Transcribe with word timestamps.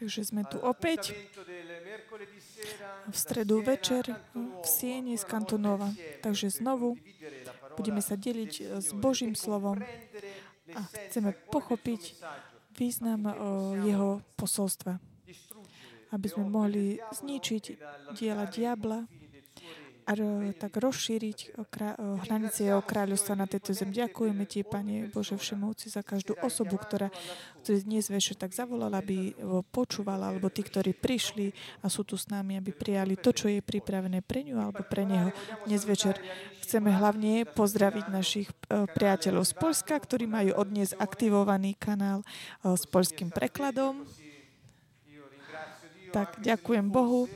Takže 0.00 0.22
sme 0.22 0.46
tu 0.46 0.56
opäť 0.62 1.12
v 3.10 3.16
stredu 3.16 3.60
večer 3.60 4.06
v 4.32 4.64
Siene 4.64 5.18
z 5.18 5.24
Kantonova. 5.26 5.90
Takže 6.24 6.48
znovu 6.48 6.96
budeme 7.76 8.00
sa 8.00 8.14
deliť 8.16 8.80
s 8.80 8.94
Božím 8.96 9.34
slovom 9.36 9.82
a 10.72 10.80
chceme 11.10 11.34
pochopiť 11.50 12.16
význam 12.78 13.28
jeho 13.84 14.24
posolstva. 14.38 14.96
Aby 16.10 16.26
sme 16.26 16.46
mohli 16.48 16.96
zničiť 16.96 17.64
diela 18.16 18.46
diabla 18.46 19.04
tak 20.58 20.72
rozšíriť 20.80 21.60
hranice 22.26 22.66
jeho 22.66 22.82
kráľovstva 22.82 23.38
na 23.38 23.46
tejto 23.46 23.76
zem. 23.76 23.94
Ďakujeme 23.94 24.42
Ti, 24.48 24.66
Pane 24.66 25.06
Bože 25.12 25.38
Všemovci, 25.38 25.92
za 25.92 26.02
každú 26.02 26.34
osobu, 26.42 26.80
ktorá 26.80 27.14
dnes 27.62 28.08
večer 28.10 28.34
tak 28.34 28.50
zavolala, 28.56 28.98
aby 28.98 29.36
počúvala, 29.70 30.32
alebo 30.32 30.50
tí, 30.50 30.66
ktorí 30.66 30.96
prišli 30.96 31.52
a 31.84 31.92
sú 31.92 32.02
tu 32.02 32.18
s 32.18 32.26
nami, 32.32 32.58
aby 32.58 32.72
prijali 32.72 33.20
to, 33.20 33.30
čo 33.30 33.46
je 33.52 33.62
pripravené 33.62 34.24
pre 34.24 34.42
ňu 34.42 34.56
alebo 34.58 34.82
pre 34.82 35.04
neho. 35.06 35.30
Dnes 35.68 35.84
večer 35.84 36.18
chceme 36.70 36.94
hlavne 36.94 37.50
pozdraviť 37.50 38.04
našich 38.14 38.46
e, 38.46 38.86
priateľov 38.86 39.42
z 39.42 39.58
Polska, 39.58 39.98
ktorí 39.98 40.30
majú 40.30 40.54
odnes 40.54 40.94
aktivovaný 40.94 41.74
kanál 41.74 42.22
e, 42.22 42.26
s 42.78 42.86
polským 42.86 43.34
prekladom. 43.34 44.06
Tak 46.14 46.38
ďakujem 46.42 46.86
Bohu 46.90 47.26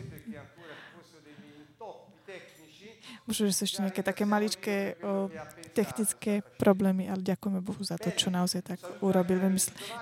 Možno, 3.24 3.48
že 3.48 3.56
sú 3.56 3.62
ešte 3.64 3.80
nejaké 3.80 4.04
také 4.04 4.28
maličké 4.28 5.00
o, 5.00 5.32
technické 5.72 6.44
problémy, 6.60 7.08
ale 7.08 7.24
ďakujeme 7.24 7.64
Bohu 7.64 7.80
za 7.80 7.96
to, 7.96 8.12
čo 8.12 8.28
naozaj 8.28 8.76
tak 8.76 8.80
urobil. 9.00 9.40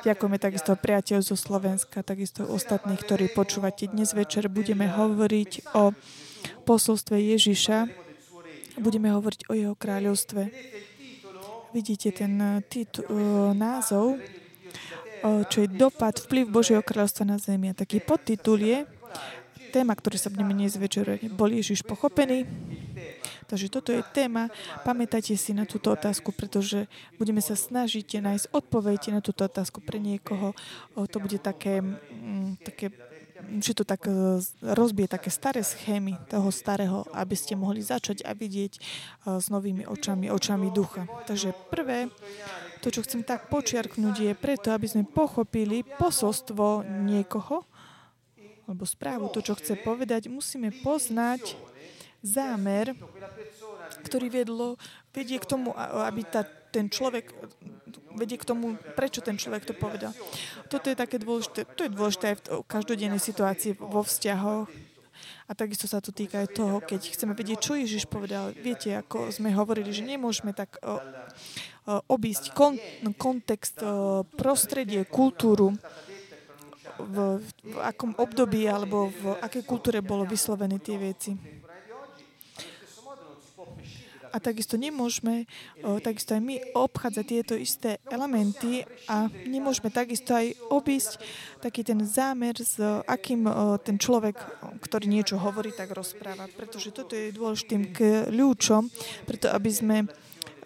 Ďakujeme 0.02 0.42
takisto 0.42 0.74
priateľ 0.74 1.22
zo 1.22 1.38
Slovenska, 1.38 2.02
takisto 2.02 2.42
ostatných, 2.42 2.98
ktorí 2.98 3.30
počúvate. 3.30 3.86
Dnes 3.86 4.10
večer 4.10 4.50
budeme 4.50 4.90
hovoriť 4.90 5.70
o 5.78 5.94
posolstve 6.66 7.14
Ježiša. 7.14 7.86
Budeme 8.82 9.14
hovoriť 9.14 9.46
o 9.46 9.54
jeho 9.54 9.74
kráľovstve. 9.78 10.42
Vidíte 11.70 12.10
ten 12.10 12.34
e, 12.36 12.58
titul, 12.66 13.06
názov, 13.54 14.18
o, 15.22 15.30
čo 15.46 15.62
je 15.62 15.68
dopad, 15.70 16.18
vplyv 16.18 16.50
Božieho 16.50 16.82
kráľovstva 16.82 17.22
na 17.22 17.38
zemi. 17.38 17.70
A 17.70 17.78
taký 17.78 18.02
podtitul 18.02 18.60
je 18.66 18.82
téma, 19.72 19.96
ktorý 19.96 20.20
sa 20.20 20.28
budeme 20.28 20.52
dnes 20.52 20.76
večer 20.76 21.16
bol 21.32 21.48
Ježiš 21.48 21.80
pochopený. 21.88 22.44
Takže 23.48 23.72
toto 23.72 23.90
je 23.92 24.04
téma. 24.12 24.52
Pamätajte 24.84 25.32
si 25.36 25.56
na 25.56 25.64
túto 25.64 25.92
otázku, 25.92 26.36
pretože 26.36 26.88
budeme 27.16 27.40
sa 27.40 27.56
snažiť 27.56 28.20
nájsť 28.20 28.46
odpoveď 28.52 29.16
na 29.16 29.20
túto 29.24 29.48
otázku 29.48 29.80
pre 29.80 29.96
niekoho. 29.96 30.52
To 30.96 31.16
bude 31.16 31.40
také, 31.40 31.80
mm, 31.80 32.60
také 32.64 32.92
že 33.42 33.74
to 33.74 33.82
tak 33.82 34.06
e, 34.06 34.38
rozbije 34.62 35.10
také 35.10 35.26
staré 35.26 35.66
schémy 35.66 36.14
toho 36.30 36.54
starého, 36.54 37.02
aby 37.10 37.34
ste 37.34 37.58
mohli 37.58 37.82
začať 37.82 38.22
a 38.22 38.38
vidieť 38.38 38.72
e, 38.78 38.80
s 39.42 39.50
novými 39.50 39.82
očami, 39.82 40.30
očami 40.30 40.70
ducha. 40.70 41.10
Takže 41.26 41.50
prvé, 41.66 42.06
to, 42.80 42.94
čo 42.94 43.02
chcem 43.02 43.26
tak 43.26 43.50
počiarknúť, 43.50 44.16
je 44.30 44.32
preto, 44.38 44.70
aby 44.70 44.86
sme 44.86 45.02
pochopili 45.02 45.82
posolstvo 45.82 46.86
niekoho, 46.86 47.66
alebo 48.68 48.84
správu, 48.86 49.28
to, 49.34 49.42
čo 49.42 49.58
chce 49.58 49.74
povedať, 49.82 50.30
musíme 50.30 50.70
poznať 50.82 51.58
zámer, 52.22 52.94
ktorý 54.06 54.30
viedlo, 54.30 54.78
vedie 55.10 55.42
k 55.42 55.46
tomu, 55.46 55.74
aby 55.74 56.22
tá, 56.22 56.46
ten 56.70 56.86
človek 56.86 57.34
vedie 58.14 58.38
k 58.38 58.46
tomu, 58.46 58.78
prečo 58.94 59.24
ten 59.24 59.40
človek 59.40 59.66
to 59.66 59.74
povedal. 59.74 60.14
Toto 60.70 60.86
je 60.86 60.96
také 60.96 61.18
dôležité, 61.18 61.66
to 61.74 61.88
je 61.88 61.90
dôležité 61.90 62.24
aj 62.32 62.36
v 62.44 62.68
každodennej 62.68 63.18
situácii 63.18 63.74
vo 63.74 64.04
vzťahoch. 64.06 64.70
A 65.50 65.52
takisto 65.58 65.90
sa 65.90 65.98
to 65.98 66.14
týka 66.14 66.46
aj 66.46 66.54
toho, 66.54 66.78
keď 66.78 67.12
chceme 67.12 67.34
vedieť, 67.34 67.58
čo 67.58 67.72
Ježiš 67.74 68.06
povedal. 68.06 68.54
Viete, 68.54 68.94
ako 68.94 69.34
sme 69.34 69.50
hovorili, 69.52 69.90
že 69.90 70.06
nemôžeme 70.06 70.54
tak 70.54 70.78
obísť 71.86 72.54
kon, 72.54 72.78
kontext, 73.18 73.82
prostredie, 74.38 75.02
kultúru, 75.02 75.74
v, 76.98 77.40
v 77.64 77.76
akom 77.80 78.12
období 78.18 78.68
alebo 78.68 79.08
v 79.08 79.38
akej 79.40 79.62
kultúre 79.64 80.04
bolo 80.04 80.28
vyslovené 80.28 80.76
tie 80.82 80.96
veci. 81.00 81.32
A 84.32 84.40
takisto 84.40 84.80
nemôžeme, 84.80 85.44
takisto 86.00 86.32
aj 86.32 86.40
my 86.40 86.56
obchádzať 86.72 87.24
tieto 87.28 87.52
isté 87.52 88.00
elementy 88.08 88.80
a 89.04 89.28
nemôžeme 89.28 89.92
takisto 89.92 90.32
aj 90.32 90.56
obísť 90.72 91.20
taký 91.60 91.84
ten 91.84 92.00
zámer, 92.00 92.56
s 92.56 92.80
akým 93.04 93.44
ten 93.84 94.00
človek, 94.00 94.40
ktorý 94.80 95.04
niečo 95.04 95.36
hovorí, 95.36 95.76
tak 95.76 95.92
rozpráva. 95.92 96.48
Pretože 96.48 96.96
toto 96.96 97.12
je 97.12 97.28
dôležitým 97.28 97.92
kľúčom, 97.92 98.88
preto 99.28 99.52
aby 99.52 99.68
sme 99.68 99.96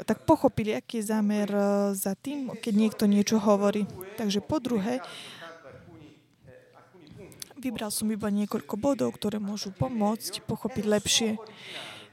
tak 0.07 0.23
pochopili, 0.23 0.71
aký 0.71 1.03
je 1.03 1.11
zámer 1.11 1.51
za 1.91 2.15
tým, 2.15 2.55
keď 2.63 2.71
niekto 2.71 3.11
niečo 3.11 3.43
hovorí. 3.43 3.83
Takže 4.15 4.47
po 4.47 4.63
druhé, 4.63 5.03
vybral 7.67 7.91
som 7.91 8.07
iba 8.15 8.31
niekoľko 8.31 8.75
bodov, 8.79 9.19
ktoré 9.19 9.43
môžu 9.43 9.75
pomôcť 9.75 10.47
pochopiť 10.47 10.85
lepšie 10.87 11.31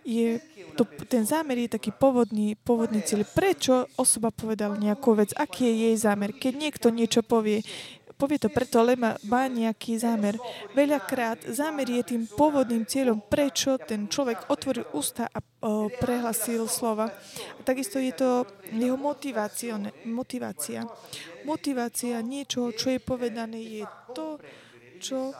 je 0.03 0.39
to, 0.75 0.83
ten 1.07 1.23
zámer 1.23 1.57
je 1.65 1.79
taký 1.79 1.95
pôvodný, 1.95 2.59
pôvodný 2.59 3.01
cieľ. 3.01 3.23
Prečo 3.23 3.87
osoba 3.95 4.35
povedala 4.35 4.75
nejakú 4.75 5.15
vec? 5.15 5.31
Aký 5.33 5.63
je 5.63 5.75
jej 5.89 5.95
zámer? 5.95 6.35
Keď 6.35 6.53
niekto 6.59 6.87
niečo 6.91 7.23
povie, 7.23 7.63
povie 8.19 8.37
to 8.39 8.51
preto, 8.51 8.83
lebo 8.83 9.15
má 9.27 9.43
nejaký 9.47 9.95
zámer. 9.95 10.35
Veľakrát 10.75 11.47
zámer 11.47 11.87
je 11.87 12.03
tým 12.15 12.23
pôvodným 12.27 12.83
cieľom, 12.83 13.23
prečo 13.23 13.79
ten 13.79 14.11
človek 14.11 14.51
otvoril 14.51 14.85
ústa 14.91 15.31
a 15.31 15.39
o, 15.39 15.87
prehlasil 15.87 16.67
slova. 16.67 17.07
A 17.59 17.61
takisto 17.63 17.97
je 17.97 18.11
to 18.11 18.29
jeho. 18.75 18.99
Motivácia, 18.99 19.75
motivácia 21.43 22.17
niečoho, 22.23 22.71
čo 22.75 22.91
je 22.91 22.99
povedané, 22.99 23.59
je 23.59 23.83
to, 24.15 24.39
čo 25.03 25.35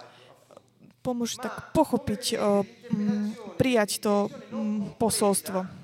pomôže 1.00 1.40
tak 1.40 1.72
pochopiť, 1.72 2.24
o, 2.40 2.64
m, 2.92 3.32
prijať 3.56 4.04
to 4.04 4.28
m, 4.52 4.92
posolstvo. 5.00 5.84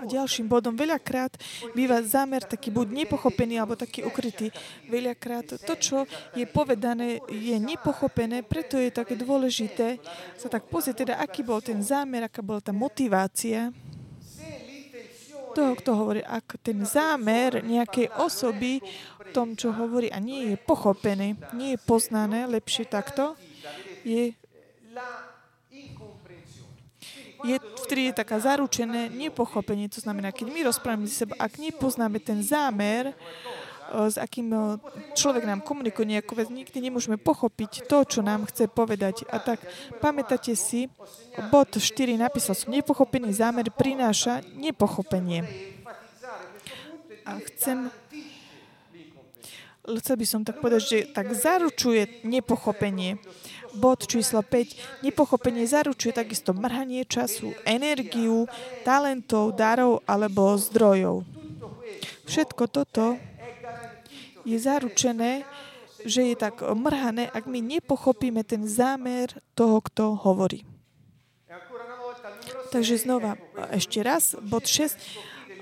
A 0.00 0.08
ďalším 0.08 0.48
bodom, 0.48 0.72
veľakrát 0.72 1.36
býva 1.76 2.00
zámer 2.00 2.40
taký 2.40 2.72
buď 2.72 3.04
nepochopený, 3.04 3.60
alebo 3.60 3.76
taký 3.76 4.00
ukrytý. 4.00 4.48
Veľakrát 4.88 5.60
to, 5.60 5.74
čo 5.76 6.08
je 6.32 6.48
povedané, 6.48 7.20
je 7.28 7.52
nepochopené, 7.60 8.40
preto 8.40 8.80
je 8.80 8.88
také 8.88 9.12
dôležité 9.12 10.00
sa 10.40 10.48
tak 10.48 10.72
pozrieť, 10.72 11.04
teda 11.04 11.14
aký 11.20 11.44
bol 11.44 11.60
ten 11.60 11.84
zámer, 11.84 12.24
aká 12.24 12.40
bola 12.40 12.64
tá 12.64 12.72
motivácia 12.72 13.76
toho, 15.54 15.72
kto 15.76 15.90
hovorí, 15.94 16.20
ak 16.24 16.60
ten 16.62 16.82
zámer 16.86 17.62
nejakej 17.62 18.10
osoby 18.18 18.80
v 19.18 19.28
tom, 19.34 19.54
čo 19.54 19.70
hovorí 19.70 20.10
a 20.10 20.18
nie 20.18 20.54
je 20.54 20.56
pochopený, 20.58 21.38
nie 21.54 21.74
je 21.74 21.78
poznané 21.82 22.46
lepšie 22.50 22.86
takto, 22.86 23.38
je, 24.06 24.32
je 27.44 27.56
vtedy 27.84 28.10
je 28.10 28.14
taká 28.16 28.38
zaručené 28.40 29.10
nepochopenie. 29.10 29.90
To 29.92 30.00
znamená, 30.00 30.32
keď 30.32 30.46
my 30.50 30.60
rozprávame 30.70 31.06
s 31.10 31.20
sebou, 31.20 31.36
ak 31.36 31.58
nepoznáme 31.58 32.22
ten 32.22 32.40
zámer, 32.40 33.12
s 33.90 34.16
akým 34.16 34.78
človek 35.18 35.42
nám 35.42 35.60
komunikuje 35.66 36.18
nejakú 36.18 36.38
vec, 36.38 36.46
nikdy 36.46 36.78
nemôžeme 36.78 37.18
pochopiť 37.18 37.90
to, 37.90 37.98
čo 38.06 38.20
nám 38.22 38.46
chce 38.46 38.70
povedať. 38.70 39.26
A 39.28 39.42
tak 39.42 39.58
pamätáte 39.98 40.54
si, 40.54 40.86
bod 41.50 41.74
4 41.74 42.14
napísal 42.14 42.54
som, 42.54 42.70
nepochopený 42.70 43.34
zámer 43.34 43.66
prináša 43.74 44.46
nepochopenie. 44.54 45.42
A 47.26 47.36
chcem 47.50 47.90
chcel 49.98 50.16
by 50.20 50.26
som 50.28 50.46
tak 50.46 50.62
povedať, 50.62 50.82
že 50.86 50.98
tak 51.10 51.34
zaručuje 51.34 52.22
nepochopenie 52.22 53.18
bod 53.74 54.06
číslo 54.06 54.42
5. 54.42 55.06
Nepochopenie 55.06 55.66
zaručuje 55.66 56.14
takisto 56.14 56.50
mrhanie 56.54 57.06
času, 57.06 57.54
energiu, 57.62 58.46
talentov, 58.82 59.54
darov 59.54 60.02
alebo 60.06 60.58
zdrojov. 60.58 61.22
Všetko 62.26 62.62
toto 62.70 63.18
je 64.44 64.58
zaručené, 64.58 65.44
že 66.04 66.32
je 66.32 66.36
tak 66.36 66.64
mrhané, 66.64 67.28
ak 67.28 67.44
my 67.44 67.60
nepochopíme 67.60 68.40
ten 68.44 68.64
zámer 68.64 69.28
toho, 69.52 69.84
kto 69.84 70.16
hovorí. 70.16 70.64
Takže 72.70 73.02
znova, 73.02 73.36
ešte 73.74 74.00
raz, 74.00 74.38
bod 74.38 74.64
6 74.64 74.96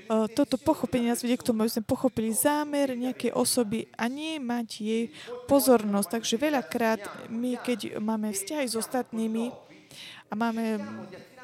toto 0.09 0.57
pochopenie 0.57 1.13
nás 1.13 1.21
vedie 1.21 1.37
k 1.37 1.45
tomu, 1.45 1.61
aby 1.61 1.69
sme 1.69 1.85
pochopili 1.85 2.33
zámer 2.33 2.97
nejakej 2.97 3.29
osoby 3.29 3.93
a 3.93 4.09
nie 4.09 4.41
mať 4.41 4.67
jej 4.81 5.03
pozornosť. 5.45 6.17
Takže 6.17 6.35
veľakrát 6.41 7.29
my, 7.29 7.61
keď 7.61 8.01
máme 8.01 8.33
vzťahy 8.33 8.65
s 8.65 8.73
ostatnými 8.73 9.53
a 10.29 10.33
máme 10.33 10.81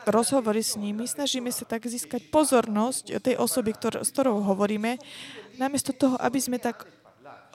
rozhovory 0.09 0.65
s 0.65 0.81
nimi, 0.81 1.05
snažíme 1.05 1.53
sa 1.53 1.61
tak 1.69 1.85
získať 1.85 2.25
pozornosť 2.33 3.21
tej 3.21 3.37
osoby, 3.37 3.77
ktor- 3.77 4.01
s 4.01 4.09
ktorou 4.09 4.41
hovoríme, 4.41 4.97
namiesto 5.61 5.93
toho, 5.93 6.17
aby 6.17 6.41
sme 6.41 6.57
tak 6.57 6.89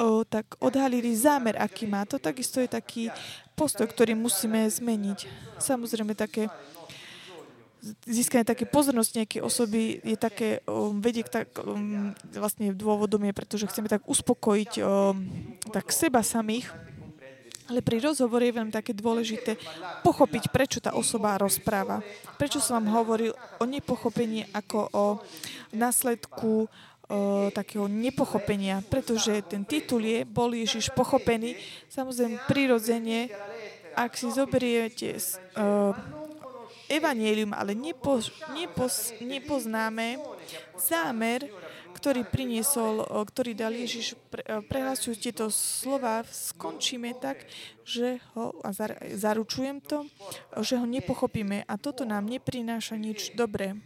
o, 0.00 0.25
tak 0.25 0.56
odhalili 0.58 1.12
zámer, 1.12 1.61
aký 1.61 1.85
má. 1.85 2.08
To 2.08 2.17
takisto 2.17 2.58
je 2.58 2.73
taký 2.73 3.12
postoj, 3.52 3.85
ktorý 3.85 4.17
musíme 4.17 4.64
zmeniť. 4.64 5.29
Samozrejme 5.61 6.17
také 6.17 6.49
získanie 8.05 8.44
také 8.44 8.69
pozornosti 8.69 9.25
nejakej 9.25 9.41
osoby 9.41 10.05
je 10.05 10.17
také, 10.17 10.61
um, 10.69 11.00
vedie 11.00 11.25
k 11.25 11.32
tak, 11.32 11.49
um, 11.64 12.12
vlastne 12.32 12.76
dôvodom 12.76 13.25
je, 13.25 13.32
pretože 13.32 13.69
chceme 13.73 13.88
tak 13.88 14.05
uspokojiť 14.05 14.73
um, 14.85 15.17
tak 15.73 15.88
seba 15.88 16.20
samých, 16.20 16.69
ale 17.70 17.87
pri 17.87 18.03
rozhovore 18.03 18.43
je 18.43 18.56
veľmi 18.56 18.75
také 18.75 18.91
dôležité 18.91 19.55
pochopiť, 20.03 20.50
prečo 20.50 20.82
tá 20.82 20.91
osoba 20.93 21.38
rozpráva. 21.38 22.03
Prečo 22.35 22.58
som 22.58 22.82
vám 22.82 22.99
hovoril 22.99 23.31
o 23.62 23.64
nepochopení 23.64 24.50
ako 24.50 24.91
o 24.91 25.05
následku 25.70 26.67
o, 27.10 27.50
takého 27.50 27.90
nepochopenia, 27.90 28.86
pretože 28.86 29.42
ten 29.42 29.66
titul 29.66 30.06
je 30.06 30.22
Bol 30.22 30.54
Ježiš 30.54 30.94
pochopený. 30.94 31.58
Samozrejme, 31.90 32.46
prirodzene, 32.46 33.34
ak 33.98 34.14
si 34.14 34.30
zoberiete 34.30 35.18
o, 35.18 35.90
evanielium, 36.90 37.54
ale 37.54 37.74
nepo, 37.74 38.22
nepos, 38.54 39.14
nepoznáme 39.22 40.22
zámer, 40.78 41.46
ktorý 41.94 42.24
priniesol, 42.24 43.04
ktorý 43.04 43.52
dal 43.52 43.76
Ježiš, 43.76 44.16
pre, 44.32 44.40
prehlasujú 44.66 45.20
tieto 45.20 45.52
slova, 45.52 46.24
skončíme 46.24 47.12
tak, 47.20 47.44
že 47.84 48.18
ho, 48.32 48.56
a 48.64 48.72
zaručujem 49.14 49.84
to, 49.84 50.08
že 50.64 50.80
ho 50.80 50.86
nepochopíme 50.88 51.66
a 51.68 51.74
toto 51.76 52.08
nám 52.08 52.24
neprináša 52.24 52.96
nič 52.96 53.36
dobré. 53.36 53.76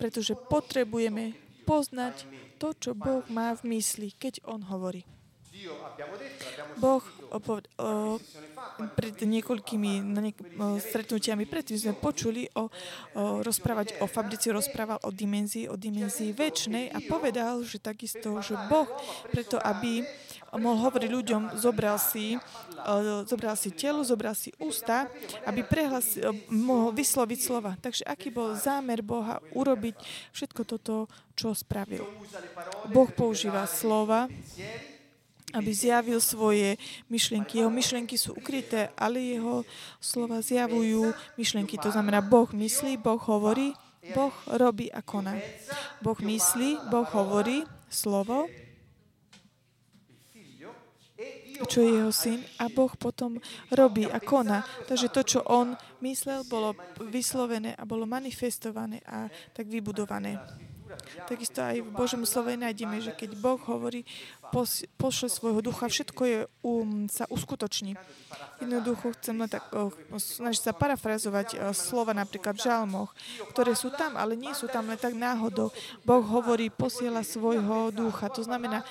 Pretože 0.00 0.32
potrebujeme 0.34 1.36
poznať 1.62 2.26
to, 2.58 2.74
čo 2.76 2.90
Boh 2.94 3.22
má 3.30 3.54
v 3.54 3.78
mysli, 3.78 4.14
keď 4.14 4.42
On 4.46 4.62
hovorí. 4.66 5.06
Boh 6.80 7.04
opoved, 7.28 7.68
o, 7.76 8.16
pred 8.96 9.14
niekoľkými 9.20 10.00
niek- 10.00 10.40
o, 10.56 10.80
stretnutiami 10.80 11.44
predtým 11.44 11.76
sme 11.76 11.94
počuli 11.94 12.48
o, 12.56 12.66
o 12.66 13.44
rozprávať 13.44 14.00
o 14.00 14.08
Fabrici 14.08 14.48
rozprával 14.48 14.98
o 15.04 15.12
dimenzii, 15.12 15.68
o 15.68 15.76
dimenzii 15.76 16.32
väčšnej 16.32 16.96
a 16.96 16.98
povedal, 17.04 17.60
že 17.68 17.78
takisto, 17.78 18.40
že 18.40 18.56
Boh 18.66 18.88
preto, 19.28 19.60
aby 19.60 20.02
mohol 20.60 20.88
hovoriť 20.88 21.08
ľuďom, 21.08 21.42
zobral 21.56 21.96
si, 21.96 22.36
o, 22.84 23.24
zobral 23.24 23.56
si 23.56 23.72
telo, 23.72 24.04
zobral 24.04 24.36
si 24.36 24.52
ústa, 24.60 25.08
aby 25.48 25.64
prehlas, 25.64 26.20
mohol 26.52 26.92
vysloviť 26.92 27.38
slova. 27.40 27.72
Takže 27.80 28.04
aký 28.04 28.28
bol 28.28 28.52
zámer 28.56 29.00
Boha 29.00 29.40
urobiť 29.56 29.96
všetko 30.36 30.62
toto, 30.68 31.08
čo 31.32 31.56
spravil? 31.56 32.04
Boh 32.92 33.08
používa 33.08 33.64
slova, 33.64 34.28
aby 35.52 35.70
zjavil 35.72 36.20
svoje 36.20 36.80
myšlienky. 37.12 37.60
Jeho 37.60 37.72
myšlienky 37.72 38.16
sú 38.16 38.32
ukryté, 38.36 38.88
ale 38.96 39.20
jeho 39.20 39.68
slova 40.00 40.40
zjavujú 40.40 41.12
myšlienky. 41.36 41.76
To 41.80 41.92
znamená, 41.92 42.24
Boh 42.24 42.48
myslí, 42.48 42.96
Boh 42.96 43.20
hovorí, 43.20 43.76
Boh 44.16 44.34
robí 44.48 44.90
a 44.90 45.04
koná. 45.04 45.38
Boh 46.00 46.18
myslí, 46.18 46.90
Boh 46.90 47.06
hovorí 47.06 47.68
slovo, 47.92 48.48
čo 51.66 51.82
je 51.82 51.90
jeho 52.00 52.12
syn 52.12 52.40
a 52.58 52.68
Boh 52.68 52.92
potom 52.96 53.38
robí 53.72 54.06
a 54.08 54.18
koná. 54.22 54.62
Takže 54.86 55.08
to, 55.12 55.20
čo 55.22 55.40
on 55.46 55.74
myslel, 56.02 56.44
bolo 56.46 56.74
vyslovené 56.98 57.74
a 57.78 57.82
bolo 57.86 58.06
manifestované 58.06 59.02
a 59.06 59.30
tak 59.54 59.70
vybudované. 59.70 60.38
Takisto 61.24 61.64
aj 61.64 61.80
v 61.80 61.90
Božom 61.92 62.22
slove 62.28 62.52
nájdeme, 62.52 63.00
že 63.00 63.16
keď 63.16 63.38
Boh 63.40 63.56
hovorí, 63.56 64.04
pos, 64.52 64.84
pošle 65.00 65.32
svojho 65.32 65.64
ducha, 65.64 65.88
všetko 65.88 66.22
je, 66.28 66.38
um, 66.60 67.08
sa 67.08 67.24
uskutoční. 67.32 67.96
Jednoducho 68.60 69.16
chcem 69.16 69.36
len 69.40 69.48
tak 69.48 69.64
uh, 69.72 69.88
snažiť 70.12 70.62
sa 70.68 70.72
parafrazovať 70.76 71.48
uh, 71.56 71.72
slova 71.72 72.12
napríklad 72.12 72.60
v 72.60 72.64
žalmoch, 72.68 73.10
ktoré 73.56 73.72
sú 73.72 73.88
tam, 73.94 74.20
ale 74.20 74.36
nie 74.36 74.52
sú 74.52 74.68
tam 74.68 74.92
len 74.92 75.00
tak 75.00 75.16
náhodou. 75.16 75.72
Boh 76.04 76.24
hovorí, 76.24 76.68
posiela 76.68 77.24
svojho 77.24 77.88
ducha. 77.94 78.28
To 78.28 78.44
znamená, 78.44 78.84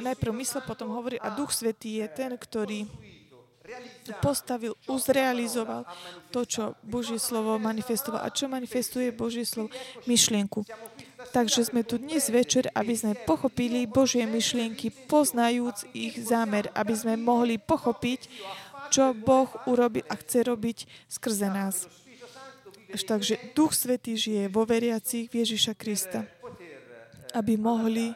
najprv 0.00 0.32
mysle, 0.42 0.60
potom 0.66 0.90
hovorí 0.92 1.16
a 1.20 1.30
Duch 1.34 1.54
Svetý 1.54 2.02
je 2.02 2.06
ten, 2.10 2.34
ktorý 2.34 2.86
postavil, 4.22 4.78
uzrealizoval 4.86 5.82
to, 6.30 6.46
čo 6.46 6.62
Božie 6.86 7.18
slovo 7.18 7.58
manifestoval. 7.58 8.22
A 8.22 8.30
čo 8.30 8.46
manifestuje 8.46 9.10
Božie 9.10 9.42
slovo? 9.42 9.74
Myšlienku. 10.06 10.62
Takže 11.34 11.66
sme 11.66 11.82
tu 11.82 11.98
dnes 11.98 12.22
večer, 12.30 12.70
aby 12.70 12.94
sme 12.94 13.18
pochopili 13.26 13.90
Božie 13.90 14.22
myšlienky, 14.24 14.94
poznajúc 15.10 15.90
ich 15.90 16.14
zámer, 16.22 16.70
aby 16.72 16.94
sme 16.94 17.18
mohli 17.18 17.58
pochopiť, 17.58 18.30
čo 18.94 19.10
Boh 19.10 19.50
urobi 19.66 20.06
a 20.06 20.14
chce 20.14 20.46
robiť 20.46 20.86
skrze 21.10 21.50
nás. 21.50 21.90
Takže 22.94 23.50
Duch 23.58 23.74
Svetý 23.74 24.14
žije 24.14 24.46
vo 24.46 24.62
veriacich 24.62 25.26
Ježiša 25.26 25.74
Krista, 25.74 26.22
aby 27.34 27.58
mohli 27.58 28.14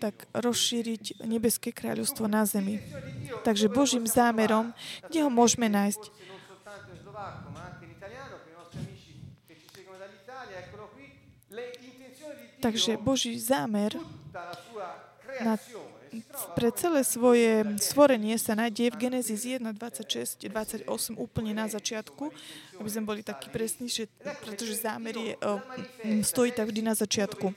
tak 0.00 0.24
rozšíriť 0.32 1.20
nebeské 1.28 1.70
kráľovstvo 1.76 2.24
na 2.24 2.48
zemi. 2.48 2.80
Takže 3.44 3.68
Božím 3.68 4.08
zámerom, 4.08 4.72
kde 5.12 5.28
ho 5.28 5.30
môžeme 5.30 5.68
nájsť? 5.68 6.02
Takže 12.60 13.00
Boží 13.00 13.40
zámer 13.40 13.96
na, 15.40 15.56
pre 16.58 16.68
celé 16.74 17.06
svoje 17.06 17.64
stvorenie 17.78 18.34
sa 18.36 18.58
nájde 18.58 18.92
v 18.92 18.96
Genesis 19.08 19.46
1, 19.46 19.62
26, 19.62 20.50
28 20.50 20.90
úplne 21.16 21.54
na 21.54 21.70
začiatku, 21.70 22.28
aby 22.82 22.88
sme 22.90 23.04
boli 23.06 23.20
takí 23.22 23.48
presní, 23.48 23.86
že, 23.86 24.10
pretože 24.44 24.74
zámer 24.76 25.14
je, 25.14 25.32
stojí 26.26 26.50
tak 26.50 26.68
vždy 26.68 26.82
na 26.82 26.94
začiatku. 26.98 27.54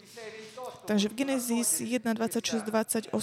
Takže 0.83 1.07
v 1.07 1.13
Genesis 1.15 1.79
1, 1.79 2.03
26, 2.03 2.63
28 2.67 3.13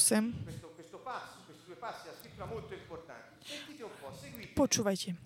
počúvajte. 4.60 5.16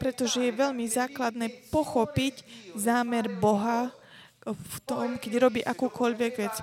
Pretože 0.00 0.48
je 0.48 0.52
veľmi 0.54 0.88
základné 0.88 1.68
pochopiť 1.68 2.40
zámer 2.72 3.28
Boha 3.28 3.92
v 4.48 4.76
tom, 4.88 5.20
keď 5.20 5.32
robí 5.36 5.60
akúkoľvek 5.60 6.32
vec. 6.40 6.54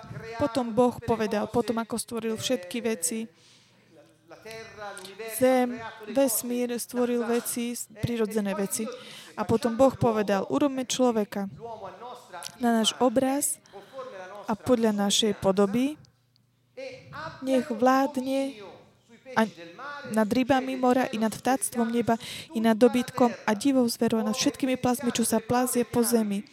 Potom 0.42 0.74
Boh 0.74 0.98
povedal, 0.98 1.46
potom 1.46 1.78
ako 1.78 2.02
stvoril 2.02 2.34
všetky 2.34 2.82
veci, 2.82 3.30
zem, 5.38 5.78
vesmír, 6.10 6.74
stvoril 6.82 7.22
veci, 7.30 7.78
prirodzené 8.02 8.58
veci. 8.58 8.88
A 9.36 9.44
potom 9.44 9.78
Boh 9.78 9.94
povedal, 9.94 10.48
urobme 10.50 10.88
človeka 10.88 11.46
na 12.58 12.82
náš 12.82 12.96
obraz 13.04 13.60
a 14.46 14.54
podľa 14.54 14.94
našej 14.94 15.38
podoby, 15.42 15.98
nech 17.42 17.68
vládne 17.72 18.62
a 19.36 19.42
nad 20.16 20.30
rybami 20.30 20.80
mora 20.80 21.10
i 21.12 21.18
nad 21.20 21.34
vtáctvom 21.34 21.92
neba 21.92 22.16
i 22.56 22.64
nad 22.64 22.78
dobytkom 22.78 23.34
a 23.44 23.52
divou 23.58 23.84
zverou 23.90 24.24
a 24.24 24.28
nad 24.32 24.38
všetkými 24.38 24.80
plazmi, 24.80 25.12
čo 25.12 25.28
sa 25.28 25.44
plazie 25.44 25.84
po 25.84 26.06
zemi. 26.06 26.48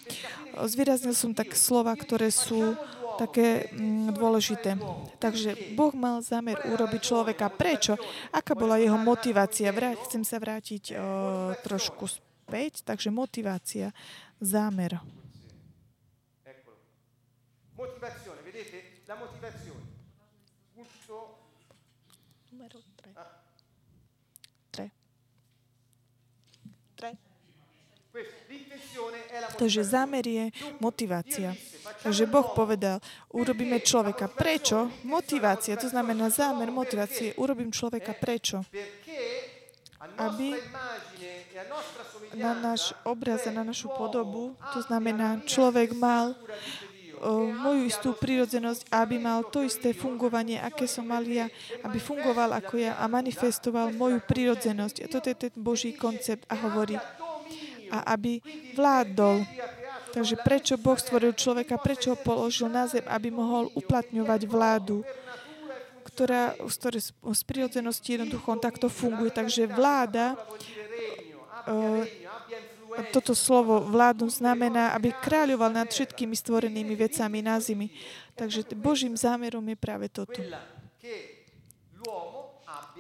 Zvýraznil 0.53 1.15
som 1.17 1.33
tak 1.33 1.55
slova, 1.55 1.95
ktoré 1.95 2.29
sú 2.29 2.77
také 3.17 3.69
mm, 3.73 4.17
dôležité. 4.17 4.77
Takže 5.21 5.77
Boh 5.77 5.93
mal 5.93 6.25
zámer 6.25 6.59
urobiť 6.65 7.01
človeka. 7.01 7.53
Prečo? 7.53 7.97
Aká 8.33 8.57
bola 8.57 8.81
jeho 8.81 8.97
motivácia? 8.97 9.73
Vrát, 9.73 10.01
chcem 10.09 10.25
sa 10.25 10.41
vrátiť 10.41 10.97
o, 10.97 10.97
trošku 11.61 12.09
späť. 12.09 12.85
Takže 12.85 13.13
motivácia, 13.13 13.93
zámer. 14.41 15.22
Motivazione, 17.83 18.41
vedete? 18.47 19.03
La 19.11 19.19
motivazione. 19.19 19.83
Punto. 20.71 21.35
Numero 22.55 22.79
3. 22.95 23.11
3. 24.71 24.91
3. 26.95 27.19
Takže 29.59 29.83
zámer 29.83 30.23
je 30.23 30.55
motivácia. 30.79 31.59
Takže 32.07 32.31
Boh 32.31 32.55
povedal, 32.55 33.03
urobíme 33.35 33.83
človeka. 33.83 34.31
Prečo? 34.31 34.87
Motivácia, 35.03 35.75
to 35.75 35.91
znamená 35.91 36.31
zámer 36.31 36.71
motivácie. 36.71 37.35
Urobím 37.35 37.75
človeka 37.75 38.15
prečo? 38.15 38.63
Aby 40.23 40.55
na 42.39 42.55
náš 42.55 42.95
obraz 43.03 43.43
a 43.47 43.51
na 43.51 43.67
našu 43.67 43.91
podobu, 43.91 44.55
to 44.71 44.81
znamená, 44.87 45.43
človek 45.47 45.99
mal 45.99 46.39
moju 47.55 47.87
istú 47.87 48.19
prírodzenosť, 48.19 48.91
aby 48.91 49.23
mal 49.23 49.47
to 49.47 49.63
isté 49.63 49.95
fungovanie, 49.95 50.59
aké 50.59 50.91
som 50.91 51.07
mal 51.07 51.23
ja, 51.23 51.47
aby 51.87 52.03
fungoval 52.03 52.51
ako 52.59 52.83
ja 52.83 52.99
a 52.99 53.07
manifestoval 53.07 53.95
moju 53.95 54.19
prírodzenosť. 54.27 55.07
A 55.07 55.07
toto 55.07 55.31
je 55.31 55.37
ten 55.39 55.55
Boží 55.55 55.95
koncept 55.95 56.43
a 56.51 56.59
hovorí, 56.59 56.99
a 57.93 57.99
aby 58.19 58.43
vládol. 58.75 59.47
Takže 60.13 60.37
prečo 60.45 60.75
Boh 60.77 60.99
stvoril 60.99 61.33
človeka, 61.33 61.81
prečo 61.81 62.13
ho 62.13 62.19
položil 62.19 62.69
na 62.69 62.85
zem, 62.85 63.05
aby 63.09 63.33
mohol 63.33 63.71
uplatňovať 63.73 64.41
vládu. 64.45 65.07
ktorá, 66.03 66.53
z, 66.59 66.77
ktorej, 66.77 67.03
z 67.15 67.43
prírodzenosti 67.49 68.21
jednoducho 68.21 68.45
on 68.53 68.61
takto 68.61 68.93
funguje. 68.93 69.33
Takže 69.33 69.71
vláda, 69.71 70.37
uh, 71.65 72.05
toto 73.13 73.33
slovo 73.33 73.81
vládu 73.81 74.29
znamená, 74.29 74.93
aby 74.97 75.13
kráľoval 75.13 75.73
nad 75.73 75.89
všetkými 75.89 76.37
stvorenými 76.37 76.95
vecami 76.97 77.39
na 77.41 77.57
zemi. 77.61 77.89
Takže 78.37 78.77
Božím 78.77 79.17
zámerom 79.17 79.65
je 79.69 79.77
práve 79.77 80.07
toto 80.13 80.41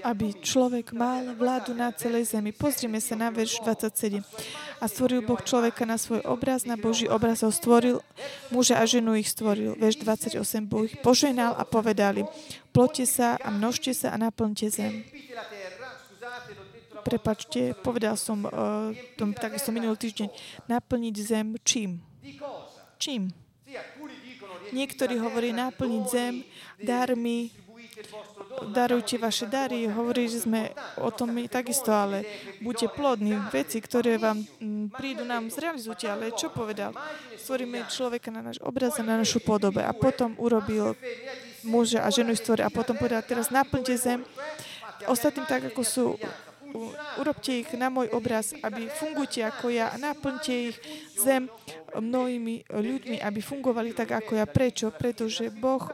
aby 0.02 0.34
človek 0.40 0.96
mal 0.96 1.36
vládu 1.36 1.76
na 1.76 1.92
celej 1.92 2.32
zemi. 2.32 2.50
Pozrime 2.50 2.98
sa 2.98 3.14
na 3.14 3.28
verš 3.28 3.62
27. 3.62 4.24
A 4.82 4.84
stvoril 4.90 5.22
Boh 5.22 5.38
človeka 5.38 5.86
na 5.86 6.00
svoj 6.00 6.24
obraz, 6.26 6.66
na 6.66 6.74
Boží 6.74 7.06
obraz 7.06 7.44
ho 7.46 7.52
stvoril, 7.54 8.02
muža 8.50 8.82
a 8.82 8.84
ženu 8.88 9.14
ich 9.14 9.30
stvoril. 9.30 9.78
Verš 9.78 10.02
28. 10.02 10.66
Boh 10.66 10.88
ich 10.88 10.98
poženal 11.04 11.54
a 11.54 11.62
povedali, 11.62 12.26
plote 12.74 13.06
sa 13.06 13.38
a 13.38 13.48
množte 13.52 13.94
sa 13.94 14.10
a 14.10 14.16
naplňte 14.18 14.66
zem. 14.72 15.06
Prepačte, 17.02 17.74
povedal 17.82 18.14
som 18.14 18.46
uh, 18.46 18.94
tom, 19.18 19.34
takisto 19.34 19.74
minulý 19.74 19.98
týždeň, 19.98 20.28
naplniť 20.70 21.16
zem 21.18 21.46
čím? 21.66 21.98
Čím? 22.98 23.34
Niektorí 24.72 25.20
hovorí 25.20 25.52
naplniť 25.52 26.04
zem 26.08 26.46
darmi, 26.80 27.52
darujte 28.72 29.18
vaše 29.20 29.44
dary. 29.46 29.84
Hovorí, 29.88 30.28
že 30.28 30.44
sme 30.44 30.72
o 30.96 31.10
tom 31.12 31.32
my 31.34 31.44
takisto, 31.48 31.92
ale 31.92 32.24
buďte 32.64 32.88
plodní. 32.94 33.36
Veci, 33.52 33.78
ktoré 33.82 34.16
vám 34.16 34.40
mm, 34.40 34.96
prídu, 34.96 35.24
nám 35.26 35.48
zrealizujte. 35.52 36.08
Ale 36.08 36.32
čo 36.32 36.48
povedal? 36.48 36.96
Stvoríme 37.36 37.84
človeka 37.88 38.32
na 38.32 38.40
náš 38.40 38.58
obraz 38.64 38.96
na 39.00 39.18
našu 39.18 39.42
podobe. 39.42 39.84
A 39.84 39.92
potom 39.92 40.36
urobil 40.40 40.96
muža 41.66 42.04
a 42.04 42.08
ženu 42.08 42.32
stvorí. 42.36 42.64
A 42.64 42.72
potom 42.72 42.96
povedal, 42.96 43.24
teraz 43.24 43.52
naplňte 43.52 43.94
zem. 43.98 44.20
Ostatným 45.04 45.46
tak, 45.48 45.74
ako 45.74 45.82
sú 45.82 46.04
urobte 47.20 47.62
ich 47.62 47.70
na 47.76 47.92
môj 47.92 48.10
obraz, 48.12 48.56
aby 48.64 48.88
fungujte 48.88 49.44
ako 49.44 49.72
ja 49.72 49.94
naplňte 49.96 50.54
ich 50.72 50.76
zem 51.16 51.48
mnohými 51.92 52.68
ľuďmi, 52.68 53.16
aby 53.20 53.40
fungovali 53.40 53.92
tak 53.92 54.12
ako 54.16 54.40
ja. 54.40 54.46
Prečo? 54.48 54.92
Pretože 54.92 55.52
Boh 55.52 55.92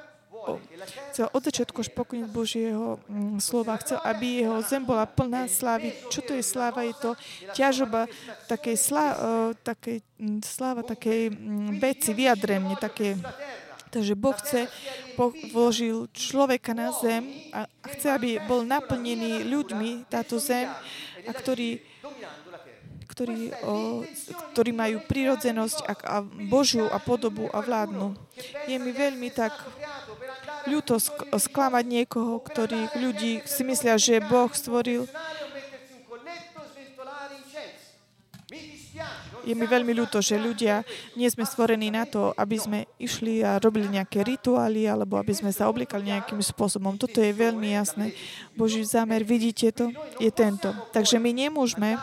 chcel 1.10 1.26
od 1.28 1.42
začiatku 1.44 1.76
až 1.82 1.90
pokoniť 1.92 2.26
Božieho 2.30 3.02
mm, 3.04 3.42
slova. 3.42 3.76
Chcel, 3.82 4.00
aby 4.00 4.46
jeho 4.46 4.62
zem 4.64 4.80
bola 4.80 5.04
plná 5.04 5.50
slávy. 5.50 5.92
Čo 6.08 6.24
to 6.24 6.32
je 6.38 6.44
sláva? 6.46 6.86
Je 6.86 6.94
to 6.96 7.12
ťažoba 7.52 8.08
takej, 8.48 8.76
slá, 8.78 9.06
uh, 9.18 9.50
takej 9.60 10.00
mm, 10.16 10.40
sláva, 10.46 10.80
takej 10.86 11.34
mm, 11.34 11.82
veci, 11.82 12.10
vyjadremne, 12.16 12.78
také 12.78 13.18
Takže 13.88 14.14
Boh 14.14 14.36
chce, 14.36 14.68
Boh 15.16 15.32
vložil 15.52 16.06
človeka 16.12 16.76
na 16.76 16.92
zem 16.92 17.24
a 17.56 17.64
chce, 17.96 18.06
aby 18.12 18.30
bol 18.44 18.62
naplnený 18.62 19.48
ľuďmi 19.48 20.06
táto 20.12 20.36
zem, 20.36 20.68
a 21.24 21.30
ktorí 21.32 21.80
ktorí, 23.18 23.50
o, 23.66 24.06
ktorí 24.54 24.70
majú 24.70 25.02
prírodzenosť 25.10 25.78
a, 25.90 25.92
a 26.06 26.16
Božiu 26.22 26.86
a 26.86 27.02
podobu 27.02 27.50
a 27.50 27.58
vládnu. 27.58 28.14
Je 28.70 28.78
mi 28.78 28.94
veľmi 28.94 29.34
tak 29.34 29.50
ľúto 30.70 31.02
sk- 31.02 31.26
sklamať 31.26 31.84
niekoho, 31.88 32.38
ktorých 32.38 32.94
ľudí 32.94 33.42
si 33.42 33.66
myslia, 33.66 33.98
že 33.98 34.22
Boh 34.22 34.46
stvoril 34.54 35.10
je 39.48 39.56
mi 39.56 39.64
veľmi 39.64 39.96
ľúto, 39.96 40.20
že 40.20 40.36
ľudia 40.36 40.84
nie 41.16 41.24
sme 41.32 41.48
stvorení 41.48 41.88
na 41.88 42.04
to, 42.04 42.36
aby 42.36 42.60
sme 42.60 42.78
išli 43.00 43.40
a 43.40 43.56
robili 43.56 43.88
nejaké 43.88 44.20
rituály 44.20 44.84
alebo 44.84 45.16
aby 45.16 45.32
sme 45.32 45.48
sa 45.48 45.72
oblikali 45.72 46.12
nejakým 46.12 46.36
spôsobom. 46.44 47.00
Toto 47.00 47.24
je 47.24 47.32
veľmi 47.32 47.72
jasné. 47.72 48.12
Boží 48.52 48.84
zámer, 48.84 49.24
vidíte 49.24 49.72
to, 49.72 49.88
je 50.20 50.28
tento. 50.28 50.68
Takže 50.92 51.16
my 51.16 51.32
nemôžeme 51.32 51.96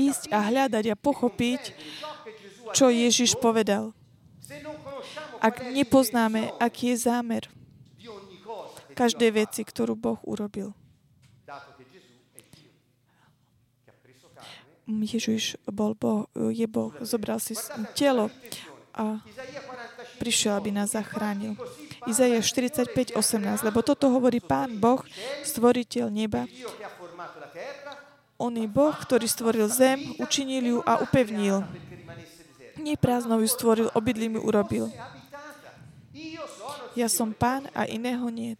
ísť 0.00 0.32
a 0.32 0.48
hľadať 0.48 0.84
a 0.88 0.96
pochopiť, 0.96 1.76
čo 2.72 2.88
Ježiš 2.88 3.36
povedal. 3.36 3.92
Ak 5.44 5.60
nepoznáme, 5.60 6.56
aký 6.56 6.96
je 6.96 7.04
zámer 7.04 7.44
každej 8.96 9.44
veci, 9.44 9.60
ktorú 9.64 9.92
Boh 9.96 10.20
urobil. 10.24 10.72
Ježiš 14.98 15.54
bol 15.70 15.94
Boh, 15.94 16.26
je 16.34 16.66
Boh, 16.66 16.90
zobral 17.06 17.38
si 17.38 17.54
telo 17.94 18.26
a 18.90 19.22
prišiel, 20.18 20.58
aby 20.58 20.74
nás 20.74 20.92
zachránil. 20.98 21.54
Izaia 22.10 22.42
45, 22.42 23.14
18, 23.14 23.62
lebo 23.62 23.80
toto 23.86 24.10
hovorí 24.10 24.42
Pán 24.42 24.82
Boh, 24.82 25.06
stvoriteľ 25.46 26.06
neba 26.10 26.50
on 28.40 28.56
je 28.56 28.64
Boh, 28.64 28.96
ktorý 28.96 29.28
stvoril 29.28 29.68
zem, 29.68 30.16
učinil 30.16 30.64
ju 30.64 30.78
a 30.88 31.04
upevnil. 31.04 31.60
Nie 32.80 32.96
prázdnou 32.96 33.44
ju 33.44 33.48
stvoril, 33.52 33.92
obydlím 33.92 34.40
ju 34.40 34.42
urobil. 34.48 34.84
Ja 36.96 37.12
som 37.12 37.36
pán 37.36 37.68
a 37.76 37.84
iného 37.84 38.24
niet. 38.32 38.56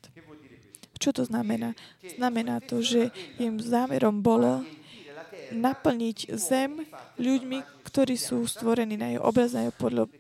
Čo 1.01 1.17
to 1.17 1.23
znamená? 1.25 1.73
Znamená 2.05 2.61
to, 2.61 2.85
že 2.85 3.09
im 3.41 3.57
zámerom 3.57 4.21
bolo 4.21 4.61
naplniť 5.53 6.35
zem 6.39 6.87
ľuďmi, 7.19 7.85
ktorí 7.87 8.15
sú 8.15 8.47
stvorení 8.47 8.95
na 8.95 9.15
jeho 9.15 9.23
obraz, 9.27 9.51
na 9.53 9.67
jeho 9.67 9.75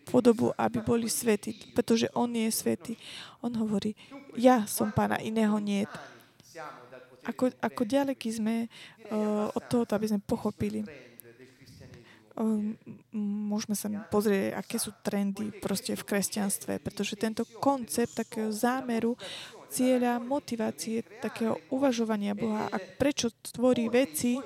podobu, 0.06 0.50
aby 0.58 0.82
boli 0.82 1.06
svety. 1.06 1.75
Pretože 1.75 2.10
on 2.12 2.34
je 2.34 2.50
svety. 2.50 2.99
On 3.40 3.52
hovorí, 3.54 3.94
ja 4.34 4.66
som 4.66 4.90
pána, 4.90 5.22
iného 5.22 5.56
niet. 5.62 5.90
Ako, 7.25 7.52
ako 7.60 7.82
ďaleký 7.84 8.28
sme 8.32 8.66
uh, 8.66 9.52
od 9.52 9.62
toho, 9.68 9.84
aby 9.87 10.06
sme 10.08 10.20
pochopili. 10.25 10.82
Um, 12.40 12.72
môžeme 13.12 13.76
sa 13.76 13.92
pozrieť, 14.08 14.56
aké 14.56 14.80
sú 14.80 14.96
trendy 15.04 15.52
proste 15.60 15.92
v 15.92 16.06
kresťanstve, 16.06 16.80
pretože 16.80 17.18
tento 17.20 17.44
koncept 17.60 18.16
takého 18.16 18.49
zámeru, 18.49 19.12
cieľa, 19.68 20.18
motivácie, 20.18 21.04
takého 21.20 21.60
uvažovania 21.68 22.32
Boha 22.34 22.66
a 22.72 22.76
prečo 22.80 23.30
tvorí 23.54 23.87
veci 23.92 24.40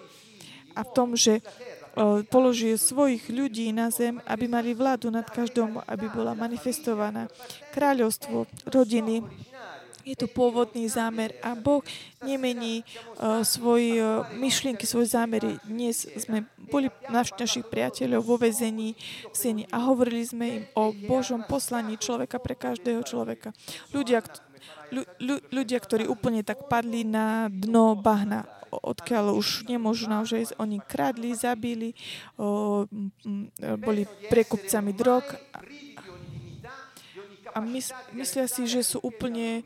a 0.74 0.82
v 0.82 0.90
tom, 0.92 1.08
že 1.14 1.40
uh, 1.40 2.20
položí 2.26 2.74
svojich 2.74 3.30
ľudí 3.30 3.70
na 3.70 3.88
zem, 3.88 4.18
aby 4.26 4.50
mali 4.50 4.74
vládu 4.74 5.08
nad 5.08 5.26
každom, 5.26 5.80
aby 5.86 6.10
bola 6.10 6.34
manifestovaná 6.34 7.30
kráľovstvo, 7.72 8.46
rodiny, 8.68 9.22
je 10.04 10.12
to 10.20 10.28
pôvodný 10.28 10.84
zámer 10.84 11.32
a 11.40 11.56
Boh 11.56 11.80
nemení 12.20 12.84
uh, 13.16 13.40
svoje 13.40 13.96
uh, 13.96 14.28
myšlienky, 14.36 14.84
svoje 14.84 15.16
zámery. 15.16 15.56
Dnes 15.64 16.04
sme 16.20 16.44
boli 16.68 16.92
naš, 17.08 17.32
našich 17.40 17.64
priateľov 17.64 18.20
vo 18.20 18.36
vezení 18.36 18.92
v 19.32 19.34
sieni 19.34 19.64
a 19.72 19.80
hovorili 19.80 20.24
sme 20.28 20.46
im 20.60 20.64
o 20.76 20.92
Božom 20.92 21.40
poslaní 21.48 21.96
človeka 21.96 22.36
pre 22.36 22.52
každého 22.52 23.00
človeka. 23.00 23.56
Ľudia, 23.96 24.20
ľu, 24.92 25.40
ľudia, 25.48 25.80
ktorí 25.80 26.04
úplne 26.04 26.44
tak 26.44 26.68
padli 26.68 27.08
na 27.08 27.48
dno 27.48 27.96
bahna, 27.96 28.44
odkiaľ 28.82 29.36
už 29.36 29.68
nemôžu 29.70 30.10
naozaj 30.10 30.50
ísť. 30.50 30.54
Oni 30.58 30.82
kradli, 30.82 31.36
zabili, 31.36 31.94
o, 32.40 32.84
boli 33.78 34.02
prekupcami 34.32 34.90
drog 34.96 35.22
a 37.54 37.58
mys- 37.62 37.94
myslia 38.16 38.50
si, 38.50 38.66
že 38.66 38.82
sú 38.82 38.98
úplne 38.98 39.62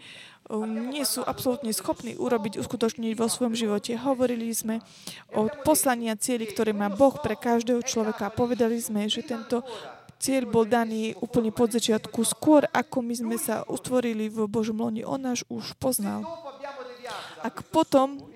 nie 0.56 1.04
sú 1.04 1.20
absolútne 1.20 1.68
schopní 1.76 2.16
urobiť, 2.16 2.56
uskutočniť 2.56 3.12
vo 3.12 3.28
svojom 3.28 3.52
živote. 3.52 4.00
Hovorili 4.00 4.48
sme 4.56 4.80
o 5.36 5.44
poslania 5.60 6.16
cieli, 6.16 6.48
ktoré 6.48 6.72
má 6.72 6.88
Boh 6.88 7.12
pre 7.20 7.36
každého 7.36 7.84
človeka 7.84 8.32
povedali 8.32 8.80
sme, 8.80 9.04
že 9.12 9.20
tento 9.20 9.60
cieľ 10.16 10.48
bol 10.48 10.64
daný 10.64 11.14
úplne 11.20 11.52
pod 11.54 11.70
začiatku, 11.76 12.24
skôr 12.26 12.66
ako 12.72 13.04
my 13.04 13.14
sme 13.14 13.36
sa 13.36 13.62
utvorili 13.68 14.32
v 14.32 14.48
Božom 14.50 14.80
loni. 14.80 15.04
On 15.04 15.20
nás 15.20 15.44
už 15.46 15.76
poznal. 15.78 16.24
Ak 17.44 17.62
potom, 17.70 18.27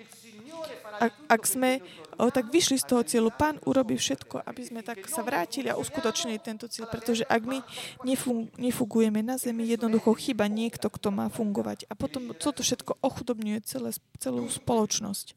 ak, 0.99 1.13
ak 1.29 1.41
sme 1.45 1.71
o, 2.17 2.29
tak 2.29 2.53
vyšli 2.53 2.77
z 2.77 2.85
toho 2.85 3.01
cieľu. 3.01 3.29
Pán 3.33 3.57
urobí 3.65 3.97
všetko, 3.97 4.45
aby 4.45 4.61
sme 4.61 4.81
tak 4.85 5.05
sa 5.09 5.25
vrátili 5.25 5.69
a 5.69 5.79
uskutočnili 5.79 6.37
tento 6.41 6.69
cieľ, 6.69 6.89
pretože 6.89 7.25
ak 7.25 7.41
my 7.43 7.59
nefung- 8.05 8.49
nefungujeme 8.59 9.25
na 9.25 9.41
zemi, 9.41 9.65
jednoducho 9.65 10.13
chyba 10.13 10.45
niekto, 10.45 10.89
kto 10.89 11.09
má 11.09 11.29
fungovať. 11.29 11.89
A 11.89 11.93
potom 11.97 12.33
toto 12.37 12.61
všetko 12.61 13.01
ochudobňuje 13.01 13.59
celé, 13.65 13.91
celú 14.21 14.45
spoločnosť 14.49 15.35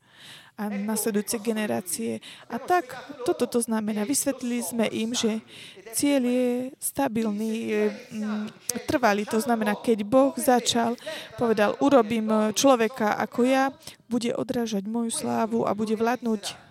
a 0.56 0.72
nasledujúce 0.72 1.36
generácie. 1.44 2.24
A 2.48 2.56
tak 2.56 2.88
toto 3.28 3.44
to 3.44 3.60
znamená. 3.60 4.08
Vysvetlili 4.08 4.64
sme 4.64 4.88
im, 4.88 5.12
že 5.12 5.44
cieľ 5.92 6.22
je 6.24 6.48
stabilný, 6.80 7.52
mm, 8.12 8.48
trvalý. 8.88 9.28
To 9.28 9.36
znamená, 9.36 9.76
keď 9.76 10.08
Boh 10.08 10.32
začal, 10.34 10.96
povedal, 11.36 11.76
urobím 11.84 12.56
človeka 12.56 13.20
ako 13.20 13.44
ja, 13.44 13.68
bude 14.08 14.32
odrážať 14.32 14.88
moju 14.88 15.12
slávu 15.12 15.68
a 15.68 15.76
bude 15.76 15.92
vládnuť 15.92 16.66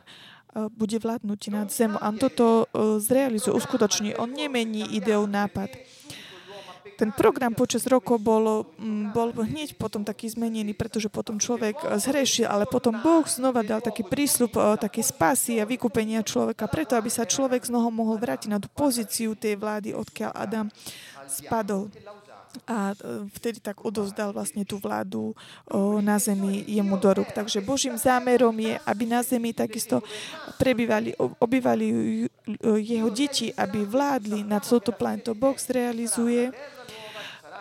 E, 0.56 0.72
bude 0.72 0.96
vládnuť 0.96 1.42
nad 1.52 1.68
zem. 1.68 2.00
A 2.00 2.08
toto 2.16 2.64
e, 2.72 3.00
zrealizuje, 3.04 3.52
uskutoční. 3.52 4.16
On 4.16 4.32
nemení 4.32 4.96
ideu 4.96 5.28
nápad. 5.28 5.68
Ten 6.96 7.12
program 7.12 7.52
počas 7.52 7.84
rokov 7.86 8.18
bol, 8.24 8.64
mm, 8.80 9.12
bol 9.12 9.36
hneď 9.36 9.76
potom 9.76 10.08
taký 10.08 10.32
zmenený, 10.32 10.72
pretože 10.72 11.12
potom 11.12 11.38
človek 11.38 11.76
eh, 11.84 12.00
zhrešil, 12.00 12.48
ale 12.48 12.64
potom 12.66 12.96
Boh 13.04 13.28
znova 13.28 13.62
dal 13.62 13.84
taký 13.84 14.08
prísľub, 14.08 14.56
eh, 14.56 14.64
také 14.80 15.04
spasy 15.04 15.60
a 15.60 15.68
vykúpenia 15.68 16.24
človeka, 16.24 16.72
preto 16.72 16.96
aby 16.96 17.12
sa 17.12 17.28
človek 17.28 17.68
znovu 17.68 17.92
mohol 17.92 18.18
vrátiť 18.18 18.50
na 18.50 18.58
tú 18.58 18.72
pozíciu 18.72 19.36
tej 19.36 19.60
vlády, 19.60 19.92
odkiaľ 19.92 20.32
Adam 20.34 20.68
spadol 21.28 21.92
a 22.64 22.96
e, 22.96 23.28
vtedy 23.36 23.60
tak 23.60 23.84
odovzdal 23.84 24.32
vlastne 24.32 24.64
tú 24.64 24.80
vládu 24.80 25.36
na 26.00 26.16
zemi 26.16 26.64
jemu 26.64 26.96
do 26.96 27.12
rúk. 27.22 27.36
Takže 27.36 27.60
Božím 27.60 28.00
zámerom 28.00 28.56
je, 28.56 28.80
aby 28.88 29.04
na 29.04 29.20
zemi 29.20 29.52
takisto 29.52 30.00
prebývali, 30.56 31.12
obývali 31.20 31.86
jeho 32.80 33.10
deti, 33.12 33.52
aby 33.52 33.84
vládli 33.84 34.48
nad 34.48 34.64
touto 34.64 34.96
planetou. 34.96 35.36
Boh 35.36 35.58
zrealizuje 35.60 36.56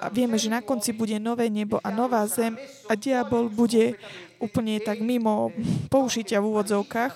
a 0.04 0.12
vieme, 0.12 0.36
že 0.36 0.52
na 0.52 0.60
konci 0.60 0.92
bude 0.92 1.16
nové 1.16 1.48
nebo 1.48 1.80
a 1.80 1.88
nová 1.88 2.28
zem 2.28 2.60
a 2.84 2.92
diabol 2.92 3.48
bude 3.48 3.96
úplne 4.36 4.76
tak 4.84 5.00
mimo 5.00 5.48
použitia 5.88 6.44
v 6.44 6.52
úvodzovkách. 6.52 7.12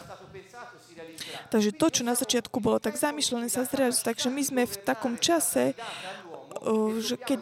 Takže 1.52 1.76
to, 1.76 1.87
čo 1.92 2.02
na 2.04 2.16
začiatku 2.16 2.61
bolo 2.61 2.80
tak 2.80 2.97
zamýšľané, 2.97 3.52
sa 3.52 3.64
zrealizuje. 3.68 4.09
Takže 4.09 4.28
my 4.33 4.42
sme 4.45 4.62
v 4.64 4.76
takom 4.85 5.16
čase, 5.21 5.76
že 6.99 7.15
keď 7.17 7.41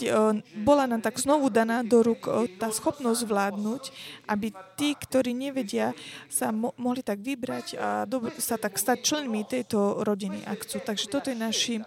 bola 0.62 0.84
nám 0.84 1.00
tak 1.00 1.16
znovu 1.16 1.48
daná 1.48 1.80
do 1.80 2.04
rúk 2.04 2.28
tá 2.60 2.68
schopnosť 2.68 3.22
vládnuť, 3.24 3.82
aby 4.28 4.52
tí, 4.76 4.92
ktorí 4.92 5.32
nevedia, 5.32 5.96
sa 6.28 6.52
mo- 6.52 6.76
mohli 6.76 7.00
tak 7.00 7.24
vybrať 7.24 7.66
a 7.80 7.88
do- 8.04 8.28
sa 8.36 8.60
tak 8.60 8.76
stať 8.76 9.02
členmi 9.02 9.46
tejto 9.48 10.04
rodiny, 10.04 10.44
ak. 10.44 10.66
Takže 10.66 11.06
toto 11.08 11.32
je 11.32 11.38
našim 11.38 11.82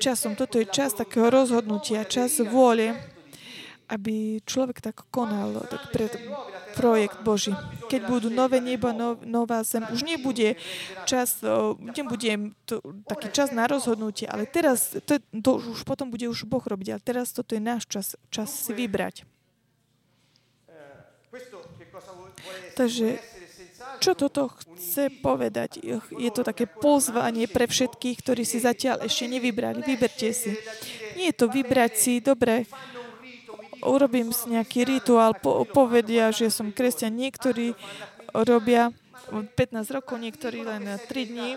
časom, 0.00 0.34
toto 0.34 0.58
je 0.58 0.66
čas 0.66 0.96
takého 0.96 1.30
rozhodnutia, 1.30 2.08
čas 2.08 2.40
vôle, 2.42 3.13
aby 3.88 4.40
človek 4.44 4.80
tak 4.80 5.04
konal 5.12 5.64
tak 5.68 5.92
pred 5.92 6.12
projekt 6.74 7.22
Boží. 7.22 7.54
Keď 7.86 8.00
budú 8.08 8.28
nové 8.28 8.58
neba, 8.58 8.90
nov, 8.90 9.22
nová 9.22 9.62
zem, 9.62 9.86
už 9.92 10.02
nebude 10.02 10.58
čas, 11.06 11.40
nebude 11.78 12.54
to, 12.66 12.82
taký 13.06 13.28
čas 13.30 13.54
na 13.54 13.70
rozhodnutie, 13.70 14.26
ale 14.26 14.48
teraz, 14.48 14.96
to, 15.06 15.20
to 15.20 15.50
už 15.60 15.86
potom 15.86 16.10
bude 16.10 16.26
už 16.26 16.48
Boh 16.48 16.62
robiť, 16.62 16.98
ale 16.98 17.02
teraz 17.02 17.30
toto 17.30 17.54
je 17.54 17.62
náš 17.62 17.86
čas, 17.86 18.18
čas 18.28 18.50
si 18.50 18.72
vybrať. 18.74 19.22
Takže 22.74 23.18
čo 24.02 24.12
toto 24.18 24.50
chce 24.74 25.10
povedať? 25.22 25.78
Je 26.18 26.30
to 26.34 26.42
také 26.42 26.66
pozvanie 26.66 27.46
pre 27.46 27.70
všetkých, 27.70 28.16
ktorí 28.20 28.42
si 28.42 28.58
zatiaľ 28.58 29.06
ešte 29.06 29.30
nevybrali. 29.30 29.80
Vyberte 29.80 30.34
si. 30.34 30.52
Nie 31.14 31.30
je 31.30 31.36
to 31.38 31.46
vybrať 31.46 31.92
si, 31.94 32.12
dobre, 32.18 32.66
urobím 33.84 34.32
si 34.32 34.50
nejaký 34.50 34.88
rituál, 34.88 35.36
po, 35.36 35.68
povedia, 35.68 36.32
že 36.32 36.48
som 36.48 36.72
kresťan. 36.72 37.14
Niektorí 37.14 37.76
robia 38.34 38.90
15 39.30 39.94
rokov, 39.94 40.16
niektorí 40.20 40.64
len 40.66 40.98
3 40.98 41.08
dní. 41.08 41.56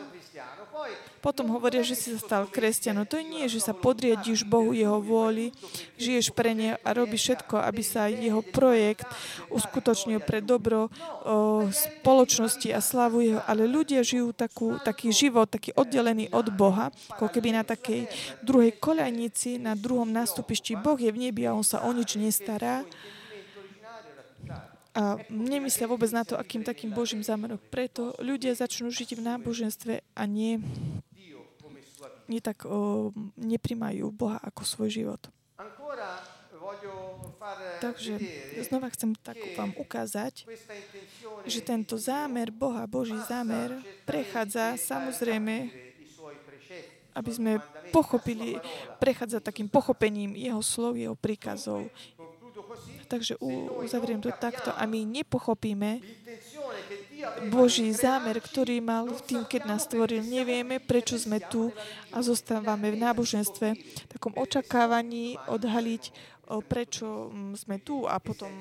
Potom 1.17 1.49
hovoria, 1.49 1.81
že 1.81 1.97
si 1.97 2.13
sa 2.13 2.19
stal 2.21 2.43
kresťanom. 2.47 3.09
To 3.09 3.17
nie 3.19 3.49
je, 3.49 3.59
že 3.59 3.67
sa 3.67 3.73
podriadíš 3.73 4.45
Bohu, 4.45 4.71
Jeho 4.71 5.01
vôli, 5.01 5.49
žiješ 5.97 6.31
pre 6.31 6.53
ne 6.53 6.77
a 6.77 6.89
robíš 6.93 7.33
všetko, 7.33 7.57
aby 7.57 7.81
sa 7.81 8.07
Jeho 8.07 8.45
projekt 8.45 9.09
uskutočnil 9.49 10.21
pre 10.21 10.39
dobro 10.39 10.87
o, 10.87 11.67
spoločnosti 11.67 12.69
a 12.71 12.79
slavu 12.79 13.25
Jeho. 13.25 13.41
Ale 13.49 13.65
ľudia 13.65 14.05
žijú 14.05 14.31
takú, 14.31 14.77
taký 14.85 15.09
život, 15.09 15.49
taký 15.49 15.73
oddelený 15.73 16.29
od 16.31 16.53
Boha, 16.53 16.93
ako 17.17 17.27
keby 17.33 17.57
na 17.57 17.63
takej 17.65 18.07
druhej 18.45 18.77
koľajnici, 18.77 19.57
na 19.57 19.73
druhom 19.73 20.07
nástupišti. 20.07 20.77
Boh 20.79 20.95
je 20.95 21.09
v 21.09 21.27
nebi 21.27 21.49
a 21.49 21.57
On 21.57 21.65
sa 21.65 21.81
o 21.83 21.89
nič 21.91 22.15
nestará 22.15 22.85
a 24.97 25.21
nemyslia 25.29 25.85
vôbec 25.85 26.09
na 26.09 26.25
to, 26.25 26.33
akým 26.33 26.65
takým 26.65 26.89
Božím 26.89 27.21
zámerom. 27.21 27.61
Preto 27.69 28.17
ľudia 28.17 28.57
začnú 28.57 28.89
žiť 28.89 29.13
v 29.13 29.21
náboženstve 29.29 29.93
a 30.17 30.23
nie, 30.25 30.57
nie 32.25 32.41
tak 32.41 32.65
o, 32.65 33.13
neprimajú 33.37 34.09
Boha 34.09 34.41
ako 34.41 34.65
svoj 34.65 34.89
život. 34.89 35.21
Takže 37.77 38.17
znova 38.65 38.89
chcem 38.91 39.13
tak 39.21 39.37
vám 39.53 39.71
ukázať, 39.77 40.49
že 41.45 41.59
tento 41.61 41.95
zámer 42.01 42.49
Boha, 42.49 42.89
Boží 42.89 43.15
zámer, 43.29 43.77
prechádza 44.03 44.81
samozrejme, 44.81 45.69
aby 47.13 47.31
sme 47.33 47.61
pochopili, 47.93 48.57
prechádza 48.97 49.41
takým 49.41 49.69
pochopením 49.69 50.33
Jeho 50.33 50.61
slov, 50.61 50.97
Jeho 50.97 51.15
príkazov, 51.17 51.85
Takže 53.07 53.39
uzavriem 53.79 54.19
to 54.19 54.35
takto 54.35 54.75
a 54.75 54.83
my 54.83 55.07
nepochopíme 55.07 56.03
Boží 57.49 57.89
zámer, 57.95 58.37
ktorý 58.37 58.77
mal 58.83 59.09
v 59.09 59.21
tým, 59.25 59.41
keď 59.47 59.61
nás 59.65 59.89
stvoril. 59.89 60.21
Nevieme, 60.21 60.77
prečo 60.77 61.17
sme 61.17 61.41
tu 61.41 61.73
a 62.13 62.21
zostávame 62.21 62.93
v 62.93 63.01
náboženstve, 63.01 63.67
v 63.73 64.09
takom 64.11 64.35
očakávaní 64.37 65.39
odhaliť, 65.49 66.13
prečo 66.69 67.33
sme 67.57 67.81
tu 67.81 68.05
a 68.05 68.21
potom 68.21 68.51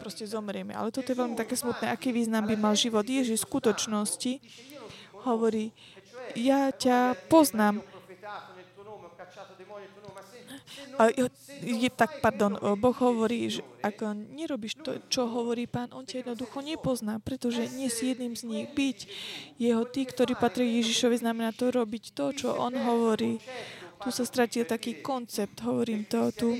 proste 0.00 0.24
zomrieme. 0.24 0.72
Ale 0.72 0.94
toto 0.94 1.12
je 1.12 1.20
veľmi 1.20 1.36
také 1.36 1.58
smutné. 1.58 1.92
Aký 1.92 2.14
význam 2.14 2.48
by 2.48 2.56
mal 2.56 2.74
život? 2.78 3.04
Ježiš 3.04 3.44
v 3.44 3.48
skutočnosti 3.50 4.32
hovorí, 5.26 5.74
ja 6.32 6.72
ťa 6.72 7.28
poznám, 7.28 7.84
je, 11.62 11.90
tak, 11.90 12.22
pardon, 12.22 12.58
Boh 12.78 12.96
hovorí, 12.96 13.48
že 13.48 13.62
ak 13.82 14.02
nerobíš 14.32 14.78
to, 14.82 14.98
čo 15.06 15.26
hovorí 15.26 15.66
Pán, 15.66 15.90
On 15.94 16.06
ťa 16.06 16.26
jednoducho 16.26 16.62
nepozná, 16.62 17.18
pretože 17.18 17.66
nie 17.74 17.90
si 17.90 18.14
jedným 18.14 18.34
z 18.34 18.42
nich. 18.46 18.66
Byť 18.70 18.98
jeho 19.58 19.82
tí, 19.86 20.06
ktorí 20.06 20.34
patrí 20.38 20.82
Ježišovi, 20.82 21.22
znamená 21.22 21.50
to 21.54 21.70
robiť 21.70 22.14
to, 22.14 22.32
čo 22.34 22.54
On 22.54 22.74
hovorí. 22.74 23.38
Tu 24.02 24.08
sa 24.10 24.26
stratil 24.26 24.66
taký 24.66 24.98
koncept, 24.98 25.62
hovorím 25.62 26.02
to 26.10 26.34
tu. 26.34 26.58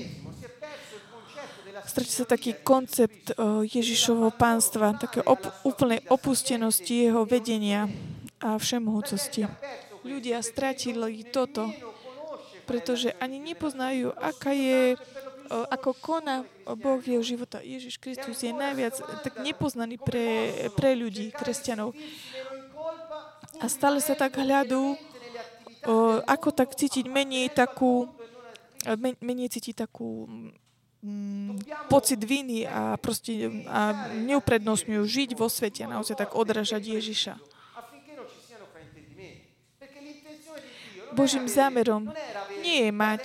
Stratil 1.83 2.15
sa 2.23 2.27
taký 2.27 2.55
koncept 2.63 3.35
Ježišovho 3.67 4.31
pánstva, 4.31 4.95
také 4.95 5.19
op- 5.27 5.51
úplnej 5.67 5.99
opustenosti 6.07 7.11
jeho 7.11 7.27
vedenia 7.27 7.91
a 8.39 8.55
všemohúcosti. 8.55 9.43
Ľudia 10.07 10.39
stratili 10.39 11.27
toto, 11.27 11.67
pretože 12.63 13.13
ani 13.19 13.39
nepoznajú, 13.39 14.15
aká 14.15 14.51
je 14.55 14.95
ako 15.49 15.91
koná 15.93 16.47
Boh 16.79 17.01
jeho 17.03 17.21
života. 17.21 17.59
Ježiš 17.61 17.99
Kristus 17.99 18.41
je 18.41 18.55
najviac 18.55 18.95
tak 19.21 19.43
nepoznaný 19.43 19.99
pre, 19.99 20.51
pre 20.73 20.95
ľudí, 20.97 21.29
kresťanov. 21.35 21.93
A 23.61 23.65
stále 23.69 24.01
sa 24.01 24.17
tak 24.17 24.39
hľadú, 24.39 24.97
ako 26.25 26.49
tak 26.55 26.73
cítiť 26.73 27.05
menej 27.05 27.51
takú, 27.53 28.09
menej 29.19 29.51
cítiť 29.51 29.85
takú 29.87 30.25
mm, 31.03 31.87
pocit 31.91 32.19
viny 32.23 32.65
a 32.65 32.95
proste 32.97 33.63
a 33.67 34.09
neuprednostňujú 34.15 35.03
žiť 35.03 35.29
vo 35.35 35.51
svete 35.51 35.85
a 35.85 35.91
naozaj 35.99 36.17
tak 36.17 36.33
odražať 36.33 36.97
Ježiša. 36.97 37.52
Božím 41.13 41.45
zámerom 41.45 42.09
nie 42.65 42.89
je 42.89 42.91
mať 42.91 43.23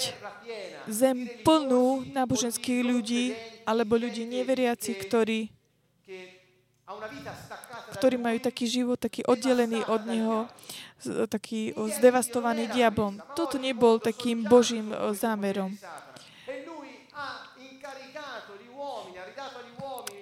zem 0.89 1.29
plnú 1.45 2.05
náboženských 2.13 2.81
ľudí 2.85 3.33
alebo 3.65 3.97
ľudí 4.01 4.25
neveriaci, 4.25 4.97
ktorí, 4.97 5.53
ktorí 7.97 8.17
majú 8.17 8.39
taký 8.41 8.65
život, 8.69 8.97
taký 8.97 9.25
oddelený 9.29 9.85
od 9.89 10.03
Neho, 10.09 10.39
taký 11.29 11.77
zdevastovaný 11.77 12.73
diablom. 12.73 13.21
Toto 13.37 13.61
nebol 13.61 14.01
takým 14.01 14.45
Božím 14.49 14.93
zámerom. 15.13 15.77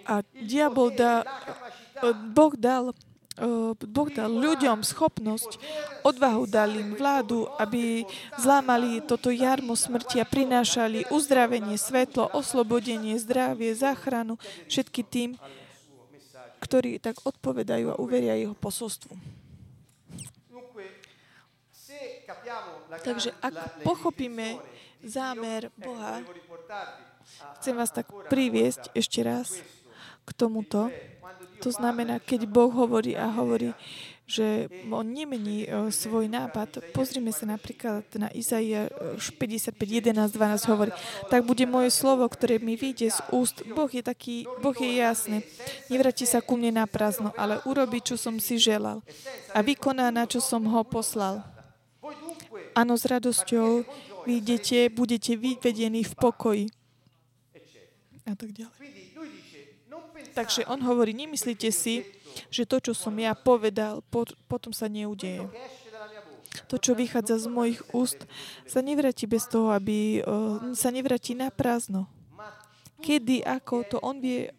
A 0.07 0.23
diabol 0.39 0.95
dá, 0.95 1.27
Boh 2.31 2.55
dal 2.55 2.95
Boh 3.77 4.09
dal 4.09 4.33
ľuďom 4.33 4.81
schopnosť, 4.81 5.61
odvahu 6.01 6.49
dal 6.49 6.73
im 6.73 6.97
vládu, 6.97 7.45
aby 7.61 8.09
zlámali 8.41 9.05
toto 9.05 9.29
jarmo 9.29 9.77
smrti 9.77 10.25
a 10.25 10.27
prinášali 10.27 11.13
uzdravenie, 11.13 11.77
svetlo, 11.77 12.33
oslobodenie, 12.33 13.21
zdravie, 13.21 13.77
záchranu 13.77 14.41
všetky 14.73 15.05
tým, 15.05 15.31
ktorí 16.65 16.97
tak 16.97 17.21
odpovedajú 17.21 17.93
a 17.93 18.01
uveria 18.01 18.41
jeho 18.41 18.57
posolstvu. 18.57 19.13
Takže 23.05 23.37
ak 23.45 23.85
pochopíme 23.85 24.57
zámer 25.05 25.69
Boha, 25.77 26.25
chcem 27.61 27.77
vás 27.77 27.93
tak 27.93 28.09
priviesť 28.33 28.97
ešte 28.97 29.21
raz 29.21 29.61
k 30.27 30.31
tomuto, 30.35 30.89
To 31.61 31.71
znamená, 31.73 32.21
keď 32.21 32.49
Boh 32.49 32.73
hovorí 32.73 33.17
a 33.17 33.29
hovorí, 33.31 33.73
že 34.27 34.67
on 34.91 35.07
nemení 35.07 35.71
uh, 35.71 35.87
svoj 35.87 36.27
nápad. 36.27 36.83
Pozrime 36.91 37.31
sa 37.31 37.47
napríklad 37.47 38.03
na 38.19 38.27
Izaia 38.35 38.91
55, 39.15 39.79
11, 39.79 40.35
12 40.35 40.67
hovorí, 40.67 40.91
tak 41.31 41.47
bude 41.47 41.63
moje 41.63 41.95
slovo, 41.95 42.27
ktoré 42.27 42.59
mi 42.59 42.75
vyjde 42.75 43.15
z 43.15 43.21
úst. 43.31 43.63
Boh 43.71 43.87
je 43.87 44.03
taký, 44.03 44.43
Boh 44.59 44.75
je 44.75 44.99
jasný. 44.99 45.47
Nevráti 45.87 46.27
sa 46.27 46.43
ku 46.43 46.59
mne 46.59 46.83
na 46.83 46.91
prázdno, 46.91 47.31
ale 47.39 47.63
urobí, 47.63 48.03
čo 48.03 48.19
som 48.19 48.35
si 48.43 48.59
želal. 48.59 48.99
A 49.55 49.63
vykoná, 49.63 50.11
na 50.11 50.27
čo 50.27 50.43
som 50.43 50.67
ho 50.67 50.83
poslal. 50.83 51.47
Áno, 52.75 52.99
s 52.99 53.07
radosťou 53.07 53.87
vyjdete, 54.27 54.91
budete 54.91 55.39
vyvedení 55.39 56.03
v 56.03 56.15
pokoji. 56.19 56.65
A 58.27 58.35
tak 58.35 58.51
ďalej. 58.51 58.75
Takže 60.37 60.69
on 60.69 60.85
hovorí, 60.85 61.17
nemyslíte 61.17 61.73
si, 61.73 62.05
že 62.53 62.69
to, 62.69 62.77
čo 62.77 62.93
som 62.93 63.17
ja 63.17 63.33
povedal, 63.33 64.05
potom 64.45 64.69
sa 64.77 64.85
neudeje. 64.85 65.49
To, 66.69 66.77
čo 66.77 66.93
vychádza 66.93 67.41
z 67.41 67.47
mojich 67.49 67.81
úst, 67.97 68.29
sa 68.69 68.85
nevráti 68.85 69.25
bez 69.25 69.49
toho, 69.49 69.73
aby 69.73 70.21
sa 70.77 70.93
nevráti 70.93 71.33
na 71.33 71.49
prázdno. 71.49 72.05
Kedy, 73.01 73.45
ako, 73.49 73.85
to 73.89 73.97
on 74.05 74.21
vie, 74.21 74.53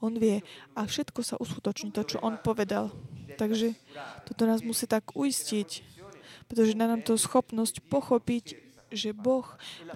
on 0.00 0.16
vie. 0.16 0.40
A 0.72 0.88
všetko 0.88 1.20
sa 1.20 1.36
uskutoční, 1.36 1.92
to, 1.92 2.04
čo 2.04 2.24
on 2.24 2.40
povedal. 2.40 2.88
Takže 3.36 3.76
toto 4.24 4.48
nás 4.48 4.64
musí 4.64 4.88
tak 4.88 5.12
uistiť, 5.12 5.84
pretože 6.48 6.72
na 6.72 6.88
nám 6.88 7.04
to 7.04 7.20
schopnosť 7.20 7.84
pochopiť, 7.92 8.67
že 8.88 9.12
Boh 9.12 9.44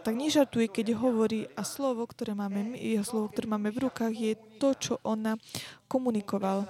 tak 0.04 0.14
nežartuje, 0.14 0.68
keď 0.68 0.96
hovorí 0.96 1.48
a 1.56 1.64
slovo, 1.64 2.04
ktoré 2.04 2.36
máme, 2.36 2.76
jeho 2.76 3.04
slovo, 3.04 3.32
ktoré 3.32 3.48
máme 3.48 3.72
v 3.72 3.88
rukách, 3.88 4.12
je 4.12 4.32
to, 4.60 4.76
čo 4.76 4.94
on 5.02 5.40
komunikoval 5.88 6.68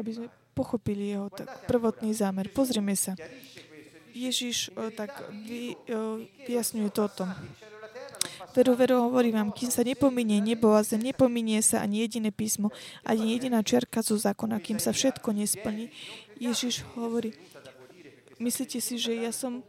aby 0.00 0.10
sme 0.16 0.26
pochopili 0.56 1.12
jeho 1.12 1.28
tak, 1.28 1.68
prvotný 1.68 2.16
zámer. 2.16 2.48
Pozrime 2.48 2.96
sa. 2.96 3.12
Ježiš 4.16 4.72
o, 4.74 4.88
tak 4.90 5.12
vy, 5.30 5.76
o, 5.76 6.24
vyjasňuje 6.48 6.90
toto. 6.90 7.28
Veru, 8.50 8.74
veru, 8.74 9.06
hovorím 9.06 9.38
vám, 9.38 9.50
kým 9.54 9.70
sa 9.70 9.86
nepominie 9.86 10.42
nebo 10.42 10.74
a 10.74 10.82
zem, 10.82 10.98
nepominie 10.98 11.62
sa 11.62 11.86
ani 11.86 12.02
jediné 12.02 12.34
písmo, 12.34 12.74
ani 13.06 13.38
jediná 13.38 13.62
čiarka 13.62 14.02
zo 14.02 14.18
zákona, 14.18 14.58
kým 14.58 14.82
sa 14.82 14.90
všetko 14.90 15.30
nesplní. 15.30 15.94
Ježiš 16.42 16.82
hovorí, 16.98 17.30
myslíte 18.42 18.82
si, 18.82 18.98
že 18.98 19.14
ja 19.14 19.30
som 19.30 19.62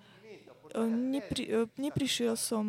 nepri, 0.88 1.52
neprišiel 1.78 2.40
som 2.40 2.66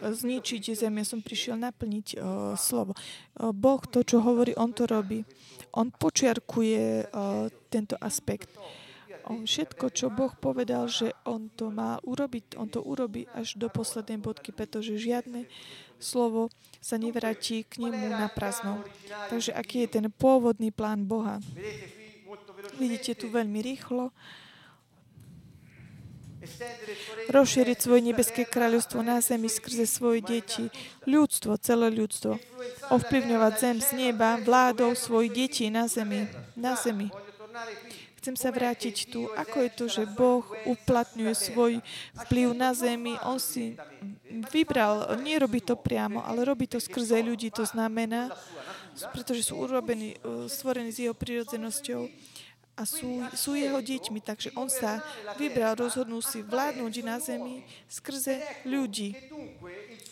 zničiť 0.00 0.62
zem, 0.74 0.94
ja 1.00 1.04
som 1.06 1.20
prišiel 1.20 1.58
naplniť 1.58 2.18
slovo. 2.54 2.94
Boh 3.36 3.82
to, 3.86 4.06
čo 4.06 4.22
hovorí, 4.22 4.54
On 4.54 4.70
to 4.70 4.86
robí. 4.86 5.26
On 5.74 5.90
počiarkuje 5.90 7.10
tento 7.70 7.94
aspekt. 8.02 8.50
On 9.30 9.46
všetko, 9.46 9.94
čo 9.94 10.10
Boh 10.10 10.32
povedal, 10.34 10.90
že 10.90 11.14
On 11.28 11.46
to 11.52 11.70
má 11.70 12.02
urobiť, 12.02 12.58
On 12.58 12.66
to 12.66 12.82
urobí 12.82 13.30
až 13.30 13.54
do 13.60 13.70
poslednej 13.70 14.18
bodky, 14.18 14.50
pretože 14.50 14.98
žiadne 14.98 15.46
slovo 16.00 16.48
sa 16.80 16.96
nevráti 16.96 17.62
k 17.62 17.84
nemu 17.84 18.10
na 18.10 18.26
prázdno. 18.32 18.82
Takže 19.28 19.52
aký 19.52 19.84
je 19.86 20.00
ten 20.00 20.06
pôvodný 20.10 20.72
plán 20.72 21.04
Boha? 21.04 21.38
Vidíte 22.80 23.14
tu 23.14 23.28
veľmi 23.28 23.60
rýchlo 23.60 24.10
rozšíriť 27.28 27.78
svoje 27.78 28.00
nebeské 28.00 28.42
kráľovstvo 28.48 29.04
na 29.04 29.20
zemi 29.20 29.52
skrze 29.52 29.84
svoje 29.84 30.24
deti, 30.24 30.72
ľudstvo, 31.04 31.60
celé 31.60 31.92
ľudstvo, 31.92 32.40
ovplyvňovať 32.90 33.52
zem 33.60 33.76
z 33.80 33.90
neba 34.08 34.40
vládou 34.40 34.96
svojich 34.96 35.32
detí 35.32 35.66
na 35.68 35.84
zemi. 35.86 36.26
Na 36.56 36.76
zemi. 36.76 37.12
Chcem 38.20 38.36
sa 38.36 38.52
vrátiť 38.52 39.08
tu. 39.08 39.32
Ako 39.32 39.64
je 39.64 39.70
to, 39.72 39.84
že 39.88 40.04
Boh 40.04 40.44
uplatňuje 40.68 41.32
svoj 41.32 41.72
vplyv 42.28 42.52
na 42.52 42.76
zemi? 42.76 43.16
On 43.24 43.40
si 43.40 43.80
vybral, 44.52 45.16
nerobí 45.24 45.64
to 45.64 45.72
priamo, 45.72 46.20
ale 46.20 46.44
robí 46.44 46.68
to 46.68 46.76
skrze 46.76 47.16
ľudí. 47.24 47.48
To 47.56 47.64
znamená, 47.64 48.28
pretože 49.16 49.48
sú 49.48 49.64
urobení, 49.64 50.20
uh, 50.20 50.44
stvorení 50.52 50.92
s 50.92 51.00
jeho 51.00 51.16
prírodzenosťou 51.16 52.12
a 52.80 52.88
sú, 52.88 53.20
sú 53.36 53.52
jeho 53.52 53.76
deťmi. 53.76 54.24
Takže 54.24 54.56
on 54.56 54.72
sa 54.72 55.04
vybral, 55.36 55.76
rozhodnul 55.76 56.24
si 56.24 56.40
vládnuť 56.40 56.94
na 57.04 57.20
zemi 57.20 57.60
skrze 57.84 58.40
ľudí. 58.64 59.12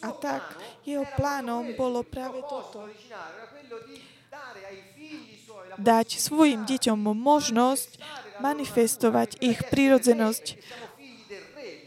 A 0.05 0.13
tak 0.13 0.45
jeho 0.85 1.09
plánom 1.17 1.73
bolo 1.73 2.05
práve 2.05 2.45
toto. 2.45 2.85
Dať 5.81 6.09
svojim 6.21 6.69
deťom 6.69 7.01
možnosť 7.01 7.97
manifestovať 8.45 9.41
ich 9.41 9.59
prírodzenosť 9.73 10.61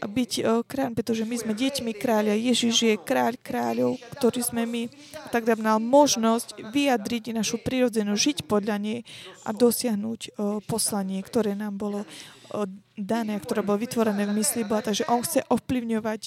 byť 0.04 0.32
uh, 0.42 0.60
kráľ, 0.66 0.98
pretože 0.98 1.22
my 1.22 1.36
sme 1.38 1.52
deťmi 1.54 1.92
kráľa. 1.96 2.34
Ježiš 2.34 2.74
je 2.82 2.94
kráľ 2.98 3.38
kráľov, 3.38 3.98
ktorý 4.18 4.40
sme 4.42 4.62
my. 4.66 4.82
Tak 5.30 5.48
nám 5.48 5.60
mal 5.62 5.78
možnosť 5.78 6.74
vyjadriť 6.74 7.32
našu 7.32 7.62
prirodzenú, 7.62 8.18
žiť 8.18 8.44
podľa 8.44 8.76
nej 8.82 9.00
a 9.46 9.50
dosiahnuť 9.54 10.20
uh, 10.34 10.58
poslanie, 10.66 11.22
ktoré 11.24 11.54
nám 11.54 11.78
bolo 11.78 12.02
uh, 12.02 12.66
dané, 12.94 13.40
ktoré 13.40 13.64
bolo 13.64 13.80
vytvorené 13.80 14.28
v 14.28 14.36
mysli 14.42 14.68
Boha. 14.68 14.84
Takže 14.84 15.08
on 15.08 15.24
chce 15.24 15.40
ovplyvňovať 15.48 16.20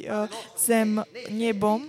zem 0.58 0.98
nebom. 1.30 1.86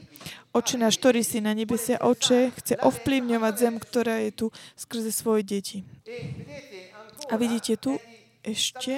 Oče 0.57 0.81
náš, 0.81 0.97
ktorý 0.97 1.21
si 1.21 1.45
na 1.45 1.53
nebesia, 1.53 2.01
oče, 2.01 2.53
chce 2.57 2.75
ovplyvňovať 2.81 3.55
zem, 3.61 3.75
ktorá 3.77 4.25
je 4.25 4.33
tu 4.33 4.47
skrze 4.73 5.13
svoje 5.13 5.45
deti. 5.45 5.79
A 7.29 7.37
vidíte 7.37 7.77
tu, 7.77 8.01
ešte 8.47 8.95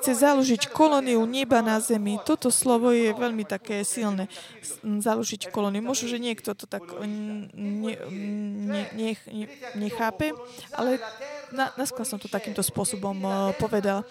chce 0.00 0.12
založiť 0.16 0.72
kolóniu 0.72 1.20
neba 1.28 1.60
na 1.60 1.76
zemi. 1.78 2.16
Toto 2.24 2.48
slovo 2.48 2.88
je 2.90 3.12
veľmi 3.12 3.44
také 3.44 3.84
silné. 3.84 4.32
Založiť 4.80 5.52
kolóniu. 5.52 5.84
Možno, 5.84 6.08
že 6.08 6.16
niekto 6.16 6.56
to 6.56 6.64
tak 6.64 6.82
ne, 7.04 7.46
ne, 7.52 7.94
ne, 8.96 9.12
ne, 9.12 9.46
nechápe, 9.76 10.32
ale 10.72 10.96
na, 11.52 11.68
som 11.84 12.16
to 12.16 12.32
takýmto 12.32 12.64
spôsobom 12.64 13.16
uh, 13.22 13.52
povedal. 13.60 14.08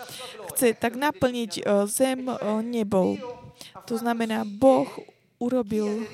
Chce 0.53 0.77
tak 0.77 0.93
naplniť 0.93 1.65
uh, 1.65 1.89
zem 1.89 2.29
uh, 2.29 2.61
nebou. 2.61 3.17
To 3.89 3.97
znamená, 3.97 4.45
Boh 4.45 4.87
urobil 5.41 6.05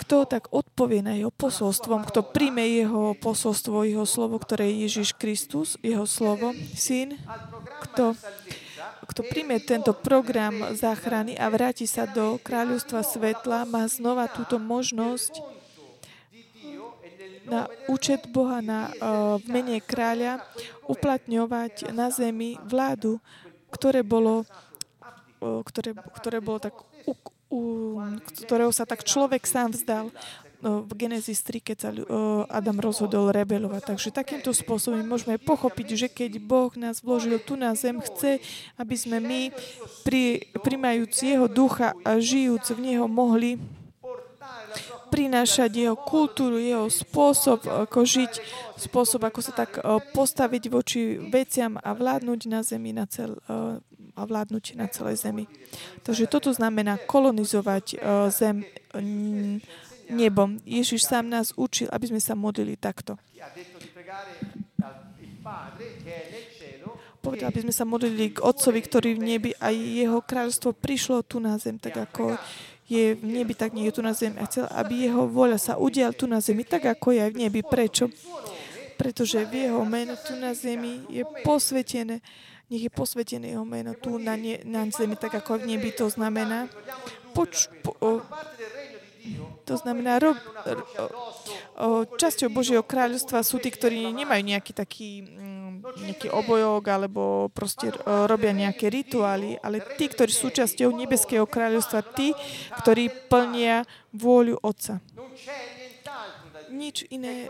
kto 0.00 0.24
tak 0.24 0.48
odpovie 0.52 1.00
na 1.04 1.16
jeho 1.18 1.32
posolstvom, 1.32 2.06
kto 2.08 2.24
príjme 2.24 2.64
jeho 2.64 3.12
posolstvo, 3.18 3.84
jeho 3.84 4.06
slovo, 4.08 4.40
ktoré 4.40 4.70
je 4.70 4.76
Ježiš 4.88 5.08
Kristus, 5.16 5.76
jeho 5.84 6.08
slovo, 6.08 6.54
syn, 6.72 7.18
kto, 7.88 8.16
kto 9.10 9.20
príjme 9.26 9.60
tento 9.60 9.92
program 9.92 10.72
záchrany 10.72 11.36
a 11.36 11.50
vráti 11.50 11.84
sa 11.84 12.08
do 12.08 12.40
kráľovstva 12.40 13.04
svetla, 13.04 13.68
má 13.68 13.84
znova 13.90 14.30
túto 14.30 14.56
možnosť 14.56 15.56
na 17.46 17.70
účet 17.86 18.26
Boha 18.34 18.58
na, 18.58 18.90
uh, 18.90 19.38
v 19.38 19.46
mene 19.46 19.78
kráľa 19.78 20.42
uplatňovať 20.90 21.94
na 21.94 22.10
zemi 22.10 22.58
vládu, 22.66 23.22
ktoré 23.70 24.02
bolo, 24.02 24.42
uh, 24.42 25.62
ktoré, 25.62 25.94
ktoré 25.94 26.42
bolo 26.42 26.58
tak 26.58 26.74
u 27.50 27.94
ktorého 28.46 28.74
sa 28.74 28.82
tak 28.82 29.06
človek 29.06 29.46
sám 29.46 29.72
vzdal 29.72 30.10
v 30.66 30.92
Genesis 30.96 31.44
3, 31.44 31.60
keď 31.62 31.76
sa 31.78 31.90
Adam 32.48 32.80
rozhodol 32.80 33.28
rebelovať. 33.30 33.92
Takže 33.94 34.08
takýmto 34.10 34.50
spôsobom 34.56 34.98
môžeme 35.04 35.36
pochopiť, 35.36 35.86
že 35.94 36.08
keď 36.08 36.40
Boh 36.40 36.72
nás 36.74 37.04
vložil 37.04 37.38
tu 37.38 37.54
na 37.54 37.76
zem, 37.76 38.00
chce, 38.00 38.40
aby 38.80 38.96
sme 38.96 39.20
my, 39.20 39.52
pri, 40.02 40.48
primajúc 40.64 41.12
Jeho 41.22 41.46
ducha 41.46 41.92
a 42.02 42.18
žijúc 42.18 42.72
v 42.72 42.80
Neho, 42.82 43.06
mohli 43.06 43.60
prinášať 45.06 45.86
jeho 45.86 45.96
kultúru, 45.96 46.58
jeho 46.58 46.90
spôsob, 46.90 47.62
ako 47.88 48.02
žiť, 48.02 48.32
spôsob, 48.76 49.22
ako 49.22 49.40
sa 49.40 49.52
tak 49.54 49.78
postaviť 50.12 50.62
voči 50.66 51.16
veciam 51.30 51.78
a 51.78 51.94
vládnuť 51.94 52.40
na 52.50 52.60
zemi 52.66 52.90
na 52.90 53.06
cel, 53.06 53.38
a 54.16 54.24
vládnuť 54.24 54.80
na 54.80 54.88
celej 54.88 55.20
zemi. 55.20 55.44
Takže 56.00 56.24
toto 56.26 56.48
znamená 56.50 56.96
kolonizovať 57.04 58.00
zem 58.32 58.64
nebom. 60.08 60.56
Ježiš 60.64 61.04
sám 61.04 61.28
nás 61.28 61.52
učil, 61.54 61.92
aby 61.92 62.08
sme 62.08 62.20
sa 62.24 62.32
modlili 62.32 62.80
takto. 62.80 63.20
Povedal, 67.20 67.50
aby 67.50 67.60
sme 67.66 67.74
sa 67.74 67.84
modlili 67.84 68.32
k 68.34 68.42
Otcovi, 68.42 68.80
ktorý 68.80 69.18
v 69.18 69.22
nebi 69.22 69.50
a 69.58 69.74
jeho 69.74 70.22
kráľstvo 70.22 70.72
prišlo 70.72 71.26
tu 71.26 71.42
na 71.42 71.58
zem, 71.58 71.76
tak 71.76 71.98
ako 71.98 72.38
je 72.86 73.18
v 73.18 73.24
nebi, 73.26 73.50
tak 73.50 73.74
nie 73.74 73.90
je 73.90 73.98
tu 73.98 74.02
na 74.06 74.14
zemi. 74.14 74.38
A 74.38 74.46
chcel, 74.46 74.70
aby 74.70 75.10
jeho 75.10 75.26
voľa 75.26 75.58
sa 75.58 75.74
udial 75.74 76.14
tu 76.14 76.30
na 76.30 76.38
zemi, 76.38 76.62
tak 76.62 76.86
ako 76.86 77.18
je 77.18 77.20
aj 77.26 77.30
v 77.34 77.40
nebi. 77.42 77.60
Prečo? 77.66 78.06
Pretože 78.94 79.42
v 79.42 79.66
jeho 79.66 79.82
meno 79.82 80.14
tu 80.14 80.38
na 80.38 80.54
zemi 80.54 81.02
je 81.10 81.26
posvetené. 81.42 82.22
Nech 82.66 82.82
je 82.82 82.90
posvetené 82.90 83.54
jeho 83.54 83.62
meno 83.62 83.94
tu 83.94 84.18
na, 84.18 84.34
ne, 84.34 84.58
na 84.66 84.82
zemi, 84.90 85.14
tak 85.14 85.38
ako 85.38 85.62
v 85.62 85.76
nebi. 85.76 85.94
To 85.94 86.10
znamená, 86.10 86.66
poč, 87.30 87.70
po, 87.86 87.94
o, 88.02 88.22
To 89.66 89.74
znamená, 89.74 90.18
rob, 90.18 90.38
o, 91.78 92.06
časťou 92.06 92.50
Božieho 92.50 92.82
kráľovstva 92.82 93.46
sú 93.46 93.58
tí, 93.58 93.70
ktorí 93.70 94.10
nemajú 94.14 94.42
nejaký 94.42 94.72
taký 94.74 95.22
mm, 95.22 95.66
nejaký 95.94 96.28
obojok 96.32 96.82
alebo 96.88 97.22
proste 97.54 97.94
robia 98.04 98.50
nejaké 98.50 98.90
rituály, 98.90 99.58
ale 99.62 99.82
tí, 99.94 100.10
ktorí 100.10 100.32
sú 100.32 100.50
časťou 100.50 100.90
nebeského 100.90 101.46
kráľovstva, 101.46 102.02
tí, 102.16 102.34
ktorí 102.82 103.10
plnia 103.30 103.86
vôľu 104.10 104.58
Otca. 104.62 104.98
Nič 106.76 107.08
iné 107.08 107.48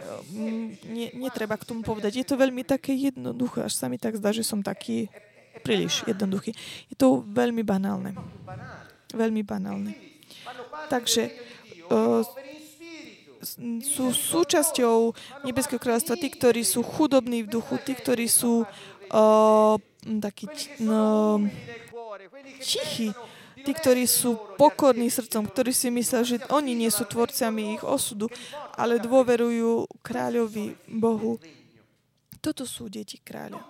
nie, 0.87 1.11
netreba 1.19 1.59
k 1.59 1.67
tomu 1.67 1.83
povedať. 1.83 2.23
Je 2.23 2.27
to 2.27 2.39
veľmi 2.39 2.63
také 2.63 2.95
jednoduché, 2.95 3.67
až 3.67 3.75
sa 3.75 3.91
mi 3.91 3.99
tak 3.99 4.15
zdá, 4.15 4.31
že 4.31 4.47
som 4.47 4.63
taký 4.63 5.11
príliš 5.67 6.07
jednoduchý. 6.07 6.55
Je 6.87 6.97
to 6.97 7.27
veľmi 7.27 7.67
banálne. 7.67 8.15
Veľmi 9.11 9.43
banálne. 9.43 9.99
Takže 10.87 11.35
sú 13.83 14.11
súčasťou 14.11 15.15
Nebeského 15.47 15.79
kráľovstva 15.79 16.19
tí, 16.19 16.29
ktorí 16.31 16.63
sú 16.67 16.83
chudobní 16.83 17.47
v 17.47 17.53
duchu, 17.59 17.79
tí, 17.83 17.95
ktorí 17.95 18.27
sú 18.27 18.67
uh, 18.67 19.77
takí 20.19 20.51
no, 20.83 21.39
tichí, 22.59 23.15
tí, 23.65 23.73
ktorí 23.73 24.05
sú 24.05 24.37
pokorní 24.61 25.09
srdcom, 25.09 25.49
ktorí 25.49 25.73
si 25.73 25.89
myslia, 25.89 26.27
že 26.27 26.43
oni 26.53 26.77
nie 26.77 26.91
sú 26.93 27.09
tvorcami 27.09 27.81
ich 27.81 27.85
osudu, 27.87 28.29
ale 28.77 29.01
dôverujú 29.01 29.89
kráľovi 30.05 30.77
Bohu. 30.91 31.41
Toto 32.45 32.69
sú 32.69 32.93
deti 32.93 33.17
kráľa. 33.23 33.65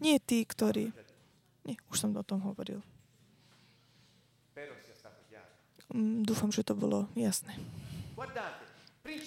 Nie 0.00 0.16
tí, 0.16 0.42
ktorí... 0.46 0.90
Nie, 1.68 1.76
už 1.92 1.96
som 2.00 2.16
o 2.16 2.24
tom 2.24 2.40
hovoril. 2.40 2.80
Mm, 5.92 6.22
dúfam, 6.22 6.48
že 6.48 6.64
to 6.64 6.72
bolo 6.72 7.10
jasné. 7.18 7.52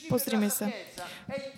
Pozrime 0.08 0.48
sa. 0.48 0.72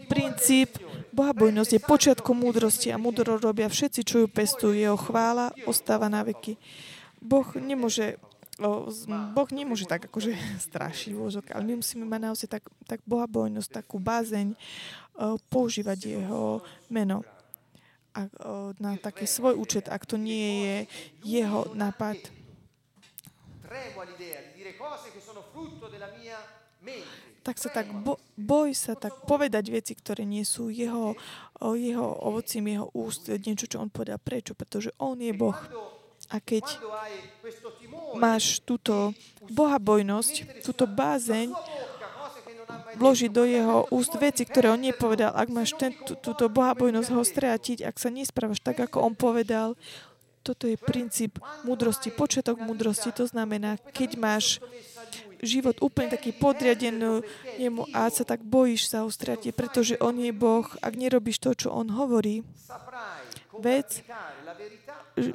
Princíp 0.09 0.81
bohabojnosť 1.13 1.71
je 1.77 1.81
počiatkom 1.81 2.35
múdrosti 2.41 2.89
a 2.89 2.97
múdro 2.97 3.37
robia 3.37 3.69
všetci, 3.69 4.01
čo 4.01 4.15
ju 4.25 4.27
pestujú. 4.27 4.73
Jeho 4.73 4.97
chvála 4.97 5.53
ostáva 5.69 6.09
na 6.09 6.25
veky. 6.25 6.57
Boh 7.25 7.47
nemôže 7.57 8.21
Boh 9.35 9.49
nemôže 9.51 9.83
tak 9.83 10.07
akože 10.07 10.31
strašiť 10.71 11.11
vôzok, 11.11 11.51
ale 11.51 11.67
my 11.67 11.83
musíme 11.83 12.07
mať 12.07 12.21
naozaj 12.23 12.47
tak, 12.47 12.63
tak 12.87 13.03
bohabojnosť, 13.03 13.83
takú 13.83 13.99
bázeň, 13.99 14.55
používať 15.51 16.15
jeho 16.19 16.63
meno 16.87 17.27
a, 18.15 18.27
na 18.79 18.95
taký 18.95 19.27
svoj 19.27 19.59
účet, 19.59 19.91
ak 19.91 20.07
to 20.07 20.15
nie 20.15 20.63
je 20.63 20.77
jeho 21.35 21.67
nápad 21.75 22.15
tak 27.45 27.61
sa 27.61 27.69
tak 27.69 27.85
bo, 27.93 28.17
boj 28.33 28.73
sa 28.73 28.97
tak 28.97 29.21
povedať 29.29 29.69
veci, 29.69 29.93
ktoré 29.93 30.25
nie 30.25 30.41
sú 30.41 30.73
jeho, 30.73 31.13
jeho 31.61 32.07
ovocím, 32.25 32.73
jeho 32.73 32.89
úst, 32.97 33.29
niečo, 33.29 33.69
čo 33.69 33.85
on 33.85 33.93
povedal. 33.93 34.17
Prečo? 34.17 34.57
Pretože 34.57 34.89
on 34.97 35.21
je 35.21 35.29
Boh. 35.29 35.53
A 36.33 36.41
keď 36.41 36.65
máš 38.17 38.59
túto 38.65 39.13
bohabojnosť, 39.49 40.65
túto 40.65 40.89
bázeň, 40.89 41.53
vložiť 42.95 43.31
do 43.31 43.43
jeho 43.43 43.85
úst 43.91 44.15
veci, 44.17 44.47
ktoré 44.47 44.71
on 44.71 44.81
nepovedal. 44.81 45.35
Ak 45.35 45.51
máš 45.51 45.75
ten, 45.75 45.91
tú, 46.07 46.15
túto 46.15 46.47
bohabojnosť 46.47 47.09
ho 47.11 47.21
strátiť, 47.21 47.83
ak 47.83 47.95
sa 47.99 48.09
nesprávaš 48.09 48.63
tak, 48.63 48.79
ako 48.79 49.11
on 49.11 49.13
povedal, 49.13 49.75
toto 50.45 50.69
je 50.69 50.77
princíp 50.77 51.41
múdrosti, 51.65 52.13
počiatok 52.13 52.61
múdrosti. 52.61 53.09
To 53.17 53.25
znamená, 53.25 53.81
keď 53.91 54.09
máš 54.21 54.45
život 55.41 55.77
úplne 55.81 56.13
taký 56.13 56.31
podriadený 56.31 57.25
nemu 57.57 57.89
a 57.91 58.07
sa 58.13 58.23
tak 58.23 58.45
bojíš 58.45 58.93
sa 58.93 59.03
ho 59.03 59.09
stratiť, 59.09 59.51
pretože 59.57 59.97
on 59.99 60.15
je 60.21 60.31
Boh. 60.31 60.65
Ak 60.79 60.93
nerobíš 60.95 61.41
to, 61.41 61.57
čo 61.57 61.73
on 61.73 61.89
hovorí, 61.91 62.45
vec, 63.61 64.03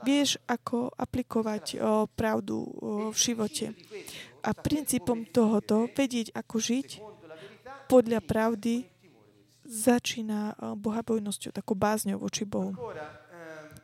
vieš, 0.04 0.37
ako 0.48 0.92
aplikovať 0.96 1.64
o, 1.76 2.04
pravdu 2.09 2.66
v 3.11 3.16
živote. 3.16 3.72
A 4.40 4.56
princípom 4.56 5.28
tohoto, 5.28 5.88
vedieť, 5.92 6.33
ako 6.33 6.56
žiť 6.56 6.88
podľa 7.90 8.20
pravdy, 8.24 8.88
začína 9.70 10.56
bohabojnosťou, 10.78 11.54
takou 11.54 11.76
bázňou 11.78 12.18
voči 12.18 12.42
Bohu. 12.42 12.74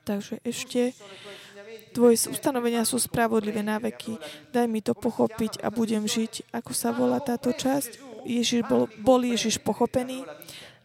Takže 0.07 0.43
ešte 0.43 0.95
Tvoje 1.97 2.29
ustanovenia 2.29 2.85
sú 2.85 3.01
spravodlivé 3.01 3.65
na 3.65 3.81
veky. 3.81 4.21
Daj 4.53 4.69
mi 4.69 4.85
to 4.85 4.93
pochopiť 4.93 5.65
a 5.65 5.73
budem 5.73 6.05
žiť. 6.05 6.53
Ako 6.53 6.77
sa 6.77 6.93
volá 6.93 7.25
táto 7.25 7.57
časť? 7.57 8.21
Ježiš 8.29 8.69
bol, 8.69 8.85
bol 9.01 9.25
Ježiš 9.25 9.57
pochopený? 9.65 10.21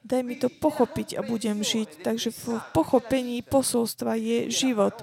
Daj 0.01 0.21
mi 0.25 0.35
to 0.35 0.49
pochopiť 0.49 1.17
a 1.17 1.21
budem 1.21 1.61
žiť. 1.61 2.01
Takže 2.01 2.33
v 2.33 2.45
pochopení 2.73 3.45
posolstva 3.45 4.17
je 4.17 4.49
život. 4.49 4.97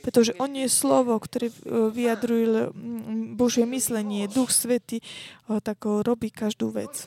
Pretože 0.00 0.32
on 0.40 0.54
je 0.56 0.68
slovo, 0.70 1.18
ktoré 1.20 1.52
e, 1.52 1.54
vyjadruje 1.92 2.72
Božie 3.36 3.68
myslenie. 3.68 4.30
Duch 4.30 4.54
Svety 4.54 5.00
e, 5.00 5.04
tak 5.60 5.84
robí 5.84 6.32
každú 6.32 6.72
vec. 6.72 7.04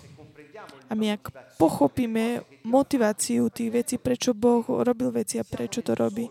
A 0.92 0.94
my 0.94 1.16
ak 1.16 1.56
pochopíme 1.56 2.44
motiváciu 2.68 3.48
tých 3.48 3.72
vecí, 3.72 3.96
prečo 3.96 4.36
Boh 4.36 4.62
robil 4.68 5.10
veci 5.10 5.40
a 5.40 5.48
prečo 5.48 5.80
to 5.80 5.96
robí, 5.96 6.28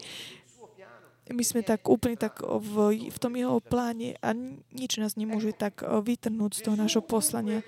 my 1.31 1.45
sme 1.47 1.63
tak 1.63 1.87
úplne 1.87 2.19
tak 2.19 2.43
v, 2.43 3.09
v 3.09 3.19
tom 3.23 3.39
jeho 3.39 3.63
pláne 3.63 4.19
a 4.19 4.35
nič 4.75 4.99
nás 4.99 5.15
nemôže 5.15 5.55
tak 5.55 5.81
vytrhnúť 5.81 6.59
z 6.59 6.63
toho 6.67 6.77
nášho 6.77 7.03
poslania. 7.07 7.63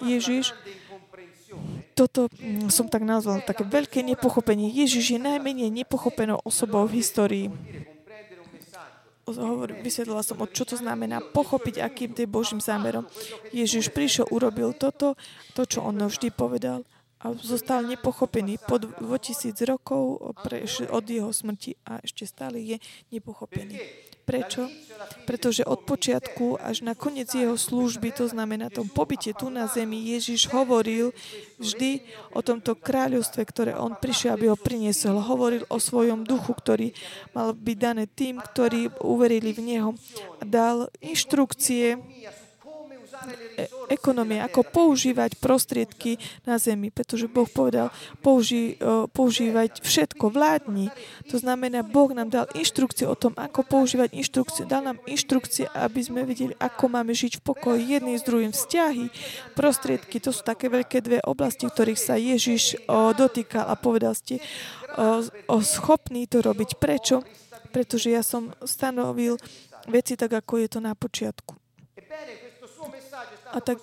Ježiš, 0.00 0.56
toto 1.98 2.30
mm, 2.30 2.70
som 2.70 2.86
tak 2.86 3.02
nazval, 3.02 3.42
také 3.42 3.66
veľké 3.66 4.06
nepochopenie. 4.06 4.70
Ježiš 4.70 5.18
je 5.18 5.18
najmenej 5.18 5.82
nepochopenou 5.82 6.38
osobou 6.46 6.86
v 6.86 7.02
histórii. 7.02 7.46
Vysvetlila 9.82 10.22
som, 10.22 10.38
čo 10.48 10.64
to 10.64 10.78
znamená 10.78 11.20
pochopiť, 11.20 11.82
akým 11.82 12.14
je 12.14 12.24
Božím 12.24 12.62
zámerom. 12.62 13.04
Ježiš 13.50 13.90
prišiel, 13.92 14.30
urobil 14.30 14.72
toto, 14.72 15.18
to, 15.52 15.66
čo 15.66 15.82
on 15.82 15.98
vždy 15.98 16.30
povedal 16.32 16.86
a 17.18 17.34
zostal 17.34 17.82
nepochopený 17.82 18.62
po 18.62 18.78
2000 18.78 19.54
rokov 19.66 20.22
od 20.90 21.04
jeho 21.04 21.34
smrti 21.34 21.74
a 21.82 21.98
ešte 22.02 22.24
stále 22.30 22.62
je 22.62 22.76
nepochopený. 23.10 23.74
Prečo? 24.28 24.68
Pretože 25.24 25.64
od 25.64 25.88
počiatku 25.88 26.60
až 26.60 26.84
na 26.84 26.92
koniec 26.92 27.32
jeho 27.32 27.56
služby, 27.56 28.12
to 28.12 28.28
znamená 28.28 28.68
tom 28.68 28.84
pobyte 28.84 29.32
tu 29.32 29.48
na 29.48 29.64
zemi, 29.64 30.04
Ježiš 30.04 30.52
hovoril 30.52 31.16
vždy 31.56 32.04
o 32.36 32.44
tomto 32.44 32.76
kráľovstve, 32.76 33.40
ktoré 33.40 33.72
on 33.72 33.96
prišiel, 33.96 34.36
aby 34.36 34.52
ho 34.52 34.58
priniesol. 34.60 35.16
Hovoril 35.16 35.64
o 35.72 35.80
svojom 35.80 36.28
duchu, 36.28 36.52
ktorý 36.52 36.92
mal 37.32 37.56
byť 37.56 37.76
dané 37.80 38.04
tým, 38.04 38.36
ktorí 38.36 39.00
uverili 39.00 39.56
v 39.56 39.64
Neho. 39.64 39.90
Dal 40.44 40.92
inštrukcie, 41.00 41.96
ekonomie, 43.88 44.38
ako 44.44 44.62
používať 44.68 45.40
prostriedky 45.40 46.20
na 46.44 46.60
zemi, 46.60 46.92
pretože 46.92 47.26
Boh 47.26 47.48
povedal, 47.48 47.88
použi, 48.20 48.76
používať 49.16 49.80
všetko, 49.82 50.30
vládni. 50.30 50.92
To 51.32 51.40
znamená, 51.40 51.82
Boh 51.82 52.12
nám 52.12 52.28
dal 52.28 52.46
inštrukcie 52.54 53.08
o 53.08 53.16
tom, 53.16 53.32
ako 53.34 53.64
používať 53.64 54.14
inštrukcie. 54.14 54.68
Dal 54.68 54.84
nám 54.84 55.00
inštrukcie, 55.08 55.66
aby 55.72 56.00
sme 56.04 56.22
videli, 56.28 56.52
ako 56.60 56.84
máme 56.92 57.16
žiť 57.16 57.40
v 57.40 57.44
pokoji 57.44 57.82
jedný 57.98 58.20
s 58.20 58.26
druhým. 58.26 58.52
Vzťahy, 58.52 59.08
prostriedky, 59.56 60.20
to 60.20 60.30
sú 60.30 60.44
také 60.44 60.68
veľké 60.68 61.00
dve 61.00 61.18
oblasti, 61.24 61.64
ktorých 61.64 62.00
sa 62.00 62.20
Ježiš 62.20 62.78
dotýkal 62.88 63.66
a 63.66 63.74
povedal 63.74 64.12
ste, 64.12 64.38
o, 65.48 65.58
schopný 65.64 66.28
to 66.28 66.44
robiť. 66.44 66.76
Prečo? 66.76 67.24
Pretože 67.68 68.08
ja 68.12 68.24
som 68.24 68.52
stanovil 68.64 69.36
veci 69.88 70.16
tak, 70.16 70.32
ako 70.32 70.60
je 70.60 70.68
to 70.68 70.80
na 70.80 70.92
počiatku. 70.96 71.56
A, 73.48 73.58
tak, 73.64 73.80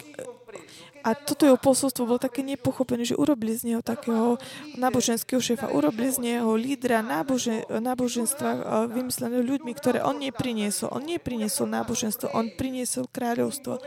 a 1.04 1.10
toto 1.18 1.46
jeho 1.46 1.60
posolstvo 1.60 2.06
bolo 2.06 2.22
také 2.22 2.46
nepochopené, 2.46 3.04
že 3.04 3.18
urobili 3.18 3.58
z 3.58 3.74
neho 3.74 3.82
takého 3.82 4.38
náboženského 4.78 5.42
šéfa, 5.42 5.74
urobili 5.74 6.10
z 6.14 6.18
neho 6.22 6.54
lídra 6.54 7.02
nábožen, 7.02 7.66
náboženstva 7.68 8.86
vymysleného 8.88 9.44
ľuďmi, 9.44 9.72
ktoré 9.74 10.00
on 10.06 10.22
nepriniesol. 10.22 10.94
On 10.94 11.04
nepriniesol 11.04 11.68
náboženstvo, 11.68 12.32
on 12.32 12.54
priniesol 12.54 13.10
kráľovstvo. 13.10 13.82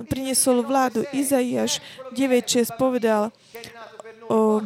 On 0.00 0.04
priniesol 0.08 0.64
vládu. 0.64 1.04
Izaiáš 1.12 1.84
9.6 2.16 2.74
povedal, 2.80 3.30
o, 4.28 4.64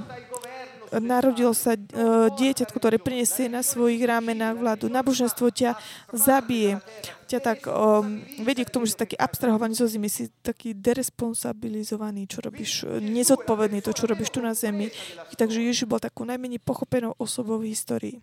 narodilo 1.01 1.57
sa 1.57 1.73
uh, 1.73 2.29
dieťa, 2.33 2.69
ktoré 2.69 3.01
prinesie 3.01 3.49
na 3.49 3.65
svojich 3.65 4.03
ramenách 4.05 4.61
vládu. 4.61 4.85
Náboženstvo 4.93 5.49
ťa 5.49 5.79
zabije. 6.13 6.83
Ťa 7.31 7.39
tak 7.41 7.65
um, 7.65 8.21
vedie 8.45 8.67
k 8.67 8.73
tomu, 8.73 8.85
že 8.85 8.93
si 8.93 9.01
taký 9.01 9.17
abstrahovaný 9.17 9.73
zo 9.73 9.89
zimy, 9.89 10.09
si 10.13 10.29
taký 10.45 10.77
deresponsabilizovaný, 10.77 12.29
čo 12.29 12.45
robíš, 12.45 12.85
nezodpovedný 13.01 13.81
to, 13.81 13.97
čo 13.97 14.05
robíš 14.05 14.35
tu 14.35 14.45
na 14.45 14.53
zemi. 14.53 14.93
Takže 15.39 15.65
Ježiš 15.65 15.89
bol 15.89 16.03
takú 16.03 16.29
najmenej 16.29 16.61
pochopenou 16.61 17.17
osobou 17.17 17.57
v 17.63 17.73
histórii. 17.73 18.21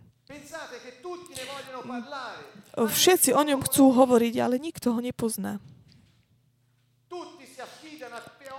Všetci 2.78 3.34
o 3.34 3.42
ňom 3.42 3.66
chcú 3.66 3.90
hovoriť, 3.98 4.36
ale 4.38 4.62
nikto 4.62 4.94
ho 4.94 5.00
nepozná. 5.02 5.58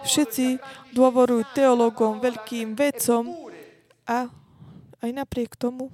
Všetci 0.00 0.58
dôvorujú 0.96 1.44
teológom, 1.52 2.18
veľkým 2.24 2.72
vedcom 2.72 3.49
a 4.06 4.28
aj 5.00 5.10
napriek 5.10 5.56
tomu. 5.56 5.88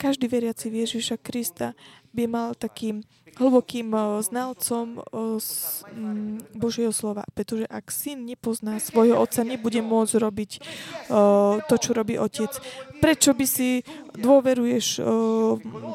Každý 0.00 0.32
veriaci 0.32 0.72
Ježiša 0.72 1.20
Krista 1.20 1.76
by 2.16 2.24
mal 2.24 2.56
takým 2.56 3.04
hlbokým 3.40 3.88
eh, 3.96 4.20
znalcom 4.20 5.00
eh, 5.00 5.40
mm, 5.40 6.60
Božieho 6.60 6.92
slova. 6.92 7.24
Pretože 7.32 7.64
ak 7.64 7.88
syn 7.88 8.28
nepozná 8.28 8.76
svojho 8.76 9.16
otca, 9.16 9.40
nebude 9.40 9.80
môcť 9.80 10.14
robiť 10.20 10.50
eh, 10.60 10.62
to, 11.64 11.74
čo 11.80 11.90
robí 11.96 12.20
otec. 12.20 12.52
Prečo 13.00 13.32
by 13.32 13.46
si 13.48 13.80
dôveruješ 14.12 15.00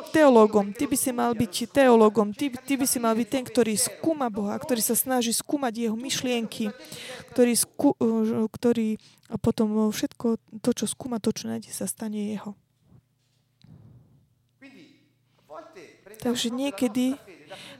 teológom? 0.10 0.73
Ty 0.73 0.89
by 0.89 0.97
si 0.97 1.13
mal 1.13 1.38
byť 1.38 1.69
teológom. 1.69 2.34
Ty, 2.34 2.49
ty 2.65 2.73
by 2.81 2.86
si 2.89 2.97
mal 2.97 3.13
byť 3.13 3.27
ten, 3.29 3.45
ktorý 3.45 3.77
skúma 3.77 4.34
Boha, 4.34 4.58
ktorý 4.58 4.81
sa 4.81 4.97
snaží 4.97 5.29
skúmať 5.29 5.86
jeho 5.86 5.93
myšlienky, 5.93 6.73
ktorý, 7.29 7.53
skú, 7.53 7.93
ktorý 8.49 8.97
potom 9.38 9.93
všetko 9.93 10.41
to, 10.65 10.69
čo 10.73 10.89
skúma, 10.89 11.21
to, 11.21 11.29
čo 11.29 11.45
nájde, 11.45 11.69
sa 11.69 11.86
stane 11.86 12.17
jeho. 12.17 12.58
Takže 16.25 16.49
niekedy 16.49 17.21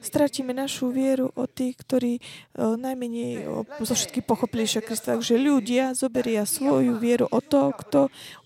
stratíme 0.04 0.52
našu 0.52 0.92
vieru 0.92 1.32
od 1.36 1.50
tých, 1.52 1.80
ktorí 1.80 2.14
uh, 2.20 2.76
najmenej 2.76 3.46
uh, 3.46 3.66
zo 3.84 3.94
všetky 3.96 4.22
pochopili 4.26 4.66
Krista. 4.66 5.16
Takže 5.16 5.40
ľudia 5.40 5.96
zoberia 5.96 6.44
svoju 6.44 7.00
vieru 7.00 7.30
od 7.32 7.44
toho, 7.46 7.70
kto 7.76 8.00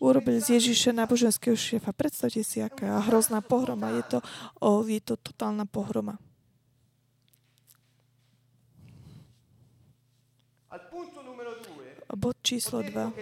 urobil 0.04 0.38
z 0.42 0.62
Ježiša 0.62 0.94
náboženského 0.94 1.56
šéfa. 1.56 1.96
Predstavte 1.96 2.44
si, 2.46 2.62
aká 2.62 3.02
hrozná 3.08 3.40
pohroma. 3.42 3.96
Je 3.96 4.04
to, 4.06 4.20
uh, 4.62 4.84
je 4.86 5.02
to 5.02 5.16
totálna 5.18 5.66
pohroma. 5.66 6.22
Bod 12.10 12.42
číslo 12.42 12.82
2. 12.82 13.14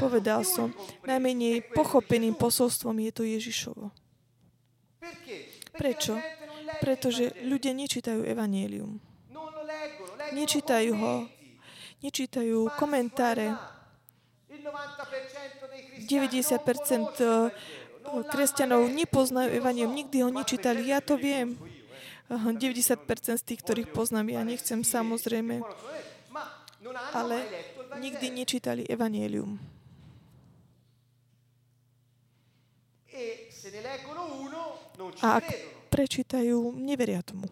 Povedal 0.00 0.40
som, 0.48 0.72
najmenej 1.04 1.68
pochopeným 1.76 2.32
posolstvom 2.32 2.96
je 3.04 3.12
to 3.12 3.22
Ježišovo. 3.28 3.92
Prečo? 5.76 6.16
Pretože 6.80 7.34
ľudia 7.44 7.74
nečítajú 7.76 8.24
evanielium. 8.24 9.02
Nečítajú 10.32 10.92
ho. 10.96 11.28
Nečítajú 12.00 12.72
komentáre. 12.80 13.52
90% 16.08 17.20
eh, 17.20 17.50
kresťanov 18.32 18.88
nepoznajú 18.88 19.48
evanielium. 19.52 19.94
Nikdy 19.94 20.16
ho 20.24 20.30
nečítali. 20.32 20.88
Ja 20.88 21.04
to 21.04 21.20
viem. 21.20 21.60
90% 22.32 23.36
z 23.36 23.44
tých, 23.44 23.60
ktorých 23.60 23.88
poznám, 23.92 24.32
ja 24.32 24.40
nechcem 24.40 24.80
samozrejme. 24.80 25.60
Ale 27.12 27.36
nikdy 28.00 28.32
nečítali 28.32 28.88
evanielium. 28.88 29.60
A 35.22 35.28
ak 35.38 35.46
prečítajú, 35.92 36.72
neveria 36.72 37.20
tomu. 37.20 37.44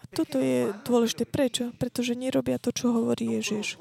A 0.00 0.08
toto 0.08 0.40
je 0.40 0.72
dôležité. 0.88 1.28
Prečo? 1.28 1.76
Pretože 1.76 2.16
nerobia 2.16 2.56
to, 2.56 2.72
čo 2.72 2.96
hovorí 2.96 3.36
Ježiš. 3.36 3.76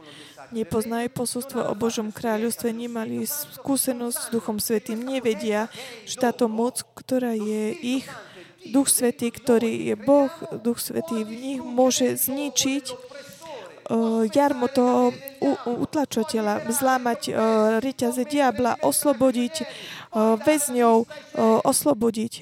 Nepoznajú 0.51 1.07
posolstvo 1.15 1.71
o 1.71 1.73
Božom 1.79 2.11
kráľovstve, 2.11 2.75
nemali 2.75 3.23
skúsenosť 3.23 4.17
s 4.19 4.31
Duchom 4.35 4.59
Svetým, 4.59 4.99
nevedia, 4.99 5.71
že 6.03 6.19
táto 6.19 6.51
moc, 6.51 6.83
ktorá 6.99 7.31
je 7.31 7.71
ich, 7.79 8.05
Duch 8.61 8.93
Svetý, 8.93 9.33
ktorý 9.33 9.89
je 9.89 9.95
Boh, 9.97 10.29
Duch 10.61 10.77
Svetý 10.77 11.25
v 11.25 11.33
nich, 11.33 11.59
môže 11.63 12.13
zničiť 12.13 12.85
jarmo 14.31 14.71
toho 14.71 15.11
utlačoteľa, 15.67 16.71
zlámať 16.71 17.35
reťaze 17.83 18.23
diabla, 18.23 18.79
oslobodiť 18.79 19.67
väzňov, 20.15 20.95
oslobodiť, 21.67 22.33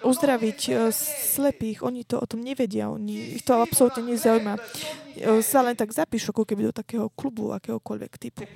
uzdraviť 0.00 0.60
slepých. 1.36 1.84
Oni 1.84 2.08
to 2.08 2.16
o 2.16 2.26
tom 2.26 2.40
nevedia, 2.40 2.88
oni, 2.88 3.36
ich 3.36 3.44
to 3.44 3.60
absolútne 3.60 4.08
nezaujíma. 4.08 4.56
Sa 5.44 5.60
len 5.60 5.76
tak 5.76 5.92
zapíšu, 5.92 6.32
ako 6.32 6.48
keby 6.48 6.72
do 6.72 6.74
takého 6.76 7.12
klubu, 7.12 7.52
akéhokoľvek 7.52 8.12
typu. 8.16 8.48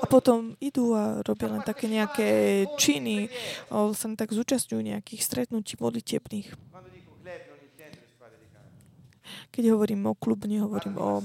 A 0.00 0.08
potom 0.08 0.56
idú 0.64 0.96
a 0.96 1.20
robia 1.20 1.52
len 1.52 1.60
také 1.60 1.84
nejaké 1.84 2.64
činy, 2.80 3.28
sa 3.68 4.06
tak 4.16 4.32
zúčastňujú 4.32 4.80
nejakých 4.80 5.20
stretnutí 5.20 5.76
modlitebných. 5.76 6.69
Keď 9.60 9.76
hovorím 9.76 10.08
o 10.08 10.16
klubu, 10.16 10.48
nehovorím 10.48 10.96
o, 10.96 11.20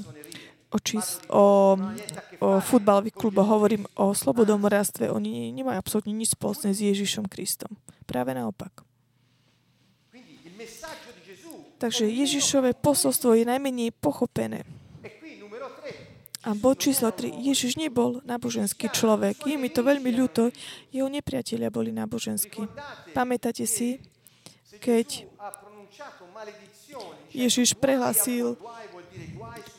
o, 0.67 0.77
čís, 0.83 1.23
o, 1.31 1.79
o 2.43 2.47
futbalových 2.59 3.15
kluboch, 3.15 3.47
hovorím 3.47 3.87
o 3.95 4.11
slobodomorastve. 4.11 5.07
Oni 5.07 5.55
nemajú 5.55 5.79
absolútne 5.79 6.11
nič 6.11 6.35
spoločné 6.35 6.75
s 6.75 6.83
Ježišom 6.83 7.31
Kristom. 7.31 7.79
Práve 8.03 8.35
naopak. 8.35 8.83
Takže 11.79 12.11
Ježišové 12.11 12.75
posolstvo 12.75 13.39
je 13.39 13.47
najmenej 13.47 13.95
pochopené. 14.03 14.67
A 16.43 16.51
bod 16.59 16.83
číslo 16.83 17.15
3. 17.15 17.39
Ježiš 17.39 17.79
nebol 17.79 18.19
náboženský 18.27 18.91
človek. 18.91 19.47
Je 19.47 19.55
mi 19.55 19.71
to 19.71 19.79
veľmi 19.79 20.11
ľúto. 20.11 20.51
Jeho 20.91 21.07
nepriatelia 21.07 21.71
boli 21.71 21.95
náboženskí. 21.95 22.67
Pamätáte 23.15 23.63
si, 23.63 24.03
keď 24.83 25.23
Ježiš 27.35 27.75
prehlasil 27.75 28.55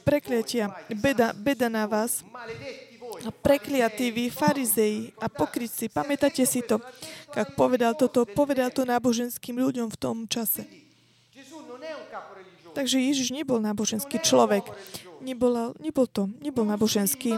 prekliatia, 0.04 0.70
beda, 0.92 1.32
beda 1.32 1.66
na 1.72 1.88
vás, 1.88 2.20
prekliatí 3.42 4.12
vy, 4.12 4.24
farizei 4.30 5.10
a 5.18 5.26
pokrytci. 5.26 5.88
Pamätáte 5.88 6.44
si 6.44 6.62
to? 6.62 6.78
Ak 7.32 7.56
povedal 7.56 7.96
toto, 7.96 8.28
povedal 8.28 8.70
to 8.70 8.84
náboženským 8.84 9.56
ľuďom 9.56 9.88
v 9.90 9.96
tom 9.98 10.16
čase. 10.28 10.68
Takže 12.76 13.00
Ježiš 13.00 13.32
nebol 13.32 13.56
náboženský 13.56 14.20
človek. 14.20 14.68
Nebol, 15.24 15.72
nebol 15.80 16.04
to, 16.04 16.28
nebol 16.44 16.68
náboženský. 16.68 17.32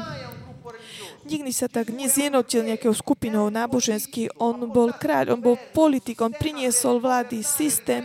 Nikdy 1.28 1.50
sa 1.54 1.70
tak 1.70 1.94
nezjednotil 1.94 2.66
nejakou 2.66 2.90
skupinou 2.90 3.46
náboženský. 3.46 4.34
On 4.42 4.58
bol 4.66 4.90
kráľ, 4.90 5.38
on 5.38 5.40
bol 5.40 5.56
politik, 5.70 6.18
on 6.18 6.34
priniesol 6.34 6.98
vlády, 6.98 7.46
systém, 7.46 8.02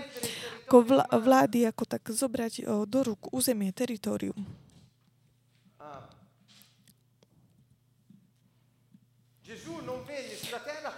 ako 0.73 1.05
vlády, 1.21 1.69
ako 1.69 1.85
tak 1.85 2.01
zobrať 2.09 2.65
do 2.89 2.99
rúk 3.05 3.29
územie, 3.29 3.69
teritorium. 3.69 4.41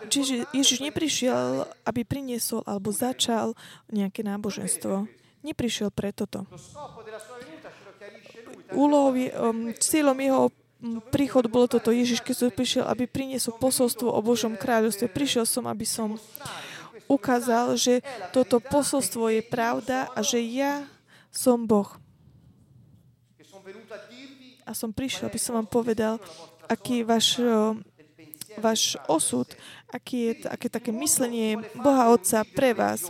Čiže 0.07 0.47
Ježiš 0.55 0.79
neprišiel, 0.79 1.67
aby 1.83 2.07
priniesol 2.07 2.63
alebo 2.63 2.95
začal 2.95 3.51
nejaké 3.91 4.23
náboženstvo. 4.23 5.11
Neprišiel 5.43 5.91
pre 5.91 6.15
toto. 6.15 6.47
Úlohou, 8.71 9.11
um, 9.11 9.75
cieľom 9.75 10.15
jeho 10.23 10.43
príchod 11.11 11.51
bolo 11.51 11.67
toto. 11.67 11.91
Ježiš, 11.91 12.23
keď 12.23 12.35
som 12.35 12.47
prišiel, 12.47 12.87
aby 12.87 13.11
priniesol 13.11 13.59
posolstvo 13.59 14.07
o 14.07 14.23
Božom 14.23 14.55
kráľovstve. 14.55 15.11
Prišiel 15.11 15.43
som, 15.43 15.67
aby 15.67 15.83
som 15.83 16.15
ukázal, 17.07 17.77
že 17.77 18.01
toto 18.35 18.59
posolstvo 18.59 19.29
je 19.29 19.41
pravda 19.45 20.09
a 20.13 20.19
že 20.21 20.41
ja 20.41 20.85
som 21.31 21.63
Boh. 21.67 21.89
A 24.65 24.71
som 24.73 24.89
prišiel, 24.89 25.29
aby 25.29 25.37
som 25.37 25.61
vám 25.61 25.69
povedal, 25.69 26.17
aký 26.65 27.01
je 27.01 27.05
váš, 27.05 27.27
váš 28.57 28.81
osud, 29.05 29.45
aký 29.93 30.17
je, 30.17 30.33
aké 30.49 30.67
také 30.73 30.89
myslenie 30.89 31.61
Boha 31.77 32.09
Otca 32.09 32.41
pre 32.57 32.73
vás. 32.73 33.05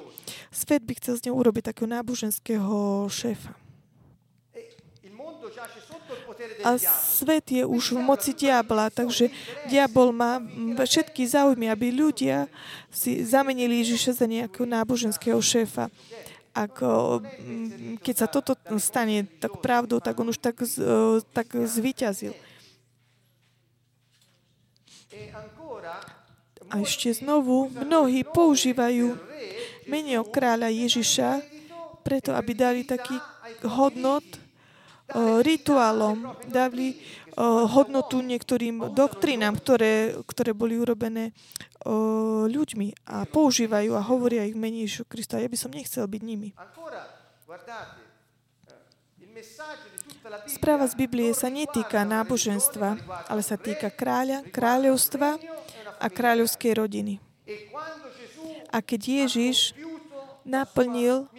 Svet 0.52 0.84
by 0.84 1.00
chcel 1.00 1.16
z 1.16 1.24
neho 1.28 1.36
urobiť 1.40 1.72
takého 1.72 1.88
náboženského 1.88 3.08
šéfa. 3.08 3.65
A 6.64 6.76
svet 6.80 7.48
je 7.52 7.64
už 7.64 7.96
v 7.96 8.00
moci 8.04 8.36
diabla, 8.36 8.92
takže 8.92 9.32
diabol 9.72 10.12
má 10.12 10.44
všetky 10.76 11.24
záujmy, 11.24 11.72
aby 11.72 11.96
ľudia 11.96 12.52
si 12.92 13.24
zamenili 13.24 13.80
Ježiša 13.80 14.20
za 14.20 14.28
nejakého 14.28 14.68
náboženského 14.68 15.40
šéfa. 15.40 15.88
Ak, 16.56 16.80
keď 18.00 18.16
sa 18.16 18.28
toto 18.32 18.56
stane 18.80 19.28
tak 19.40 19.60
pravdou, 19.60 20.00
tak 20.00 20.16
on 20.16 20.32
už 20.32 20.40
tak, 20.40 20.60
tak 21.36 21.48
zvyťazil. 21.52 22.32
A 26.72 26.82
ešte 26.82 27.12
znovu, 27.12 27.72
mnohí 27.72 28.24
používajú 28.24 29.16
meno 29.88 30.24
kráľa 30.28 30.72
Ježiša 30.72 31.44
preto, 32.02 32.32
aby 32.32 32.52
dali 32.56 32.82
taký 32.88 33.20
hodnot 33.64 34.24
rituálom, 35.46 36.34
dali 36.50 36.98
hodnotu 37.70 38.24
niektorým 38.24 38.96
doktrinám, 38.96 39.60
ktoré, 39.60 40.18
ktoré 40.26 40.56
boli 40.56 40.80
urobené 40.80 41.36
ľuďmi 42.50 43.06
a 43.06 43.30
používajú 43.30 43.94
a 43.94 44.02
hovoria 44.02 44.48
ich 44.48 44.58
Ježišu 44.58 45.06
Krista. 45.06 45.38
Ja 45.38 45.52
by 45.52 45.58
som 45.60 45.70
nechcel 45.70 46.08
byť 46.08 46.22
nimi. 46.26 46.56
Správa 50.50 50.90
z 50.90 50.96
Biblie 50.98 51.30
sa 51.36 51.52
netýka 51.52 52.02
náboženstva, 52.08 52.98
ale 53.30 53.42
sa 53.46 53.60
týka 53.60 53.94
kráľa, 53.94 54.48
kráľovstva 54.50 55.38
a 56.02 56.08
kráľovskej 56.10 56.72
rodiny. 56.82 57.14
A 58.74 58.82
keď 58.82 59.28
Ježiš 59.28 59.78
naplnil 60.42 61.30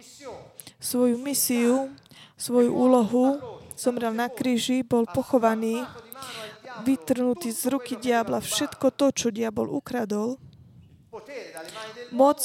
svoju 0.79 1.19
misiu, 1.19 1.91
svoju 2.37 2.69
úlohu, 2.69 3.56
zomrel 3.77 4.11
na 4.11 4.27
kríži, 4.27 4.81
bol 4.81 5.05
pochovaný, 5.05 5.85
vytrhnutý 6.83 7.53
z 7.53 7.73
ruky 7.73 7.93
diabla 7.97 8.41
všetko 8.41 8.91
to, 8.93 9.13
čo 9.13 9.27
diabol 9.29 9.69
ukradol, 9.69 10.41
moc, 12.13 12.41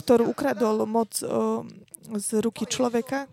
ktorú 0.00 0.24
ukradol 0.30 0.86
moc 0.88 1.12
z 2.08 2.28
ruky 2.40 2.64
človeka, 2.64 3.28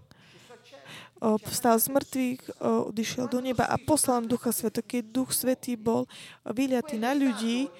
vstal 1.23 1.79
z 1.79 1.87
mŕtvych, 1.95 2.59
odišiel 2.91 3.31
do 3.31 3.39
neba 3.39 3.63
a 3.63 3.79
poslal 3.79 4.27
Ducha 4.27 4.51
Sveta. 4.51 4.83
Keď 4.83 5.03
Duch 5.15 5.31
Svetý 5.31 5.79
bol 5.79 6.11
vyliatý 6.43 6.99
na 6.99 7.15
ľudí, 7.15 7.71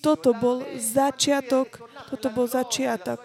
toto 0.00 0.32
bol 0.32 0.64
začiatok, 0.80 1.76
toto 2.08 2.32
bol 2.32 2.48
začiatok, 2.48 3.20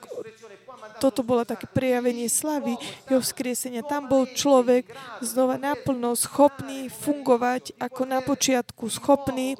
toto 0.99 1.21
bolo 1.21 1.43
také 1.43 1.67
prejavenie 1.67 2.31
slavy, 2.31 2.79
jeho 3.09 3.21
vzkriesenia. 3.21 3.85
Tam 3.85 4.07
bol 4.07 4.27
človek 4.29 4.89
znova 5.19 5.59
naplno 5.59 6.15
schopný 6.15 6.87
fungovať 6.87 7.75
ako 7.77 8.01
na 8.07 8.19
počiatku, 8.23 8.87
schopný 8.87 9.59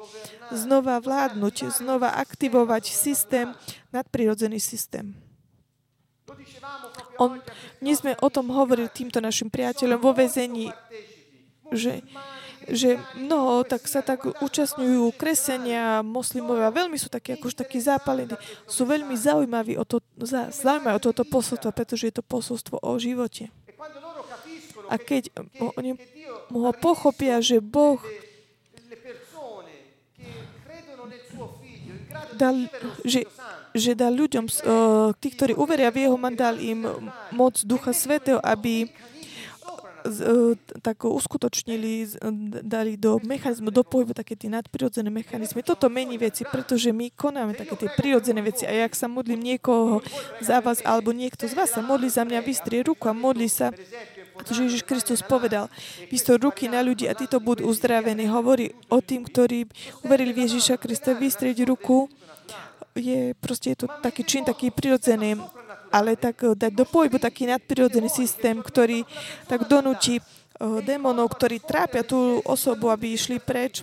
znova 0.50 0.98
vládnuť, 1.02 1.70
znova 1.70 2.16
aktivovať 2.18 2.90
systém, 2.90 3.52
nadprirodzený 3.92 4.58
systém. 4.62 5.14
On, 7.16 7.40
my 7.80 7.92
sme 7.96 8.12
o 8.20 8.28
tom 8.28 8.52
hovorili 8.52 8.92
týmto 8.92 9.22
našim 9.22 9.48
priateľom 9.48 9.96
vo 9.96 10.12
vezení, 10.12 10.68
že, 11.72 12.04
že 12.64 12.96
mnoho 13.14 13.62
tak 13.62 13.84
sa 13.86 14.00
tak 14.00 14.24
účastňujú 14.24 15.12
kresenia 15.14 16.00
moslimovia, 16.00 16.72
veľmi 16.72 16.96
sú 16.96 17.12
takí, 17.12 17.36
akož 17.36 17.52
takí 17.54 17.78
zápalení, 17.78 18.34
sú 18.66 18.88
veľmi 18.88 19.14
zaujímaví 19.14 19.76
o, 19.76 19.84
to, 19.84 20.00
zaujímaví 20.50 20.96
o 20.96 21.04
toto 21.04 21.22
posolstvo, 21.28 21.70
pretože 21.70 22.08
je 22.08 22.14
to 22.16 22.24
posolstvo 22.24 22.80
o 22.80 22.92
živote. 22.96 23.52
A 24.86 24.94
keď 24.98 25.34
oni 25.78 25.98
ho 26.50 26.72
pochopia, 26.78 27.42
že 27.42 27.58
Boh 27.58 27.98
dal, 32.38 32.70
že 33.02 33.26
že 33.76 33.92
dal 33.92 34.16
ľuďom, 34.16 34.48
tí, 35.20 35.28
ktorí 35.36 35.52
uveria 35.52 35.92
v 35.92 36.08
Jeho, 36.08 36.16
dal 36.32 36.56
im 36.58 36.88
moc 37.36 37.60
Ducha 37.60 37.92
Svetého, 37.92 38.40
aby 38.40 38.88
tak 40.82 41.04
uskutočnili, 41.04 42.18
dali 42.62 42.96
do 42.96 43.18
mechanizmu, 43.22 43.70
do 43.70 43.82
pohybu 43.82 44.14
také 44.14 44.38
tie 44.38 44.50
nadprirodzené 44.50 45.10
mechanizmy. 45.10 45.62
Toto 45.62 45.86
mení 45.92 46.16
veci, 46.16 46.46
pretože 46.46 46.92
my 46.92 47.10
konáme 47.12 47.54
také 47.54 47.74
tie 47.76 47.90
prirodzené 47.92 48.42
veci. 48.42 48.64
A 48.64 48.72
jak 48.72 48.94
sa 48.94 49.10
modlím 49.10 49.42
niekoho 49.42 50.00
za 50.40 50.62
vás, 50.62 50.80
alebo 50.86 51.10
niekto 51.10 51.46
z 51.46 51.54
vás 51.54 51.72
sa 51.74 51.82
modlí 51.84 52.08
za 52.10 52.24
mňa, 52.24 52.40
vystrie 52.44 52.80
ruku 52.86 53.06
a 53.06 53.14
modlí 53.14 53.48
sa, 53.50 53.74
pretože 54.36 54.66
Ježiš 54.68 54.82
Kristus 54.86 55.20
povedal, 55.24 55.72
vystrie 56.08 56.38
ruky 56.38 56.68
na 56.70 56.84
ľudí 56.84 57.08
a 57.10 57.14
títo 57.16 57.42
budú 57.42 57.66
uzdravení. 57.68 58.28
Hovorí 58.28 58.72
o 58.92 59.00
tým, 59.00 59.26
ktorí 59.26 59.66
uverili 60.06 60.32
v 60.36 60.48
Ježiša 60.48 60.76
Krista, 60.78 61.16
vystrieť 61.16 61.66
ruku 61.66 62.08
je 62.96 63.36
proste 63.36 63.76
je 63.76 63.84
to 63.84 63.86
taký 64.00 64.24
čin, 64.24 64.42
taký 64.48 64.72
prirodzený, 64.72 65.36
ale 65.96 66.20
tak 66.20 66.44
eh, 66.44 66.52
dať 66.52 66.72
do 66.76 66.84
pohybu 66.84 67.16
taký 67.16 67.48
nadprirodzený 67.48 68.12
systém, 68.12 68.60
ktorý 68.60 69.08
tak 69.48 69.64
donúti 69.64 70.20
uh, 70.20 70.84
démonov, 70.84 71.32
ktorí 71.32 71.64
trápia 71.64 72.04
tú 72.04 72.44
osobu, 72.44 72.92
aby 72.92 73.16
išli 73.16 73.40
preč 73.40 73.80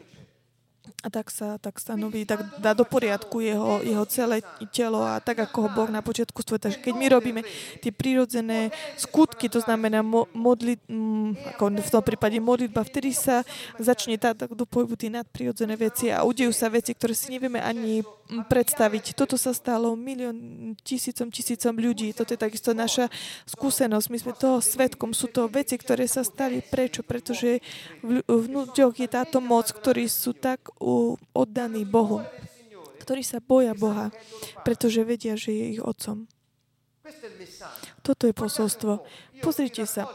a 1.04 1.12
tak 1.12 1.28
sa 1.28 1.60
tak 1.60 1.84
stanoví, 1.84 2.24
tak 2.24 2.64
dá 2.64 2.72
do 2.72 2.88
poriadku 2.88 3.44
jeho, 3.44 3.84
jeho 3.84 4.06
celé 4.08 4.40
telo 4.72 5.04
a 5.04 5.20
tak, 5.20 5.44
ako 5.44 5.68
ho 5.68 5.70
Boh 5.76 5.90
na 5.92 6.00
počiatku 6.00 6.40
sveta. 6.40 6.72
Takže 6.72 6.80
keď 6.80 6.94
my 6.96 7.06
robíme 7.12 7.42
tie 7.84 7.92
prírodzené 7.92 8.72
skutky, 8.96 9.52
to 9.52 9.60
znamená 9.60 10.00
modlit, 10.32 10.80
mm, 10.88 11.60
ako 11.60 11.64
v 11.76 11.92
tom 11.92 12.04
prípade 12.08 12.40
modlitba, 12.40 12.88
vtedy 12.88 13.12
sa 13.12 13.44
začne 13.76 14.16
tá, 14.16 14.32
tak 14.32 14.56
do 14.56 14.64
pohybu 14.64 14.96
tie 14.96 15.12
nadprirodzené 15.12 15.76
veci 15.76 16.08
a 16.08 16.24
udejú 16.24 16.56
sa 16.56 16.72
veci, 16.72 16.96
ktoré 16.96 17.12
si 17.12 17.36
nevieme 17.36 17.60
ani 17.60 18.00
mm, 18.00 18.48
predstaviť. 18.48 19.12
Toto 19.20 19.36
sa 19.36 19.52
stalo 19.52 20.00
milión, 20.00 20.72
tisícom, 20.88 21.28
tisícom 21.28 21.76
ľudí. 21.76 22.16
Toto 22.16 22.32
je 22.32 22.40
takisto 22.40 22.72
naša 22.72 23.12
skúsenosť. 23.44 24.08
My 24.08 24.18
sme 24.24 24.32
toho 24.40 24.64
svetkom. 24.64 25.12
Sú 25.12 25.28
to 25.28 25.52
veci, 25.52 25.76
ktoré 25.76 26.08
sa 26.08 26.24
stali. 26.24 26.64
Prečo? 26.64 27.04
Pretože 27.04 27.60
v, 28.00 28.24
v 28.24 28.46
ľuďoch 28.48 28.96
je 28.96 29.08
táto 29.12 29.44
moc, 29.44 29.68
ktorí 29.68 30.08
sú 30.08 30.32
tak 30.32 30.72
oddaní 31.34 31.84
Bohu, 31.86 32.22
ktorí 33.04 33.22
sa 33.26 33.44
boja 33.44 33.76
Boha, 33.76 34.14
pretože 34.64 35.04
vedia, 35.04 35.36
že 35.36 35.52
je 35.52 35.66
ich 35.78 35.82
otcom. 35.84 36.30
Toto 38.00 38.24
je 38.28 38.34
posolstvo. 38.36 39.04
Pozrite 39.44 39.84
sa. 39.84 40.08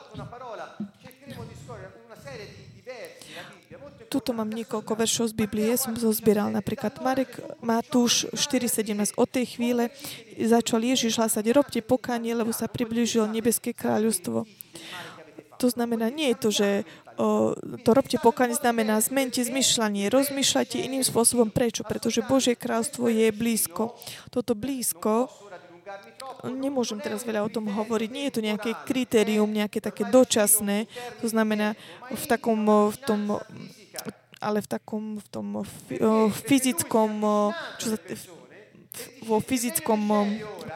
Tuto 4.09 4.33
mám 4.33 4.49
niekoľko 4.49 4.97
veršov 4.97 5.27
z 5.33 5.35
Biblie. 5.37 5.77
Som 5.77 5.93
zozbieral 5.93 6.49
napríklad 6.49 6.97
Marek 7.05 7.45
Matúš 7.61 8.25
4.17. 8.33 9.13
Od 9.21 9.29
tej 9.29 9.61
chvíle 9.61 9.93
začal 10.41 10.81
Ježiš 10.81 11.21
hlasať, 11.21 11.45
robte 11.53 11.85
pokánie, 11.85 12.33
lebo 12.33 12.49
sa 12.57 12.73
priblížil 12.73 13.29
nebeské 13.29 13.77
kráľovstvo. 13.77 14.49
To 15.61 15.67
znamená, 15.69 16.09
nie 16.09 16.33
je 16.33 16.41
to, 16.41 16.49
že 16.49 16.69
to 17.83 17.91
robte 17.91 18.15
pokánie 18.23 18.55
znamená 18.55 19.03
zmente 19.03 19.43
zmyšľanie, 19.43 20.07
rozmýšľajte 20.07 20.79
iným 20.79 21.03
spôsobom. 21.03 21.51
Prečo? 21.51 21.83
Pretože 21.83 22.23
Božie 22.23 22.55
kráľstvo 22.55 23.11
je 23.11 23.35
blízko. 23.35 23.99
Toto 24.31 24.55
blízko, 24.55 25.27
nemôžem 26.47 27.03
teraz 27.03 27.27
veľa 27.27 27.43
o 27.43 27.51
tom 27.51 27.67
hovoriť, 27.67 28.09
nie 28.13 28.31
je 28.31 28.35
to 28.39 28.45
nejaké 28.45 28.71
kritérium, 28.87 29.51
nejaké 29.51 29.83
také 29.83 30.07
dočasné, 30.07 30.87
to 31.19 31.27
znamená 31.27 31.75
v 32.13 32.25
takom, 32.29 32.61
v 32.93 32.99
tom 33.03 33.21
ale 34.39 34.63
v 34.63 34.69
takom 34.71 35.19
v 35.19 35.27
tom 35.35 35.67
fyzickom, 36.47 37.11
čo 37.83 37.87
sa, 37.91 37.99
vo 39.23 39.43
fyzickom 39.43 39.99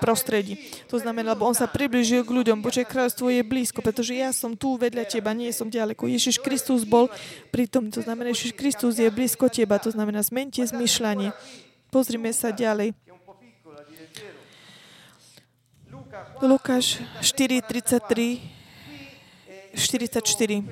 prostredí. 0.02 0.58
To 0.90 0.98
znamená, 0.98 1.32
lebo 1.38 1.46
on 1.46 1.54
sa 1.54 1.70
približil 1.70 2.26
k 2.26 2.34
ľuďom. 2.34 2.58
Bože 2.58 2.82
kráľstvo 2.82 3.30
je 3.30 3.46
blízko, 3.46 3.80
pretože 3.80 4.18
ja 4.18 4.34
som 4.34 4.58
tu 4.58 4.74
vedľa 4.74 5.06
teba, 5.06 5.30
nie 5.30 5.54
som 5.54 5.70
ďaleko. 5.70 6.10
Ježiš 6.10 6.42
Kristus 6.42 6.82
bol 6.82 7.06
pri 7.54 7.70
tom. 7.70 7.88
To 7.94 8.02
znamená, 8.02 8.34
Ježiš 8.34 8.58
Kristus 8.58 8.98
je 8.98 9.06
blízko 9.06 9.46
teba. 9.46 9.78
To 9.78 9.94
znamená, 9.94 10.20
zmente 10.26 10.60
zmyšľanie. 10.62 11.30
Pozrime 11.92 12.34
sa 12.34 12.50
ďalej. 12.50 12.98
Lukáš 16.42 16.98
4, 17.22 17.62
33, 17.62 18.42
44. 19.74 20.62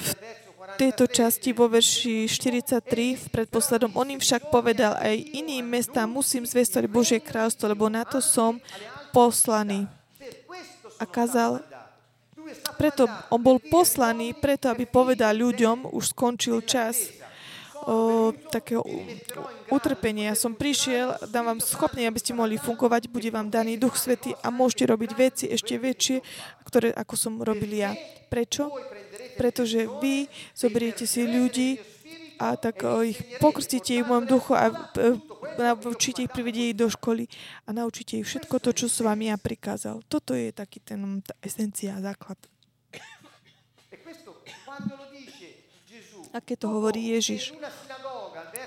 V 0.00 0.08
tejto 0.80 1.04
časti 1.04 1.52
vo 1.52 1.68
verši 1.68 2.24
43 2.24 2.80
v 3.20 3.26
predposledom. 3.28 3.92
On 3.92 4.08
im 4.08 4.16
však 4.16 4.48
povedal, 4.48 4.96
aj 4.96 5.12
iným 5.12 5.68
mestám 5.68 6.08
musím 6.08 6.48
zvestovať 6.48 6.88
Božie 6.88 7.20
kráľstvo, 7.20 7.68
lebo 7.68 7.92
na 7.92 8.00
to 8.08 8.24
som 8.24 8.56
poslaný. 9.12 9.84
A 10.96 11.04
kázal, 11.04 11.60
preto 12.80 13.04
on 13.28 13.44
bol 13.44 13.60
poslaný, 13.60 14.32
preto 14.32 14.72
aby 14.72 14.88
povedal 14.88 15.36
ľuďom, 15.36 15.92
už 15.92 16.16
skončil 16.16 16.64
čas 16.64 17.12
o, 17.84 18.32
takého 18.48 18.80
utrpenia. 19.68 20.32
Som 20.32 20.56
prišiel, 20.56 21.28
dám 21.28 21.52
vám 21.52 21.60
schopný, 21.60 22.08
aby 22.08 22.16
ste 22.16 22.32
mohli 22.32 22.56
fungovať, 22.56 23.12
bude 23.12 23.28
vám 23.28 23.52
daný 23.52 23.76
Duch 23.76 24.00
Svety 24.00 24.32
a 24.40 24.48
môžete 24.48 24.88
robiť 24.88 25.10
veci 25.12 25.44
ešte 25.52 25.76
väčšie, 25.76 26.24
ktoré 26.64 26.88
ako 26.96 27.14
som 27.20 27.32
robil 27.44 27.68
ja. 27.68 27.92
Prečo? 28.32 28.72
Pretože 29.40 29.88
vy 30.04 30.28
zoberiete 30.52 31.08
si 31.08 31.24
ľudí 31.24 31.80
a 32.36 32.60
tak 32.60 32.84
ich 33.08 33.16
pokrstíte 33.40 33.96
ich 33.96 34.04
v 34.04 34.12
mojom 34.12 34.26
duchu 34.28 34.52
a 34.52 34.68
e, 34.68 35.16
naučíte 35.80 36.24
ich, 36.24 36.32
privedieť 36.32 36.66
ich 36.72 36.76
do 36.76 36.92
školy 36.92 37.24
a 37.64 37.72
naučíte 37.72 38.20
ich 38.20 38.28
všetko 38.28 38.60
to, 38.60 38.76
čo 38.76 38.86
som 38.92 39.08
vám 39.08 39.24
ja 39.24 39.36
prikázal. 39.40 40.04
Toto 40.08 40.36
je 40.36 40.52
taký 40.52 40.84
ten, 40.84 41.24
tá 41.24 41.32
esencia, 41.40 41.96
základ. 42.00 42.36
A 46.30 46.38
keď 46.38 46.56
to 46.62 46.68
hovorí 46.68 47.16
Ježiš, 47.16 47.56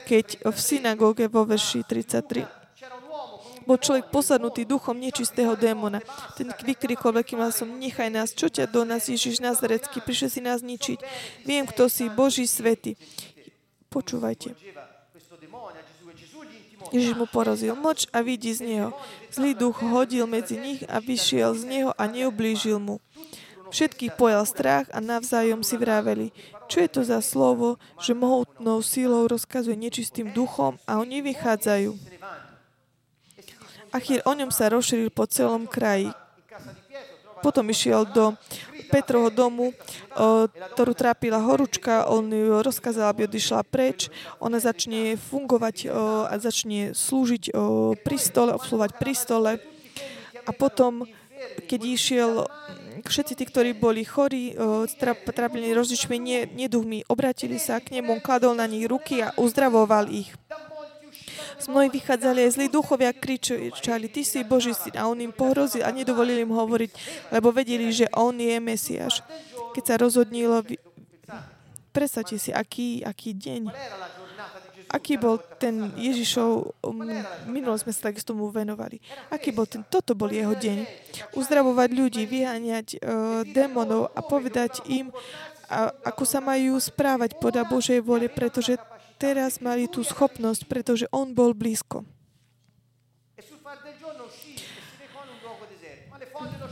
keď 0.04 0.42
v 0.42 0.58
synagóge 0.58 1.32
vo 1.32 1.48
verši 1.48 1.86
33 1.86 2.63
bol 3.64 3.80
človek 3.80 4.12
posadnutý 4.14 4.68
duchom 4.68 5.00
nečistého 5.00 5.56
démona. 5.58 6.04
Ten 6.36 6.52
vykrikol 6.52 7.20
veľkým 7.20 7.40
hlasom, 7.40 7.80
nechaj 7.80 8.10
nás, 8.12 8.36
čo 8.36 8.52
ťa 8.52 8.70
do 8.70 8.84
nás, 8.84 9.08
Ježiš 9.08 9.40
Nazarecký, 9.40 10.04
prišiel 10.04 10.30
si 10.30 10.42
nás 10.44 10.60
ničiť. 10.62 11.00
Viem, 11.48 11.68
kto 11.68 11.88
si, 11.88 12.12
Boží 12.12 12.46
svety. 12.46 13.00
Počúvajte. 13.90 14.56
Ježiš 16.92 17.16
mu 17.16 17.26
porazil 17.26 17.74
moč 17.74 18.06
a 18.12 18.20
vidí 18.22 18.52
z 18.52 18.62
neho. 18.62 18.90
Zlý 19.32 19.56
duch 19.56 19.82
hodil 19.82 20.28
medzi 20.28 20.60
nich 20.60 20.84
a 20.86 21.00
vyšiel 21.00 21.56
z 21.58 21.64
neho 21.66 21.92
a 21.96 22.04
neublížil 22.06 22.78
mu. 22.78 23.00
Všetkých 23.74 24.14
pojal 24.14 24.46
strach 24.46 24.86
a 24.94 25.02
navzájom 25.02 25.66
si 25.66 25.82
vraveli, 25.82 26.30
čo 26.70 26.86
je 26.86 26.90
to 26.94 27.02
za 27.02 27.26
slovo, 27.26 27.82
že 27.98 28.14
mohutnou 28.14 28.86
sílou 28.86 29.26
rozkazuje 29.26 29.74
nečistým 29.74 30.30
duchom 30.30 30.78
a 30.86 31.02
oni 31.02 31.26
vychádzajú. 31.26 32.13
Achír 33.94 34.26
o 34.26 34.34
ňom 34.34 34.50
sa 34.50 34.74
rozšíril 34.74 35.14
po 35.14 35.30
celom 35.30 35.70
kraji. 35.70 36.10
Potom 37.46 37.70
išiel 37.70 38.10
do 38.10 38.34
Petrovho 38.90 39.30
domu, 39.30 39.70
ktorú 40.74 40.98
trápila 40.98 41.38
horúčka, 41.44 42.10
on 42.10 42.26
ju 42.32 42.64
rozkázal, 42.64 43.14
aby 43.14 43.30
odišla 43.30 43.62
preč. 43.68 44.10
Ona 44.42 44.58
začne 44.58 45.14
fungovať 45.20 45.94
a 46.26 46.34
začne 46.42 46.98
slúžiť 46.98 47.54
pri 48.02 48.18
stole, 48.18 48.56
obsluhovať 48.58 48.92
pri 48.98 49.14
stole. 49.14 49.52
A 50.48 50.52
potom, 50.56 51.06
keď 51.70 51.82
išiel 51.86 52.32
všetci 53.04 53.34
tí, 53.36 53.44
ktorí 53.44 53.76
boli 53.76 54.08
chorí, 54.08 54.56
trápili 55.28 55.76
rozličnými 55.76 56.56
neduchmi, 56.56 57.04
obratili 57.12 57.60
sa 57.60 57.84
k 57.84 58.00
nemu, 58.00 58.24
kladol 58.24 58.56
na 58.56 58.64
nich 58.66 58.88
ruky 58.88 59.20
a 59.20 59.36
uzdravoval 59.36 60.08
ich. 60.08 60.32
Z 61.60 61.66
mnohých 61.70 61.94
vychádzali 62.00 62.40
aj 62.46 62.52
zlí 62.56 62.68
duchovia, 62.70 63.14
kričali, 63.14 64.08
ty 64.10 64.22
si 64.26 64.42
Boží 64.46 64.74
syn. 64.74 64.96
A 64.98 65.10
on 65.10 65.20
im 65.20 65.34
pohrozil 65.34 65.86
a 65.86 65.94
nedovolili 65.94 66.46
im 66.46 66.54
hovoriť, 66.54 66.92
lebo 67.34 67.54
vedeli, 67.54 67.90
že 67.94 68.10
on 68.14 68.38
je 68.38 68.58
Mesiáš. 68.58 69.26
Keď 69.74 69.84
sa 69.84 69.96
rozhodnilo, 69.98 70.62
predstavte 71.94 72.38
si, 72.38 72.54
aký, 72.54 73.02
aký 73.02 73.34
deň 73.34 73.62
aký 74.94 75.18
bol 75.18 75.42
ten 75.58 75.90
Ježišov, 75.98 76.78
minulo 77.50 77.74
sme 77.82 77.90
sa 77.90 78.14
takisto 78.14 78.38
mu 78.38 78.54
venovali, 78.54 79.02
aký 79.34 79.50
bol 79.50 79.66
ten, 79.66 79.82
toto 79.82 80.14
bol 80.14 80.30
jeho 80.30 80.54
deň. 80.54 80.86
Uzdravovať 81.34 81.90
ľudí, 81.90 82.30
vyháňať 82.30 83.02
uh, 83.02 83.42
démonov 83.50 84.14
a 84.14 84.22
povedať 84.22 84.86
im, 84.86 85.10
a, 85.66 85.90
ako 86.06 86.24
sa 86.30 86.38
majú 86.38 86.78
správať 86.78 87.42
podľa 87.42 87.66
Božej 87.66 88.00
vôle, 88.06 88.30
pretože 88.30 88.78
teraz 89.24 89.64
mali 89.64 89.88
tú 89.88 90.04
schopnosť, 90.04 90.68
pretože 90.68 91.08
on 91.08 91.32
bol 91.32 91.56
blízko. 91.56 92.04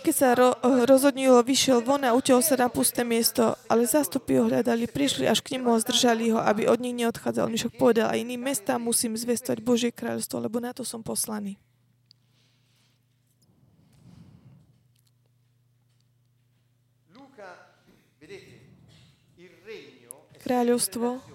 Keď 0.02 0.16
sa 0.18 0.34
ro- 0.34 0.58
rozhodnilo, 0.84 1.40
vyšiel 1.46 1.86
von 1.86 2.02
a 2.04 2.12
utiahol 2.18 2.42
sa 2.42 2.58
na 2.58 2.68
pusté 2.68 3.06
miesto, 3.06 3.54
ale 3.70 3.86
zástupy 3.86 4.42
ho 4.42 4.50
hľadali, 4.50 4.90
prišli 4.90 5.30
až 5.30 5.46
k 5.46 5.56
nemu 5.56 5.70
a 5.72 5.78
zdržali 5.80 6.34
ho, 6.34 6.42
aby 6.42 6.66
od 6.66 6.82
nich 6.82 6.98
neodchádzal. 6.98 7.48
On 7.48 7.56
však 7.56 7.78
povedal, 7.78 8.10
aj 8.10 8.20
iným 8.26 8.42
mestám 8.42 8.82
musím 8.82 9.14
zvestovať 9.14 9.62
Božie 9.62 9.94
kráľstvo, 9.94 10.42
lebo 10.42 10.58
na 10.60 10.74
to 10.76 10.82
som 10.84 11.06
poslaný. 11.06 11.56
Kráľovstvo 20.42 21.31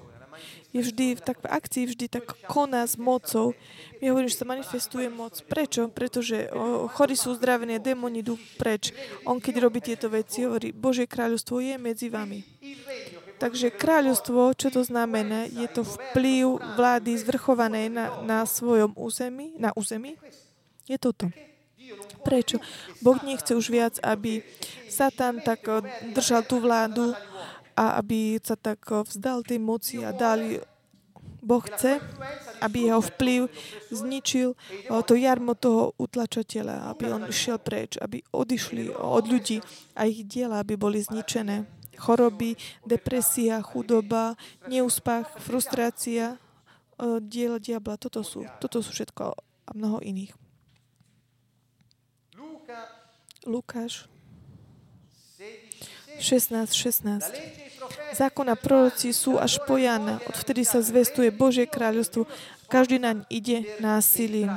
je 0.76 0.80
vždy 0.92 1.06
tak 1.24 1.40
v 1.40 1.48
akcii, 1.48 1.84
vždy 1.88 2.06
tak 2.12 2.36
koná 2.44 2.84
s 2.84 3.00
mocou. 3.00 3.56
My 4.04 4.12
hovoríme, 4.12 4.28
že 4.28 4.36
sa 4.36 4.44
manifestuje 4.44 5.08
moc. 5.08 5.40
Prečo? 5.48 5.88
Pretože 5.88 6.52
chorí 6.92 7.16
sú 7.16 7.32
uzdravení, 7.32 7.80
démoni 7.80 8.20
idú 8.20 8.36
preč. 8.60 8.92
On, 9.24 9.40
keď 9.40 9.54
robí 9.64 9.80
tieto 9.80 10.12
veci, 10.12 10.44
hovorí, 10.44 10.76
Božie 10.76 11.08
kráľovstvo 11.08 11.64
je 11.64 11.80
medzi 11.80 12.12
vami. 12.12 12.44
Takže 13.36 13.72
kráľovstvo, 13.72 14.56
čo 14.56 14.68
to 14.72 14.80
znamená? 14.84 15.48
Je 15.48 15.68
to 15.68 15.84
vplyv 15.84 16.60
vlády 16.76 17.16
zvrchované 17.20 17.88
na, 17.92 18.20
na 18.24 18.44
svojom 18.44 18.96
území, 18.96 19.56
na 19.56 19.72
území? 19.76 20.16
Je 20.88 20.96
toto. 20.96 21.28
Prečo? 22.24 22.58
Boh 22.98 23.20
nechce 23.22 23.54
už 23.54 23.70
viac, 23.70 23.94
aby 24.02 24.42
Satan 24.90 25.38
tak 25.44 25.68
držal 26.10 26.42
tú 26.42 26.58
vládu 26.58 27.14
a 27.76 28.00
aby 28.00 28.40
sa 28.40 28.56
tak 28.56 28.80
eh, 28.88 29.04
vzdal 29.04 29.44
tej 29.44 29.60
moci 29.60 30.00
a 30.02 30.10
dali 30.10 30.58
Boh 31.46 31.62
chce, 31.62 32.02
aby 32.58 32.90
jeho 32.90 32.98
vplyv 32.98 33.40
zničil 33.92 34.56
eh, 34.56 35.02
to 35.04 35.14
jarmo 35.14 35.54
toho 35.54 35.92
utlačateľa, 36.00 36.90
aby 36.90 37.04
on 37.12 37.22
išiel 37.28 37.60
preč, 37.60 38.00
aby 38.00 38.24
odišli 38.32 38.90
od 38.96 39.24
ľudí 39.28 39.60
a 39.94 40.08
ich 40.08 40.24
diela, 40.26 40.64
aby 40.64 40.74
boli 40.74 40.98
zničené. 41.04 41.68
Choroby, 41.96 42.60
depresia, 42.84 43.64
chudoba, 43.64 44.36
neúspach, 44.68 45.38
frustrácia, 45.38 46.34
eh, 46.34 47.20
diela 47.22 47.60
diabla. 47.60 48.00
Toto 48.00 48.24
sú, 48.24 48.42
toto 48.58 48.80
sú 48.80 48.90
všetko 48.90 49.22
a 49.66 49.70
mnoho 49.76 50.00
iných. 50.02 50.32
Lukáš 53.46 54.10
16, 56.18 56.72
16. 56.72 57.56
Zákon 58.16 58.48
a 58.48 58.56
proroci 58.56 59.12
sú 59.12 59.36
až 59.36 59.60
po 59.68 59.76
Jana. 59.76 60.18
Odvtedy 60.24 60.64
sa 60.64 60.80
zvestuje 60.80 61.28
Božie 61.28 61.68
kráľovstvo. 61.68 62.24
Každý 62.66 62.98
naň 62.98 63.28
ide 63.28 63.76
násilím. 63.78 64.50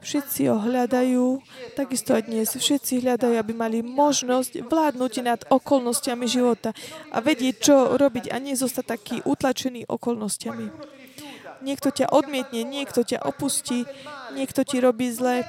Všetci 0.00 0.48
ho 0.48 0.56
hľadajú, 0.56 1.44
takisto 1.76 2.16
aj 2.16 2.24
dnes. 2.24 2.48
Všetci 2.56 3.04
hľadajú, 3.04 3.36
aby 3.36 3.52
mali 3.52 3.78
možnosť 3.84 4.64
vládnuť 4.64 5.12
nad 5.20 5.40
okolnostiami 5.44 6.24
života 6.24 6.72
a 7.12 7.20
vedieť, 7.20 7.54
čo 7.60 7.76
robiť 8.00 8.32
a 8.32 8.40
nie 8.40 8.56
zostať 8.56 8.84
taký 8.96 9.16
utlačený 9.28 9.84
okolnostiami. 9.84 10.72
Niekto 11.60 11.92
ťa 11.92 12.16
odmietne, 12.16 12.64
niekto 12.64 13.04
ťa 13.04 13.20
opustí, 13.28 13.84
niekto 14.32 14.64
ti 14.64 14.80
robí 14.80 15.12
zle, 15.12 15.44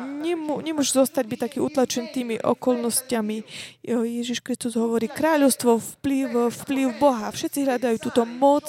Nemô, 0.00 0.64
nemôžeš 0.64 1.04
zostať 1.04 1.24
byť 1.28 1.38
taký 1.44 1.58
utlačený 1.60 2.08
tými 2.16 2.36
okolnostiami. 2.40 3.44
Ježiš 3.84 4.40
Kristus 4.40 4.72
hovorí, 4.72 5.04
kráľovstvo, 5.04 5.76
vplyv, 6.00 6.48
vplyv 6.48 6.86
Boha. 6.96 7.28
Všetci 7.28 7.68
hľadajú 7.68 7.96
túto 8.00 8.24
moc 8.24 8.64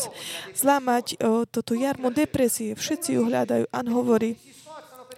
zlámať 0.51 1.15
toto 1.47 1.71
jarmo 1.79 2.11
depresie. 2.11 2.75
Všetci 2.75 3.15
ju 3.15 3.31
hľadajú. 3.31 3.71
An 3.71 3.87
hovorí, 3.87 4.35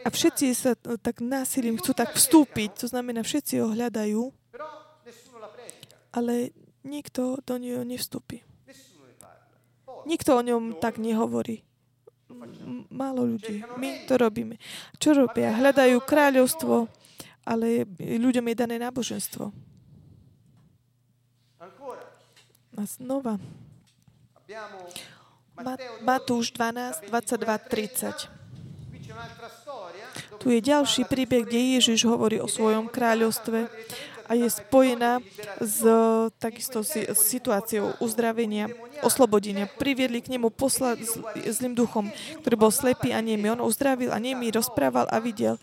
a 0.05 0.13
všetci 0.13 0.45
sa 0.53 0.77
tak 0.77 1.25
násilím 1.25 1.81
chcú 1.81 1.97
tak 1.97 2.13
vstúpiť. 2.13 2.85
To 2.85 2.87
znamená, 2.89 3.25
všetci 3.25 3.65
ho 3.65 3.73
hľadajú, 3.73 4.21
ale 6.13 6.53
nikto 6.85 7.41
do 7.41 7.57
neho 7.57 7.81
nevstúpi. 7.81 8.45
Nikto 10.05 10.37
o 10.37 10.41
ňom 10.45 10.77
tak 10.77 11.01
nehovorí 11.01 11.65
málo 12.89 13.25
ľudí. 13.25 13.61
My 13.77 14.05
to 14.09 14.17
robíme. 14.17 14.57
Čo 14.97 15.13
robia? 15.13 15.53
Hľadajú 15.53 16.01
kráľovstvo, 16.01 16.89
ale 17.45 17.85
ľuďom 17.99 18.45
je 18.49 18.55
dané 18.55 18.75
náboženstvo. 18.81 19.53
A 22.75 22.83
znova. 22.83 23.39
Matúš 26.03 26.51
12, 26.51 27.07
22, 27.07 28.27
30. 28.27 28.35
Tu 30.43 30.47
je 30.51 30.59
ďalší 30.59 31.07
príbeh, 31.07 31.47
kde 31.47 31.79
Ježiš 31.79 32.03
hovorí 32.03 32.43
o 32.43 32.51
svojom 32.51 32.91
kráľovstve 32.91 33.71
a 34.25 34.33
je 34.33 34.49
spojená 34.49 35.21
s 35.61 35.81
takisto 36.41 36.81
s 36.81 36.97
situáciou 37.13 37.97
uzdravenia, 38.01 38.69
oslobodenia. 39.05 39.69
Priviedli 39.69 40.21
k 40.21 40.33
nemu 40.33 40.49
posla 40.49 40.97
zlým 41.45 41.77
duchom, 41.77 42.09
ktorý 42.41 42.55
bol 42.57 42.71
slepý 42.73 43.13
a 43.13 43.21
nemý. 43.21 43.53
On 43.53 43.65
uzdravil 43.65 44.09
a 44.09 44.17
nemý, 44.17 44.49
rozprával 44.49 45.05
a 45.09 45.17
videl. 45.21 45.61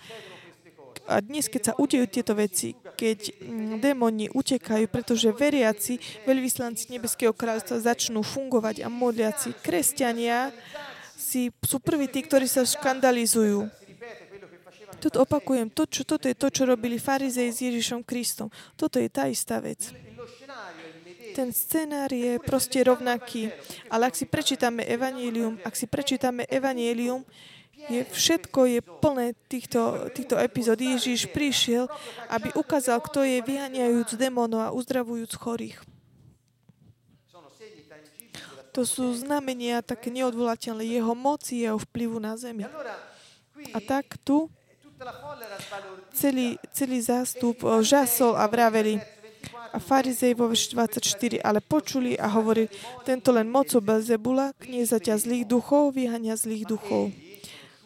A 1.10 1.18
dnes, 1.18 1.50
keď 1.50 1.62
sa 1.74 1.76
udejú 1.76 2.06
tieto 2.06 2.30
veci, 2.38 2.78
keď 2.94 3.34
mm, 3.42 3.82
démoni 3.82 4.30
utekajú, 4.30 4.86
pretože 4.86 5.34
veriaci, 5.34 5.98
veľvyslanci 6.22 6.94
Nebeského 6.94 7.34
kráľstva 7.34 7.82
začnú 7.82 8.22
fungovať 8.22 8.86
a 8.86 8.88
modliaci, 8.88 9.58
kresťania 9.66 10.54
si, 11.18 11.50
sú 11.66 11.82
prví 11.82 12.06
tí, 12.06 12.22
ktorí 12.22 12.46
sa 12.46 12.62
škandalizujú 12.62 13.66
toto 15.03 15.26
opakujem, 15.26 15.66
to, 15.66 15.82
čo, 15.90 16.07
toto 16.07 16.30
je 16.30 16.38
to, 16.38 16.46
čo 16.46 16.62
robili 16.62 16.94
farizei 16.94 17.50
s 17.50 17.59
Ježišom 17.59 18.07
Kristom. 18.07 18.46
Toto 18.78 19.03
je 19.03 19.11
tá 19.11 19.26
istá 19.26 19.59
vec. 19.59 19.90
Ten 21.34 21.50
scenár 21.50 22.14
je 22.14 22.38
proste 22.38 22.78
rovnaký. 22.86 23.50
Ale 23.90 24.07
ak 24.07 24.14
si 24.14 24.30
prečítame 24.30 24.86
Evangelium, 24.86 25.59
ak 25.66 25.74
si 25.74 25.90
prečítame 25.90 26.46
Evangelium, 26.46 27.26
je, 27.90 28.07
všetko 28.07 28.78
je 28.78 28.80
plné 29.03 29.34
týchto, 29.50 30.07
týchto 30.14 30.38
epizód. 30.38 30.78
Ježiš 30.78 31.34
prišiel, 31.34 31.90
aby 32.30 32.55
ukázal, 32.55 33.03
kto 33.03 33.26
je 33.26 33.42
vyhaniajúc 33.42 34.14
démonov 34.14 34.62
a 34.62 34.70
uzdravujúc 34.70 35.34
chorých. 35.34 35.82
To 38.72 38.86
sú 38.86 39.12
znamenia 39.18 39.82
také 39.82 40.14
neodvolateľné 40.14 40.86
jeho 40.86 41.12
moci, 41.12 41.66
jeho 41.66 41.76
vplyvu 41.76 42.22
na 42.22 42.38
zemi. 42.38 42.64
A 43.74 43.78
tak 43.82 44.16
tu 44.22 44.46
celý, 46.12 46.59
celý 46.70 46.98
zástup 47.03 47.62
žasol 47.82 48.36
a 48.38 48.46
vraveli, 48.46 49.00
a 49.72 49.80
farizej 49.80 50.36
vo 50.36 50.53
24, 50.53 51.40
ale 51.40 51.64
počuli 51.64 52.12
a 52.20 52.28
hovorili, 52.28 52.68
tento 53.09 53.32
len 53.32 53.48
mocou 53.48 53.80
Belzebula, 53.80 54.53
kniezaťa 54.61 55.16
zlých 55.16 55.44
duchov, 55.48 55.96
vyhania 55.96 56.36
zlých 56.36 56.68
duchov. 56.68 57.09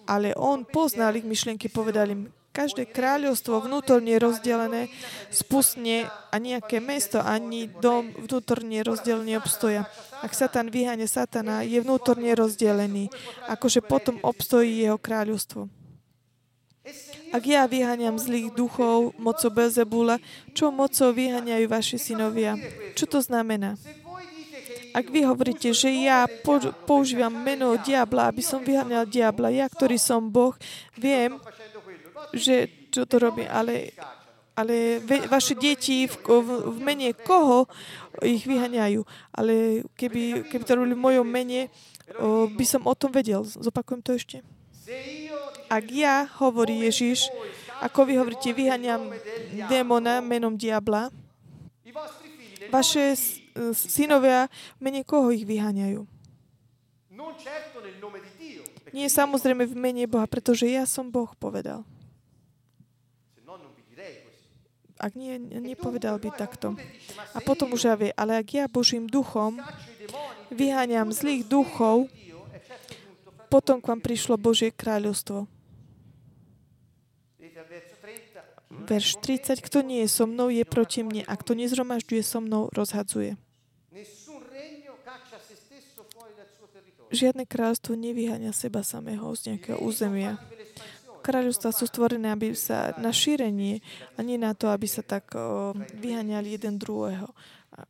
Ale 0.06 0.34
on 0.34 0.66
poznal 0.66 1.14
ich 1.14 1.26
myšlienky, 1.26 1.70
povedal 1.70 2.10
im, 2.10 2.22
každé 2.50 2.88
kráľovstvo 2.88 3.68
vnútorne 3.68 4.16
rozdelené 4.16 4.88
spustne 5.28 6.08
a 6.32 6.36
nejaké 6.40 6.80
mesto 6.80 7.20
ani 7.20 7.68
dom 7.68 8.08
vnútorne 8.16 8.80
rozdelený 8.80 9.36
obstoja. 9.36 9.84
Ak 10.24 10.32
Satan 10.32 10.72
vyhane 10.72 11.04
Satana, 11.04 11.60
je 11.60 11.76
vnútorne 11.84 12.32
rozdelený, 12.32 13.12
akože 13.52 13.84
potom 13.84 14.16
obstojí 14.24 14.88
jeho 14.88 14.96
kráľovstvo. 14.96 15.68
Ak 17.36 17.44
ja 17.44 17.68
vyháňam 17.68 18.16
zlých 18.16 18.48
duchov 18.56 19.12
mocou 19.20 19.52
Belzebula, 19.52 20.16
čo 20.56 20.72
mocou 20.72 21.12
vyháňajú 21.12 21.68
vaši 21.68 22.00
synovia? 22.00 22.56
Čo 22.96 23.04
to 23.04 23.18
znamená? 23.20 23.76
Ak 24.96 25.12
vy 25.12 25.28
hovoríte, 25.28 25.68
že 25.76 25.92
ja 25.92 26.24
používam 26.88 27.28
meno 27.28 27.76
diabla, 27.76 28.32
aby 28.32 28.40
som 28.40 28.64
vyháňal 28.64 29.04
diabla, 29.04 29.52
ja, 29.52 29.68
ktorý 29.68 30.00
som 30.00 30.32
Boh, 30.32 30.56
viem, 30.96 31.36
že 32.32 32.72
čo 32.88 33.04
to 33.04 33.20
robí, 33.20 33.44
ale, 33.44 33.92
ale 34.56 35.04
vaše 35.28 35.52
deti 35.52 36.08
v, 36.08 36.16
v, 36.16 36.48
v 36.72 36.78
mene 36.80 37.12
koho 37.12 37.68
ich 38.24 38.48
vyhaňajú. 38.48 39.04
Ale 39.36 39.84
keby, 39.92 40.48
keby 40.48 40.64
to 40.64 40.72
robili 40.72 40.96
v 40.96 41.04
mojom 41.04 41.28
mene, 41.28 41.68
o, 42.16 42.48
by 42.48 42.64
som 42.64 42.88
o 42.88 42.96
tom 42.96 43.12
vedel. 43.12 43.44
Zopakujem 43.44 44.00
to 44.00 44.16
ešte. 44.16 44.40
Ak 45.66 45.84
ja, 45.90 46.30
hovorí 46.38 46.86
Ježiš, 46.86 47.26
ako 47.82 48.06
vy 48.06 48.14
hovoríte, 48.16 48.54
vyhaniam 48.54 49.10
démona 49.66 50.22
menom 50.22 50.54
diabla, 50.54 51.10
vaše 52.70 53.14
synovia 53.74 54.46
mene 54.78 55.02
koho 55.02 55.34
ich 55.34 55.42
vyháňajú? 55.42 56.06
Nie 58.94 59.08
samozrejme 59.10 59.66
v 59.66 59.74
mene 59.76 60.04
Boha, 60.06 60.24
pretože 60.30 60.70
ja 60.70 60.86
som 60.86 61.10
Boh 61.10 61.28
povedal. 61.36 61.82
Ak 64.96 65.12
nie, 65.12 65.36
nepovedal 65.36 66.16
by 66.16 66.32
takto. 66.32 66.72
A 67.36 67.38
potom 67.44 67.76
už 67.76 67.84
ja 67.84 67.94
vie, 68.00 68.16
ale 68.16 68.40
ak 68.40 68.48
ja 68.48 68.64
Božím 68.64 69.04
duchom 69.04 69.60
vyháňam 70.48 71.12
zlých 71.12 71.44
duchov, 71.44 72.08
potom 73.52 73.76
k 73.84 73.92
vám 73.92 74.00
prišlo 74.00 74.40
Božie 74.40 74.72
kráľovstvo. 74.72 75.44
Verš 78.86 79.18
30. 79.18 79.58
Kto 79.60 79.82
nie 79.82 80.06
je 80.06 80.08
so 80.08 80.24
mnou, 80.30 80.48
je 80.48 80.62
proti 80.62 81.02
mne. 81.02 81.26
A 81.26 81.34
kto 81.34 81.58
nezromažďuje 81.58 82.22
so 82.22 82.38
mnou, 82.38 82.70
rozhadzuje. 82.70 83.34
Žiadne 87.06 87.46
kráľstvo 87.46 87.94
nevyháňa 87.94 88.50
seba 88.50 88.82
samého 88.82 89.30
z 89.38 89.54
nejakého 89.54 89.78
územia. 89.78 90.42
Kráľovstva 91.22 91.74
sú 91.74 91.90
stvorené 91.90 92.30
aby 92.30 92.54
sa 92.54 92.94
na 93.02 93.10
šírenie 93.10 93.82
a 94.14 94.22
nie 94.22 94.38
na 94.38 94.54
to, 94.54 94.70
aby 94.70 94.86
sa 94.86 95.02
tak 95.02 95.34
vyháňali 95.98 96.54
jeden 96.54 96.78
druhého 96.78 97.30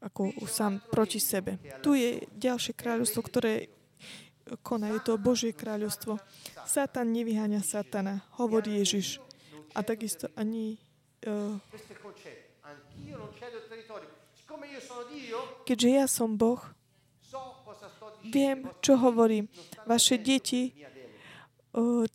ako 0.05 0.33
sám 0.49 0.83
proti 0.91 1.21
sebe. 1.21 1.61
Tu 1.85 2.01
je 2.01 2.11
ďalšie 2.37 2.75
kráľovstvo, 2.75 3.21
ktoré 3.25 3.71
koná. 4.63 4.91
Je 4.95 5.01
to 5.03 5.19
Božie 5.19 5.55
kráľovstvo. 5.55 6.19
Satan 6.67 7.11
nevyháňa 7.15 7.63
Satana, 7.63 8.23
hovorí 8.39 8.83
Ježiš. 8.83 9.23
A 9.75 9.83
takisto 9.85 10.31
ani... 10.35 10.79
Keďže 15.67 15.89
ja 15.91 16.07
som 16.07 16.39
Boh, 16.39 16.63
viem, 18.23 18.67
čo 18.79 18.95
hovorím. 18.95 19.51
Vaše 19.87 20.17
deti 20.23 20.71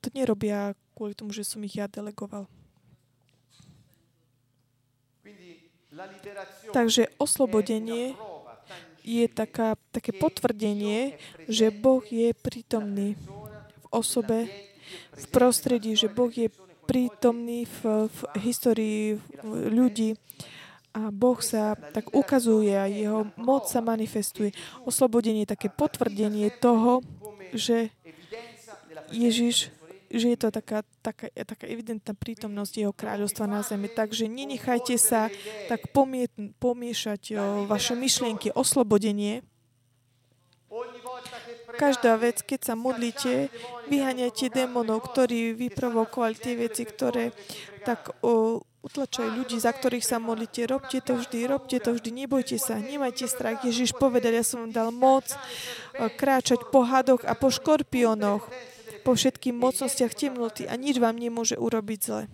to 0.01 0.07
nerobia 0.15 0.73
kvôli 0.95 1.13
tomu, 1.13 1.35
že 1.35 1.45
som 1.45 1.61
ich 1.61 1.77
ja 1.77 1.85
delegoval. 1.85 2.49
Takže 6.71 7.11
oslobodenie 7.19 8.15
je 9.03 9.25
taká, 9.27 9.75
také 9.91 10.15
potvrdenie, 10.15 11.19
že 11.51 11.69
Boh 11.69 12.01
je 12.05 12.31
prítomný 12.31 13.19
v 13.19 13.85
osobe, 13.91 14.47
v 15.13 15.25
prostredí, 15.29 15.93
že 15.99 16.07
Boh 16.07 16.31
je 16.31 16.47
prítomný 16.91 17.63
v, 17.63 18.11
v 18.11 18.19
histórii 18.43 19.15
ľudí 19.47 20.19
a 20.91 21.07
Boh 21.07 21.39
sa 21.39 21.79
tak 21.95 22.11
ukazuje 22.11 22.75
a 22.75 22.83
jeho 22.91 23.31
moc 23.39 23.71
sa 23.71 23.79
manifestuje. 23.79 24.51
Oslobodenie 24.83 25.47
je 25.47 25.55
také 25.55 25.71
potvrdenie 25.71 26.51
toho, 26.59 26.99
že 27.55 27.95
Ježiš 29.07 29.71
že 30.11 30.35
je 30.35 30.39
to 30.43 30.51
taká, 30.51 30.83
taká, 30.99 31.31
taká 31.31 31.65
evidentná 31.71 32.11
prítomnosť 32.11 32.73
jeho 32.83 32.91
kráľovstva 32.91 33.47
na 33.47 33.63
zemi. 33.63 33.87
Takže 33.87 34.27
nenechajte 34.27 34.99
sa 34.99 35.31
tak 35.71 35.87
pomiet, 35.95 36.35
pomiešať 36.59 37.21
o, 37.31 37.63
vaše 37.63 37.95
myšlienky, 37.95 38.51
oslobodenie. 38.51 39.39
Každá 41.81 42.13
vec, 42.21 42.45
keď 42.45 42.59
sa 42.61 42.75
modlíte, 42.77 43.49
vyháňajte 43.89 44.53
démonov, 44.53 45.01
ktorí 45.09 45.57
vyprovokovali 45.57 46.37
tie 46.37 46.53
veci, 46.53 46.85
ktoré 46.85 47.33
tak 47.81 48.13
utlačajú 48.85 49.41
ľudí, 49.41 49.57
za 49.57 49.73
ktorých 49.73 50.05
sa 50.05 50.21
modlíte. 50.21 50.69
Robte 50.69 51.01
to 51.01 51.17
vždy, 51.17 51.49
robte 51.49 51.81
to 51.81 51.97
vždy, 51.97 52.09
nebojte 52.13 52.61
sa, 52.61 52.77
nemajte 52.77 53.25
strach. 53.25 53.65
Ježiš 53.65 53.97
povedal, 53.97 54.37
ja 54.37 54.45
som 54.45 54.69
vám 54.69 54.73
dal 54.77 54.89
moc 54.93 55.25
kráčať 55.97 56.69
po 56.69 56.85
hadoch 56.85 57.25
a 57.25 57.33
po 57.33 57.49
škorpiónoch 57.49 58.45
po 59.01 59.17
všetkým 59.17 59.57
mocnostiach 59.57 60.13
temnoty 60.13 60.69
a 60.69 60.77
nič 60.77 61.01
vám 61.01 61.17
nemôže 61.17 61.57
urobiť 61.57 61.99
zle. 62.05 62.29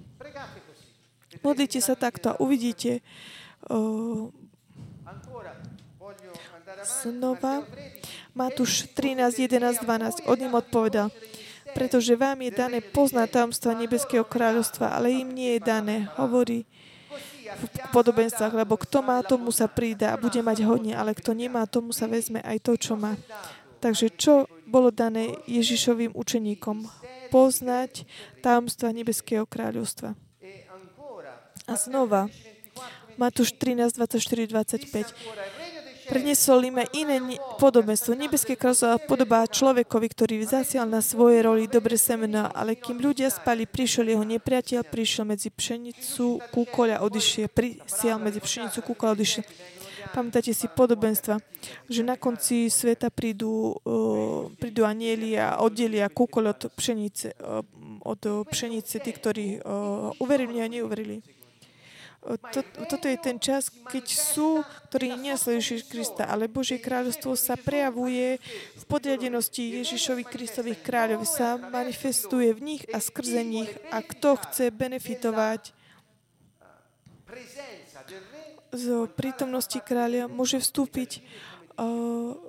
Modlite 1.39 1.79
sa 1.79 1.95
takto 1.95 2.35
a 2.35 2.39
uvidíte 2.43 2.99
znova 6.87 7.67
Matúš 8.31 8.87
13, 8.95 9.43
11, 9.43 9.83
12. 9.83 10.29
On 10.31 10.39
im 10.39 10.53
odpovedal, 10.55 11.11
pretože 11.75 12.15
vám 12.15 12.39
je 12.45 12.51
dané 12.53 12.79
poznať 12.79 13.41
tajomstva 13.41 13.75
Nebeského 13.75 14.23
kráľovstva, 14.23 14.95
ale 14.95 15.11
im 15.11 15.29
nie 15.29 15.57
je 15.57 15.61
dané. 15.61 16.07
Hovorí 16.15 16.63
v 17.47 17.65
podobenstvách, 17.95 18.53
lebo 18.53 18.75
kto 18.75 18.99
má, 18.99 19.23
tomu 19.23 19.49
sa 19.55 19.65
prída 19.71 20.13
a 20.13 20.19
bude 20.19 20.39
mať 20.43 20.63
hodne, 20.67 20.93
ale 20.93 21.15
kto 21.15 21.31
nemá, 21.31 21.63
tomu 21.65 21.95
sa 21.95 22.05
vezme 22.05 22.43
aj 22.43 22.57
to, 22.63 22.73
čo 22.75 22.93
má. 22.99 23.15
Takže 23.77 24.11
čo 24.17 24.49
bolo 24.65 24.89
dané 24.89 25.37
Ježišovým 25.45 26.11
učeníkom? 26.17 26.89
Poznať 27.29 28.07
tajomstva 28.41 28.91
Nebeského 28.91 29.45
kráľovstva. 29.45 30.15
A 31.67 31.73
znova, 31.75 32.31
Matúš 33.17 33.57
13, 33.57 33.97
24, 33.97 34.47
25. 34.53 35.66
Prednesol 36.07 36.71
im 36.71 36.79
iné 36.95 37.19
podobenstvo. 37.59 38.15
Nebeské 38.15 38.55
kráľovstvo 38.55 39.03
podobá 39.11 39.43
človekovi, 39.43 40.07
ktorý 40.07 40.35
zasial 40.47 40.87
na 40.87 41.03
svoje 41.03 41.43
roli 41.43 41.67
dobre 41.67 41.99
semena, 41.99 42.47
ale 42.55 42.79
kým 42.79 43.03
ľudia 43.03 43.27
spali, 43.27 43.67
prišiel 43.67 44.15
jeho 44.15 44.23
nepriateľ, 44.23 44.87
prišiel 44.87 45.27
medzi 45.27 45.51
pšenicu, 45.51 46.39
kúkoľ 46.51 46.87
a 46.95 47.03
odišiel. 47.03 47.51
Prisial 47.51 48.17
medzi 48.23 48.39
pšenicu, 48.39 48.79
kúkoľ 48.87 49.07
a 49.11 49.15
odišiel. 49.19 49.43
Pamätáte 50.15 50.55
si 50.55 50.71
podobenstva, 50.71 51.43
že 51.91 52.01
na 52.01 52.15
konci 52.15 52.71
sveta 52.71 53.11
prídu, 53.11 53.75
uh, 53.83 54.47
prídu 54.55 54.87
anieli 54.87 55.35
a 55.35 55.59
oddelia 55.59 56.07
kúkol 56.07 56.55
od 56.55 56.71
pšenice, 56.71 57.35
uh, 57.35 57.59
od 58.07 58.47
pšenice 58.47 59.03
tí, 59.03 59.11
ktorí 59.11 59.59
uh, 59.59 60.15
uverili 60.23 60.63
a 60.63 60.71
neuverili. 60.71 61.19
To, 62.25 62.59
toto 62.89 63.07
je 63.07 63.15
ten 63.15 63.39
čas, 63.39 63.71
keď 63.87 64.05
sú, 64.11 64.59
ktorí 64.91 65.15
nesledujú 65.15 65.85
Krista, 65.87 66.27
ale 66.27 66.51
Božie 66.51 66.75
kráľovstvo 66.75 67.39
sa 67.39 67.55
prejavuje 67.55 68.41
v 68.75 68.83
podriadenosti 68.83 69.79
Ježišovi 69.79 70.27
Kristových 70.27 70.83
kráľov, 70.83 71.23
sa 71.23 71.55
manifestuje 71.55 72.51
v 72.51 72.59
nich 72.59 72.83
a 72.91 72.99
skrze 72.99 73.47
nich. 73.47 73.71
A 73.95 74.03
kto 74.03 74.35
chce 74.43 74.75
benefitovať 74.75 75.71
z 78.75 78.85
prítomnosti 79.15 79.79
kráľa 79.79 80.27
môže 80.27 80.59
vstúpiť 80.59 81.23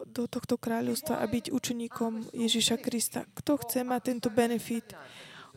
do 0.09 0.25
tohto 0.27 0.57
kráľovstva 0.59 1.21
a 1.21 1.25
byť 1.29 1.53
učeníkom 1.55 2.33
Ježiša 2.35 2.83
Krista. 2.83 3.29
Kto 3.37 3.61
chce 3.62 3.85
mať 3.85 4.01
tento 4.11 4.29
benefit, 4.33 4.97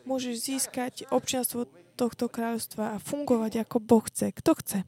môže 0.04 0.30
získať 0.36 1.08
občianstvo 1.10 1.66
tohto 2.02 2.26
kráľovstva 2.26 2.98
a 2.98 3.02
fungovať 3.02 3.62
ako 3.62 3.78
Boh 3.78 4.02
chce. 4.02 4.34
Kto 4.34 4.58
chce? 4.58 4.78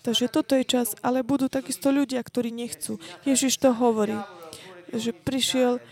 Takže 0.00 0.32
toto 0.32 0.54
je 0.54 0.64
čas, 0.64 0.94
ale 1.02 1.26
budú 1.26 1.50
takisto 1.50 1.90
ľudia, 1.90 2.22
ktorí 2.22 2.54
nechcú. 2.54 2.96
Ježiš 3.26 3.60
to 3.60 3.74
hovorí, 3.74 4.16
že 4.94 5.12
prišiel, 5.12 5.82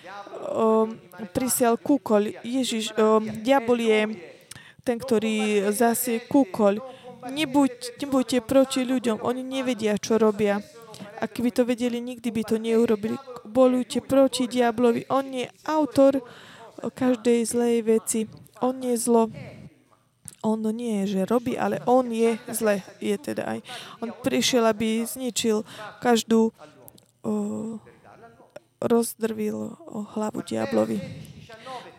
o, 0.49 0.89
prisiel 1.37 1.77
kúkoľ. 1.77 2.41
Ježiš, 2.41 2.97
o, 2.97 3.21
diabol 3.21 3.83
je 3.83 4.01
ten, 4.87 4.97
ktorý 4.97 5.69
zasie 5.75 6.25
kúkoľ. 6.25 6.81
Nebuď, 7.29 8.01
nebuďte 8.01 8.39
proti 8.47 8.87
ľuďom, 8.87 9.21
oni 9.21 9.43
nevedia, 9.45 9.99
čo 10.01 10.17
robia. 10.17 10.65
Ak 11.21 11.37
by 11.37 11.51
to 11.53 11.69
vedeli, 11.69 12.01
nikdy 12.01 12.33
by 12.33 12.43
to 12.47 12.57
neurobili. 12.57 13.19
Bolujte 13.45 14.01
proti 14.01 14.49
diablovi. 14.49 15.05
On 15.13 15.27
je 15.27 15.51
autor 15.69 16.25
každej 16.81 17.45
zlej 17.45 17.77
veci. 17.85 18.21
On 18.63 18.75
je 18.79 18.95
zlo. 18.97 19.29
On 20.49 20.61
nie 20.73 21.05
je, 21.05 21.21
že 21.21 21.29
robí, 21.29 21.61
ale 21.61 21.85
on 21.85 22.09
je 22.09 22.41
zle. 22.57 22.81
Je 23.05 23.13
teda 23.21 23.45
aj. 23.45 23.59
On 24.01 24.09
prišiel, 24.09 24.65
aby 24.65 25.05
zničil 25.05 25.61
každú, 26.01 26.57
o, 27.21 27.77
rozdrvil 28.81 29.77
o 29.77 29.99
hlavu 30.17 30.41
diablovi. 30.41 31.05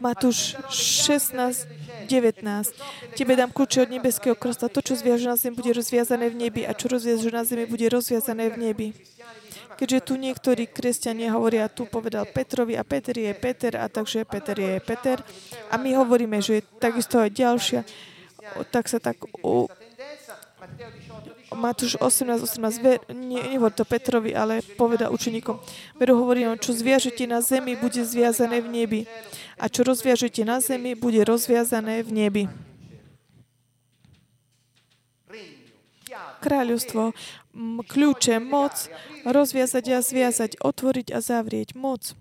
Matúš 0.01 0.55
16, 0.71 2.07
19. 2.07 2.41
Tebe 3.19 3.33
dám 3.35 3.51
kľúče 3.51 3.85
od 3.85 3.89
nebeského 3.91 4.33
kráľstva. 4.33 4.71
To, 4.71 4.81
čo 4.81 4.95
zviaže 4.95 5.27
na 5.27 5.35
zemi, 5.35 5.59
bude 5.59 5.75
rozviazané 5.75 6.31
v 6.31 6.39
nebi 6.39 6.61
a 6.63 6.71
čo 6.71 6.87
rozviaže 6.87 7.29
na 7.29 7.43
zemi, 7.43 7.67
bude 7.67 7.85
rozviazané 7.85 8.49
v 8.49 8.57
nebi. 8.57 8.87
Keďže 9.75 9.99
tu 10.11 10.13
niektorí 10.19 10.67
kresťania 10.67 11.35
hovoria, 11.35 11.71
tu 11.71 11.87
povedal 11.87 12.27
Petrovi 12.27 12.75
a 12.75 12.83
Peter 12.83 13.15
je 13.15 13.31
Peter 13.31 13.79
a 13.79 13.87
takže 13.87 14.27
Peter 14.27 14.55
je 14.55 14.79
Peter. 14.83 15.23
A 15.71 15.79
my 15.79 15.95
hovoríme, 15.99 16.39
že 16.43 16.59
je 16.59 16.67
takisto 16.79 17.19
aj 17.19 17.31
ďalšia 17.31 17.81
tak 18.71 18.87
sa 18.87 18.99
tak 18.99 19.17
u, 19.43 19.67
Matúš 21.49 21.97
18, 21.97 22.45
18, 22.45 22.83
ver, 22.83 22.99
nie, 23.09 23.41
nehovor 23.41 23.73
to 23.73 23.81
Petrovi, 23.81 24.37
ale 24.37 24.61
poveda 24.77 25.09
učeníkom. 25.09 25.57
Veru 25.97 26.13
hovorí 26.21 26.45
on, 26.45 26.61
čo 26.61 26.77
zviažete 26.77 27.25
na 27.25 27.41
zemi, 27.41 27.73
bude 27.73 28.05
zviazané 28.05 28.61
v 28.61 28.69
nebi. 28.69 29.01
A 29.57 29.65
čo 29.65 29.81
rozviažete 29.81 30.45
na 30.45 30.61
zemi, 30.61 30.93
bude 30.93 31.25
rozviazané 31.25 32.05
v 32.05 32.09
nebi. 32.13 32.43
Kráľovstvo, 36.39 37.11
kľúče, 37.89 38.39
moc, 38.39 38.87
rozviazať 39.27 39.83
a 39.91 39.99
zviazať, 39.99 40.51
otvoriť 40.63 41.07
a 41.11 41.19
zavrieť, 41.19 41.75
moc. 41.75 42.15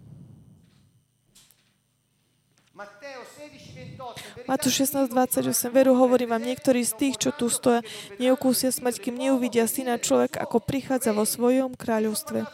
Matúš 4.48 4.88
16, 4.88 5.12
28. 5.12 5.68
Veru 5.70 5.92
hovorím 5.98 6.32
vám, 6.32 6.44
niektorí 6.44 6.80
z 6.84 6.92
tých, 6.96 7.14
čo 7.20 7.30
tu 7.36 7.52
stoja, 7.52 7.84
neukúsia 8.16 8.72
smrť, 8.72 8.96
kým 8.98 9.16
neuvidia 9.18 9.68
syna 9.68 10.00
človek, 10.00 10.40
ako 10.40 10.62
prichádza 10.62 11.12
vo 11.12 11.28
svojom 11.28 11.76
kráľovstve. 11.76 12.48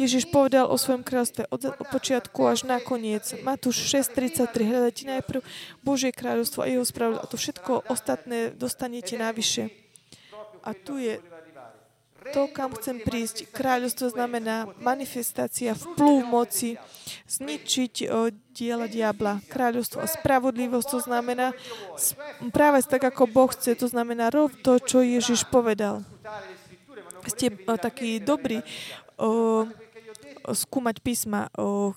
Ježiš 0.00 0.32
povedal 0.32 0.64
o 0.64 0.80
svojom 0.80 1.04
kráľovstve 1.04 1.52
od 1.52 1.62
počiatku 1.92 2.40
až 2.48 2.64
na 2.64 2.80
koniec. 2.80 3.36
Matúš 3.44 3.84
6.33. 3.88 4.48
Hľadajte 4.64 5.04
najprv 5.04 5.40
Božie 5.84 6.08
kráľovstvo 6.08 6.64
a 6.64 6.70
jeho 6.72 6.84
spravodlivosť 6.84 7.24
a 7.24 7.30
to 7.30 7.36
všetko 7.36 7.72
ostatné 7.92 8.38
dostanete 8.56 9.20
navyše. 9.20 9.68
A 10.64 10.72
tu 10.72 10.96
je 10.96 11.20
to, 12.32 12.46
kam 12.52 12.76
chcem 12.76 13.00
prísť. 13.00 13.48
Kráľovstvo 13.50 14.12
znamená 14.12 14.68
manifestácia 14.78 15.72
vplyv 15.72 16.20
moci, 16.28 16.76
zničiť 17.26 17.94
o, 18.08 18.28
diela 18.52 18.86
diabla. 18.86 19.40
Kráľovstvo 19.48 20.04
a 20.04 20.08
spravodlivosť 20.08 20.88
to 20.92 20.98
znamená 21.00 21.56
práve 22.52 22.84
tak, 22.84 23.02
ako 23.08 23.24
Boh 23.30 23.50
chce. 23.50 23.72
To 23.80 23.88
znamená 23.88 24.28
rov 24.28 24.52
to, 24.60 24.76
čo 24.76 25.00
Ježiš 25.00 25.48
povedal. 25.48 26.04
Ste 27.24 27.56
o, 27.64 27.74
takí 27.80 28.20
dobrí 28.20 28.60
o, 29.20 29.64
skúmať 30.48 31.04
písma 31.04 31.52
o, 31.56 31.92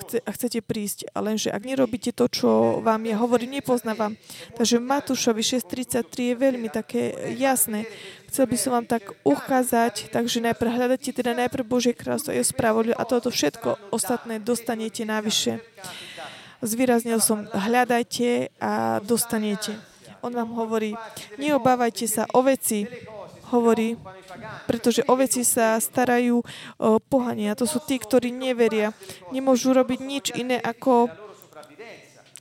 chce, 0.00 0.24
a 0.24 0.30
chcete 0.32 0.60
prísť. 0.64 1.12
Lenže 1.12 1.52
ak 1.52 1.62
nerobíte 1.62 2.10
to, 2.16 2.26
čo 2.30 2.80
vám 2.80 3.04
ja 3.04 3.20
hovorím, 3.20 3.60
nepoznávam. 3.60 4.16
Takže 4.56 4.80
Matúšovi 4.80 5.42
6.33 5.44 6.32
je 6.32 6.34
veľmi 6.36 6.68
také 6.72 7.34
jasné. 7.36 7.84
Chcel 8.30 8.46
by 8.46 8.56
som 8.62 8.78
vám 8.78 8.86
tak 8.86 9.10
ukázať, 9.26 10.14
takže 10.14 10.38
najprv 10.38 10.70
hľadajte 10.70 11.10
teda 11.10 11.34
najprv 11.34 11.66
Božie 11.66 11.98
kráľstvo, 11.98 12.30
je 12.30 12.46
spravodlivé 12.46 12.94
a 12.94 13.02
toto 13.02 13.26
všetko 13.26 13.90
ostatné 13.90 14.38
dostanete 14.38 15.02
navyše. 15.02 15.58
Zvýraznil 16.62 17.18
som, 17.18 17.50
hľadajte 17.50 18.54
a 18.62 19.02
dostanete. 19.02 19.74
On 20.22 20.30
vám 20.30 20.54
hovorí, 20.54 20.94
neobávajte 21.42 22.06
sa 22.06 22.22
o 22.30 22.46
veci, 22.46 22.86
hovorí, 23.50 23.98
pretože 24.70 25.02
o 25.10 25.18
veci 25.18 25.42
sa 25.42 25.74
starajú 25.82 26.38
o, 26.38 26.44
pohania. 27.02 27.58
To 27.58 27.66
sú 27.66 27.82
tí, 27.82 27.98
ktorí 27.98 28.30
neveria. 28.30 28.94
Nemôžu 29.34 29.74
robiť 29.74 29.98
nič 29.98 30.26
iné 30.38 30.62
ako 30.62 31.10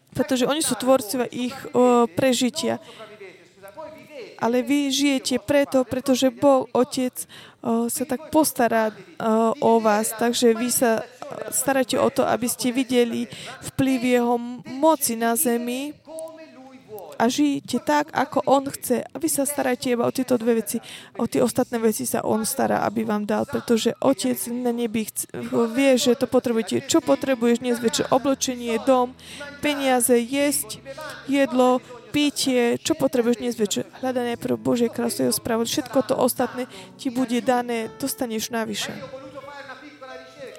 pretože 0.09 0.49
oni 0.49 0.59
sú 0.59 0.75
tvorcovia 0.75 1.29
ich 1.31 1.55
o, 1.71 2.03
prežitia. 2.09 2.81
Ale 4.39 4.63
vy 4.63 4.87
žijete 4.87 5.43
preto, 5.43 5.83
pretože 5.83 6.31
Boh, 6.31 6.63
Otec, 6.71 7.27
o, 7.59 7.91
sa 7.91 8.03
tak 8.07 8.31
postará 8.31 8.95
o, 9.19 9.51
o 9.59 9.71
vás. 9.83 10.15
Takže 10.15 10.55
vy 10.55 10.71
sa 10.71 11.03
staráte 11.51 11.99
o 11.99 12.09
to, 12.09 12.25
aby 12.25 12.47
ste 12.47 12.73
videli 12.73 13.27
vplyv 13.75 13.99
Jeho 14.17 14.35
moci 14.65 15.13
na 15.19 15.35
zemi 15.35 15.93
a 17.19 17.27
žijte 17.27 17.83
tak, 17.83 18.15
ako 18.15 18.47
On 18.47 18.63
chce. 18.63 19.03
A 19.03 19.15
vy 19.19 19.27
sa 19.27 19.43
starajte 19.43 19.91
iba 19.91 20.07
o 20.07 20.15
tieto 20.15 20.39
dve 20.39 20.63
veci. 20.63 20.79
O 21.19 21.27
tie 21.27 21.43
ostatné 21.43 21.75
veci 21.75 22.07
sa 22.07 22.23
On 22.23 22.47
stará, 22.47 22.87
aby 22.87 23.03
vám 23.03 23.27
dal, 23.27 23.43
pretože 23.43 23.91
Otec 23.99 24.39
na 24.55 24.71
nebi 24.71 25.03
chce, 25.03 25.27
vie, 25.75 25.91
že 25.99 26.15
to 26.15 26.31
potrebujete. 26.31 26.87
Čo 26.87 27.03
potrebuješ 27.03 27.59
dnes 27.59 27.83
večer? 27.83 28.07
Oblečenie, 28.07 28.79
dom, 28.87 29.11
peniaze, 29.59 30.15
jesť, 30.15 30.79
jedlo, 31.27 31.83
pitie, 32.09 32.81
čo 32.81 32.97
potrebuješ 32.97 33.37
dnes 33.37 33.55
večer. 33.55 33.85
Hľadaj 34.01 34.35
najprv 34.35 34.55
Božie 34.57 34.89
kráľstvo 34.89 35.29
jeho 35.29 35.35
správu. 35.35 35.63
Všetko 35.63 35.97
to 36.09 36.15
ostatné 36.17 36.65
ti 36.97 37.13
bude 37.13 37.37
dané, 37.45 37.87
dostaneš 38.01 38.49
navyše. 38.49 38.91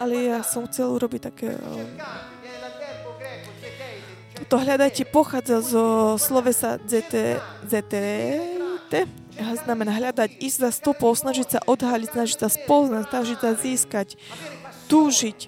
Ale 0.00 0.14
ja 0.32 0.40
som 0.40 0.64
chcel 0.64 0.88
urobiť 0.88 1.20
také 1.20 1.58
to 4.50 4.58
hľadajte 4.58 5.06
pochádza 5.14 5.62
zo 5.62 6.18
slovesa 6.18 6.82
ZTT, 6.82 7.94
znamená 9.62 9.94
hľadať, 9.94 10.42
ísť 10.42 10.58
za 10.58 10.70
stopou, 10.74 11.14
snažiť 11.14 11.46
sa 11.46 11.60
odhaliť, 11.62 12.08
snažiť 12.10 12.38
sa 12.42 12.48
spoznať, 12.50 13.04
snažiť 13.14 13.38
sa 13.38 13.50
získať, 13.54 14.08
túžiť, 14.90 15.46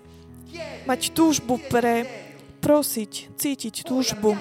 mať 0.87 1.01
túžbu 1.11 1.59
pre 1.67 2.07
prosiť, 2.63 3.35
cítiť 3.35 3.83
túžbu. 3.83 4.39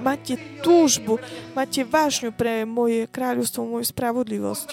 Máte 0.00 0.34
túžbu, 0.64 1.20
máte 1.52 1.84
vášňu 1.84 2.32
pre 2.32 2.64
moje 2.64 3.06
kráľovstvo, 3.08 3.68
moju 3.68 3.86
spravodlivosť 3.86 4.68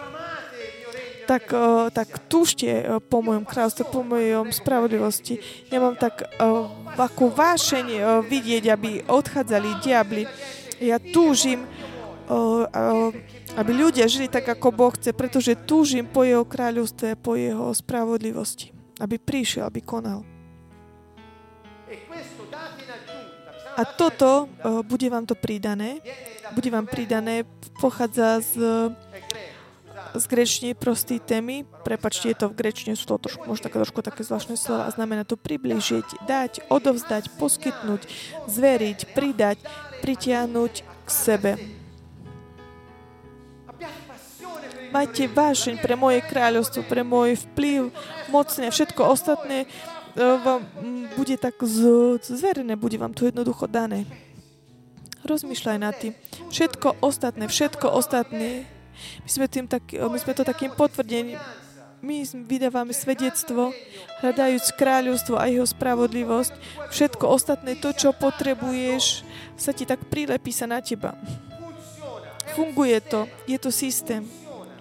tak, 1.27 1.51
uh, 1.51 1.91
tak 1.91 2.07
túžte 2.31 2.71
uh, 2.71 3.03
po 3.03 3.19
mojom 3.19 3.43
kráľstve, 3.43 3.83
po 3.91 4.01
mojom 4.01 4.55
spravodlivosti. 4.55 5.43
Ja 5.67 5.83
mám 5.83 5.99
tak 5.99 6.23
uh, 6.23 6.71
akú 6.95 7.27
vášeň 7.27 8.23
vidieť, 8.23 8.63
aby 8.71 9.03
odchádzali 9.05 9.83
diabli. 9.83 10.23
Ja 10.81 10.97
túžim, 11.01 11.65
aby 13.57 13.71
ľudia 13.73 14.05
žili 14.05 14.29
tak, 14.29 14.45
ako 14.45 14.69
Boh 14.69 14.93
chce, 14.93 15.13
pretože 15.13 15.57
túžim 15.57 16.05
po 16.05 16.21
jeho 16.21 16.45
kráľovstve, 16.45 17.17
po 17.17 17.33
jeho 17.33 17.73
spravodlivosti. 17.73 18.73
Aby 19.01 19.17
prišiel, 19.21 19.65
aby 19.65 19.81
konal. 19.81 20.21
A 23.77 23.85
toto 23.85 24.49
uh, 24.49 24.81
bude 24.81 25.05
vám 25.09 25.29
to 25.29 25.37
pridané. 25.37 26.01
Bude 26.57 26.73
vám 26.73 26.89
pridané, 26.89 27.45
pochádza 27.77 28.41
z 28.41 28.57
z 30.15 30.25
grečne 30.27 30.73
prostý 30.73 31.19
témy. 31.19 31.65
Prepačte, 31.83 32.31
je 32.31 32.37
to 32.37 32.49
v 32.49 32.57
grečne, 32.57 32.97
sú 32.97 33.05
to 33.05 33.29
trošku, 33.29 33.43
možno 33.45 33.69
trošku 33.69 34.01
také 34.01 34.25
zvláštne 34.25 34.55
slova 34.55 34.87
a 34.87 34.93
znamená 34.93 35.23
to 35.27 35.35
približiť, 35.35 36.25
dať, 36.25 36.69
odovzdať, 36.71 37.37
poskytnúť, 37.37 38.01
zveriť, 38.49 38.99
pridať, 39.13 39.57
pritiahnuť 40.01 40.73
k 40.83 41.09
sebe. 41.09 41.51
Majte 44.87 45.27
vášeň 45.27 45.83
pre 45.83 45.99
moje 45.99 46.23
kráľovstvo, 46.23 46.87
pre 46.87 47.03
môj 47.03 47.35
vplyv, 47.51 47.91
mocne, 48.31 48.71
všetko 48.71 49.01
ostatné 49.03 49.67
vám 50.17 50.65
bude 51.13 51.37
tak 51.37 51.61
zverené, 52.21 52.73
bude 52.73 52.97
vám 52.97 53.13
to 53.13 53.29
jednoducho 53.29 53.69
dané. 53.69 54.09
Rozmýšľaj 55.21 55.77
nad 55.77 55.93
tým. 55.93 56.17
Všetko 56.49 57.03
ostatné, 57.05 57.45
všetko 57.45 57.93
ostatné 57.93 58.65
my 58.97 59.29
sme, 59.29 59.45
tým 59.45 59.65
tak, 59.69 59.93
my 59.93 60.17
sme 60.17 60.33
to 60.33 60.43
takým 60.47 60.73
potvrdením. 60.73 61.37
My 61.97 62.21
vydávame 62.45 62.93
svedectvo, 62.93 63.73
hľadajúc 64.21 64.77
kráľovstvo 64.77 65.33
a 65.33 65.49
jeho 65.49 65.65
spravodlivosť. 65.65 66.53
Všetko 66.93 67.25
ostatné, 67.25 67.73
to, 67.73 67.89
čo 67.89 68.13
potrebuješ, 68.13 69.25
sa 69.57 69.73
ti 69.73 69.81
tak 69.81 70.05
prilepí 70.05 70.53
sa 70.53 70.69
na 70.69 70.77
teba. 70.77 71.17
Funguje 72.53 73.01
to, 73.01 73.25
je 73.49 73.57
to 73.57 73.73
systém. 73.73 74.25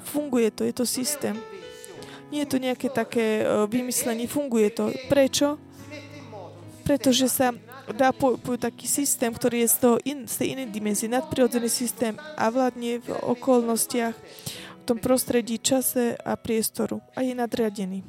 funguje 0.06 0.48
to, 0.52 0.64
je 0.64 0.72
to 0.72 0.84
systém. 0.86 1.36
Nie 2.30 2.42
je 2.42 2.50
to 2.50 2.58
nejaké 2.58 2.88
také 2.90 3.46
uh, 3.46 3.64
vymyslenie, 3.70 4.26
funguje 4.26 4.74
to. 4.74 4.90
Prečo? 5.06 5.58
Pretože 6.82 7.26
sa 7.26 7.50
dá 7.94 8.10
po, 8.10 8.38
po 8.38 8.58
taký 8.58 8.86
systém, 8.86 9.30
ktorý 9.30 9.66
je 9.66 9.68
z, 9.70 9.76
toho 9.78 9.96
in, 10.02 10.26
z 10.26 10.34
tej 10.42 10.48
inej 10.58 10.68
dimenzie, 10.70 11.06
nadprirodzený 11.10 11.70
systém 11.70 12.14
a 12.34 12.50
vládne 12.50 13.02
v 13.02 13.08
okolnostiach, 13.10 14.14
v 14.14 14.82
tom 14.86 14.98
prostredí, 14.98 15.58
čase 15.58 16.14
a 16.18 16.34
priestoru 16.38 17.02
a 17.14 17.22
je 17.22 17.34
nadriadený. 17.34 18.06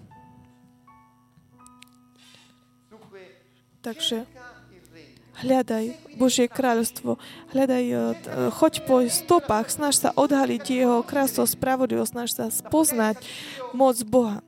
Takže 3.82 4.28
hľadaj 5.42 6.18
Božie 6.18 6.50
kráľovstvo, 6.50 7.22
hľadaj, 7.54 7.84
e, 7.86 7.96
choď 8.58 8.74
po 8.90 9.06
stopách, 9.06 9.70
snaž 9.70 10.02
sa 10.02 10.10
odhaliť 10.18 10.64
Jeho 10.66 11.06
kráľstvo, 11.06 11.46
spravodlivosť, 11.46 12.12
snaž 12.12 12.30
sa 12.34 12.46
spoznať 12.50 13.22
moc 13.78 13.98
Boha. 14.02 14.42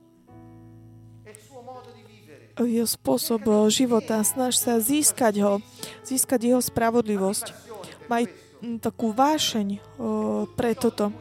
Jeho 2.58 2.90
spôsob 2.90 3.46
e, 3.46 3.54
života, 3.70 4.18
snaž 4.26 4.58
sa 4.58 4.82
získať 4.82 5.46
ho, 5.46 5.54
získať 6.02 6.50
Jeho 6.50 6.62
spravodlivosť. 6.62 7.54
Maj 8.10 8.26
takú 8.82 9.14
vášeň 9.14 9.68
e, 9.78 9.80
pre 10.58 10.74
toto. 10.74 11.14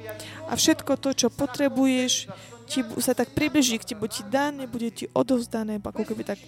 A 0.48 0.56
všetko 0.56 0.96
to, 0.96 1.12
čo 1.12 1.28
potrebuješ, 1.28 2.32
ti 2.68 2.84
sa 3.00 3.16
tak 3.16 3.32
približí 3.32 3.80
k 3.80 3.92
tebe, 3.94 4.08
ti 4.08 4.24
dané, 4.28 4.68
bude 4.68 4.92
ti 4.92 5.08
odovzdané, 5.12 5.80
ako 5.80 6.04
keby 6.04 6.24
tak 6.24 6.40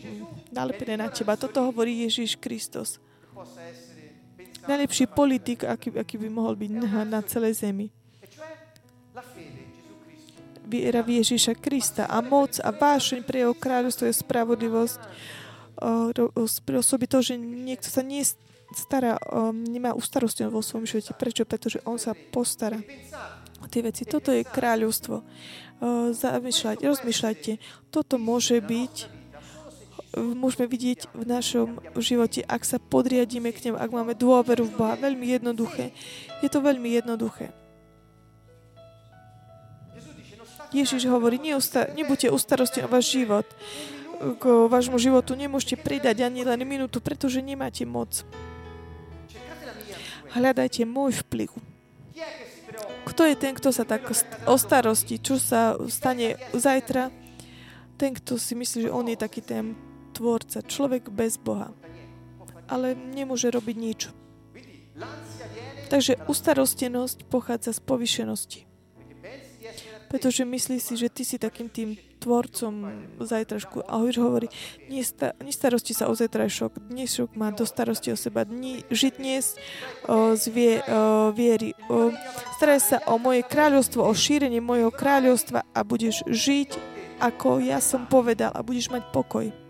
nalepené 0.53 1.01
na 1.01 1.09
teba. 1.09 1.37
Toto 1.37 1.65
hovorí 1.65 2.05
Ježiš 2.05 2.37
Kristus 2.37 3.01
najlepší 4.69 5.07
politik, 5.11 5.65
aký, 5.65 5.95
aký 5.97 6.21
by 6.21 6.29
mohol 6.29 6.55
byť 6.57 6.71
na, 7.09 7.21
celej 7.25 7.65
zemi. 7.65 7.89
Viera 10.71 11.03
v 11.03 11.19
Ježiša 11.19 11.59
Krista 11.59 12.07
a 12.07 12.23
moc 12.23 12.63
a 12.63 12.71
vášeň 12.71 13.27
pre 13.27 13.43
jeho 13.43 13.55
kráľovstvo 13.59 14.07
je 14.07 14.15
spravodlivosť. 14.15 15.01
Spôsobí 16.47 17.11
to, 17.11 17.19
že 17.25 17.35
niekto 17.41 17.91
sa 17.91 18.07
nie 18.07 18.23
stará, 18.71 19.19
nemá 19.51 19.91
ustarosti 19.99 20.47
vo 20.47 20.63
svojom 20.63 20.87
živote. 20.87 21.11
Prečo? 21.19 21.43
Pretože 21.43 21.83
on 21.83 21.99
sa 21.99 22.15
postará 22.15 22.79
o 23.59 23.67
tie 23.67 23.83
veci. 23.83 24.07
Toto 24.07 24.31
je 24.31 24.47
kráľovstvo. 24.47 25.27
Zamýšľajte, 26.15 26.87
rozmýšľajte. 26.87 27.53
Toto 27.91 28.15
môže 28.21 28.63
byť 28.63 29.20
môžeme 30.17 30.67
vidieť 30.67 31.15
v 31.15 31.23
našom 31.23 31.79
živote, 32.03 32.43
ak 32.43 32.67
sa 32.67 32.83
podriadíme 32.83 33.55
k 33.55 33.71
nemu, 33.71 33.77
ak 33.79 33.91
máme 33.95 34.15
dôveru 34.19 34.67
v 34.67 34.75
Boha. 34.75 34.95
Veľmi 34.99 35.39
jednoduché. 35.39 35.95
Je 36.43 36.51
to 36.51 36.59
veľmi 36.59 36.99
jednoduché. 36.99 37.55
Ježiš 40.71 41.07
hovorí, 41.11 41.39
nebuďte 41.39 42.31
ustarosti 42.31 42.83
o 42.87 42.91
váš 42.91 43.11
život. 43.11 43.47
K 44.21 44.45
vášmu 44.71 44.99
životu 45.03 45.35
nemôžete 45.35 45.81
pridať 45.81 46.23
ani 46.23 46.47
len 46.47 46.63
minútu, 46.63 47.03
pretože 47.03 47.43
nemáte 47.43 47.83
moc. 47.83 48.23
Hľadajte 50.31 50.87
môj 50.87 51.27
vplyv. 51.27 51.51
Kto 53.03 53.27
je 53.27 53.35
ten, 53.35 53.57
kto 53.59 53.75
sa 53.75 53.83
tak 53.83 54.07
o 54.47 54.55
starosti, 54.55 55.19
čo 55.19 55.43
sa 55.43 55.75
stane 55.91 56.39
zajtra? 56.55 57.11
Ten, 57.99 58.15
kto 58.15 58.39
si 58.39 58.55
myslí, 58.55 58.87
že 58.87 58.95
on 58.95 59.11
je 59.11 59.19
taký 59.19 59.43
ten 59.43 59.75
tvorca, 60.21 60.61
človek 60.61 61.09
bez 61.09 61.41
Boha. 61.41 61.73
Ale 62.69 62.93
nemôže 62.93 63.49
robiť 63.49 63.77
nič. 63.81 64.01
Takže 65.89 66.21
ustarostenosť 66.29 67.25
pochádza 67.33 67.73
z 67.73 67.81
povyšenosti. 67.81 68.61
Pretože 70.13 70.43
myslí 70.43 70.79
si, 70.83 70.99
že 70.99 71.09
ty 71.09 71.23
si 71.23 71.39
takým 71.39 71.71
tým 71.71 71.95
tvorcom 72.19 73.07
zajtrašku. 73.23 73.87
A 73.87 74.03
Hovíš 74.03 74.19
hovorí, 74.19 74.51
nestarosti 75.41 75.95
sa 75.95 76.11
o 76.11 76.15
zajtrajšok, 76.19 76.91
dnešok 76.91 77.39
má 77.39 77.55
do 77.55 77.63
starosti 77.63 78.11
o 78.11 78.19
seba. 78.19 78.43
Dni, 78.43 78.85
žiť 78.91 79.13
dnes 79.23 79.55
o, 80.11 80.35
z 80.35 80.51
o, 80.51 81.31
viery. 81.31 81.79
O, 81.87 82.11
staraj 82.59 82.81
sa 82.83 82.99
o 83.07 83.23
moje 83.23 83.47
kráľovstvo, 83.47 84.03
o 84.03 84.11
šírenie 84.11 84.59
mojho 84.59 84.91
kráľovstva 84.91 85.63
a 85.71 85.81
budeš 85.87 86.27
žiť, 86.27 86.75
ako 87.23 87.63
ja 87.63 87.79
som 87.79 88.11
povedal 88.11 88.51
a 88.51 88.67
budeš 88.67 88.91
mať 88.91 89.15
pokoj 89.15 89.70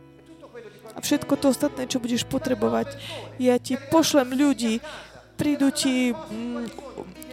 a 1.01 1.05
všetko 1.05 1.33
to 1.41 1.49
ostatné, 1.49 1.89
čo 1.89 1.97
budeš 1.97 2.29
potrebovať. 2.29 2.93
Ja 3.41 3.57
ti 3.57 3.81
pošlem 3.81 4.37
ľudí, 4.37 4.85
prídu 5.41 5.73
ti 5.73 6.13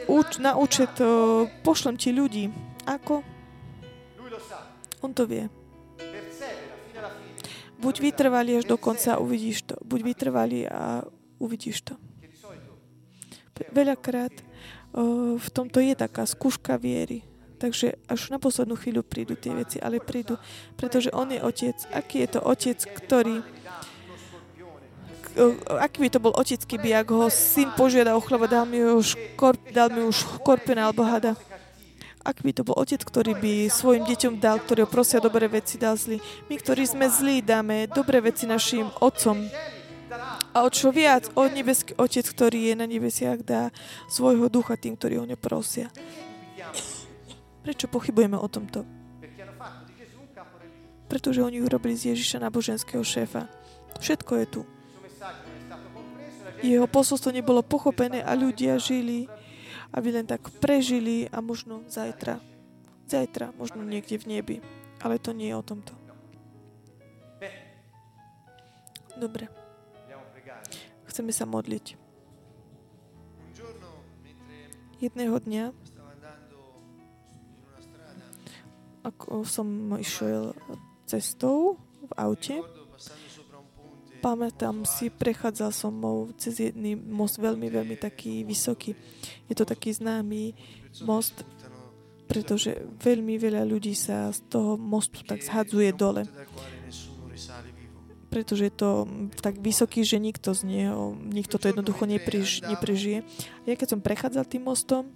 uč, 0.07 0.39
na 0.39 0.55
účet, 0.55 0.95
uh, 1.03 1.43
pošlem 1.67 1.99
ti 1.99 2.15
ľudí. 2.15 2.47
Ako? 2.87 3.27
On 5.03 5.11
to 5.11 5.27
vie. 5.27 5.51
Buď 7.77 7.95
vytrvalý 7.99 8.63
až 8.63 8.65
do 8.65 8.79
konca 8.79 9.19
uvidíš 9.19 9.67
to. 9.67 9.75
Buď 9.83 10.15
vytrvalý 10.15 10.63
a 10.71 11.03
uvidíš 11.43 11.91
to. 11.91 11.93
Veľakrát 13.75 14.31
uh, 14.95 15.35
v 15.35 15.47
tomto 15.51 15.83
je 15.83 15.91
taká 15.91 16.23
skúška 16.23 16.79
viery. 16.79 17.27
Takže 17.57 17.97
až 18.05 18.29
na 18.29 18.37
poslednú 18.37 18.77
chvíľu 18.77 19.01
prídu 19.01 19.33
tie 19.33 19.49
veci, 19.57 19.81
ale 19.81 19.97
prídu, 19.97 20.37
pretože 20.77 21.09
on 21.09 21.33
je 21.33 21.41
otec. 21.41 21.77
Aký 21.89 22.21
je 22.21 22.37
to 22.37 22.39
otec, 22.45 22.77
ktorý 22.77 23.41
aký 25.77 26.01
by 26.01 26.09
to 26.09 26.19
bol 26.19 26.33
otec, 26.33 26.57
keby 26.65 26.97
ak 26.97 27.13
ho 27.13 27.29
syn 27.29 27.69
požiada 27.77 28.17
o 28.17 28.21
chleba, 28.21 28.49
dal 28.49 28.65
mi 28.65 28.81
už, 28.81 29.13
korp, 29.37 29.61
dal 29.69 29.93
mi 29.93 30.01
už 30.01 30.41
korpena 30.41 30.89
alebo 30.89 31.05
hada. 31.05 31.37
Aký 32.25 32.43
by 32.43 32.53
to 32.57 32.65
bol 32.65 32.75
otec, 32.75 32.99
ktorý 33.05 33.37
by 33.39 33.71
svojim 33.71 34.03
deťom 34.03 34.41
dal, 34.41 34.59
ktorý 34.59 34.83
ho 34.83 34.89
prosia 34.89 35.23
dobré 35.23 35.47
veci, 35.47 35.79
dal 35.79 35.95
zlý. 35.95 36.19
My, 36.51 36.59
ktorí 36.59 36.83
sme 36.83 37.07
zlí, 37.07 37.39
dáme 37.39 37.87
dobré 37.87 38.19
veci 38.19 38.49
našim 38.49 38.89
otcom. 38.99 39.47
A 40.51 40.65
o 40.65 40.69
čo 40.73 40.89
viac, 40.89 41.29
od 41.37 41.53
nebeský 41.53 41.93
otec, 41.95 42.25
ktorý 42.25 42.73
je 42.73 42.75
na 42.75 42.89
nebesiach, 42.89 43.45
dá 43.45 43.69
svojho 44.11 44.49
ducha 44.49 44.75
tým, 44.75 44.97
ktorí 44.97 45.21
ho 45.21 45.25
neprosia. 45.29 45.87
Prečo 47.67 47.91
pochybujeme 47.91 48.39
o 48.39 48.47
tomto? 48.47 48.87
Pretože 51.11 51.43
oni 51.43 51.59
urobili 51.59 51.99
z 51.99 52.15
Ježiša 52.15 52.39
náboženského 52.39 53.03
šéfa. 53.03 53.51
Všetko 53.99 54.31
je 54.39 54.45
tu. 54.47 54.61
Jeho 56.63 56.87
posolstvo 56.87 57.35
nebolo 57.35 57.59
pochopené 57.59 58.23
a 58.23 58.39
ľudia 58.39 58.79
žili, 58.79 59.27
aby 59.91 60.15
len 60.15 60.23
tak 60.23 60.47
prežili 60.63 61.27
a 61.27 61.43
možno 61.43 61.83
zajtra. 61.91 62.39
Zajtra, 63.03 63.51
možno 63.59 63.83
niekde 63.83 64.15
v 64.15 64.39
nebi. 64.39 64.55
Ale 65.03 65.19
to 65.19 65.35
nie 65.35 65.51
je 65.51 65.59
o 65.59 65.67
tomto. 65.67 65.91
Dobre. 69.19 69.51
Chceme 71.11 71.35
sa 71.35 71.43
modliť. 71.43 71.99
Jedného 75.03 75.35
dňa 75.35 75.75
ako 79.07 79.47
som 79.47 79.67
išiel 79.95 80.51
cestou 81.07 81.79
v 82.03 82.11
aute, 82.19 82.59
pamätám 84.19 84.83
si, 84.83 85.07
prechádzal 85.07 85.71
som 85.71 85.93
cez 86.35 86.59
jedný 86.59 86.99
most 86.99 87.39
veľmi, 87.39 87.71
veľmi 87.71 87.95
taký 87.95 88.43
vysoký. 88.43 88.97
Je 89.47 89.55
to 89.55 89.63
taký 89.63 89.95
známy 89.95 90.51
most, 91.07 91.47
pretože 92.27 92.75
veľmi 92.99 93.39
veľa 93.39 93.63
ľudí 93.63 93.95
sa 93.95 94.27
z 94.35 94.43
toho 94.51 94.75
mostu 94.75 95.23
tak 95.23 95.39
zhadzuje 95.39 95.95
dole. 95.95 96.27
Pretože 98.27 98.67
je 98.67 98.73
to 98.75 99.07
tak 99.39 99.55
vysoký, 99.63 100.03
že 100.03 100.19
nikto 100.19 100.51
z 100.51 100.67
neho, 100.67 101.15
nikto 101.15 101.55
to 101.55 101.71
jednoducho 101.71 102.03
neprež, 102.03 102.67
neprežije. 102.67 103.23
Ja 103.63 103.79
keď 103.79 103.95
som 103.95 104.03
prechádzal 104.03 104.43
tým 104.43 104.67
mostom, 104.67 105.07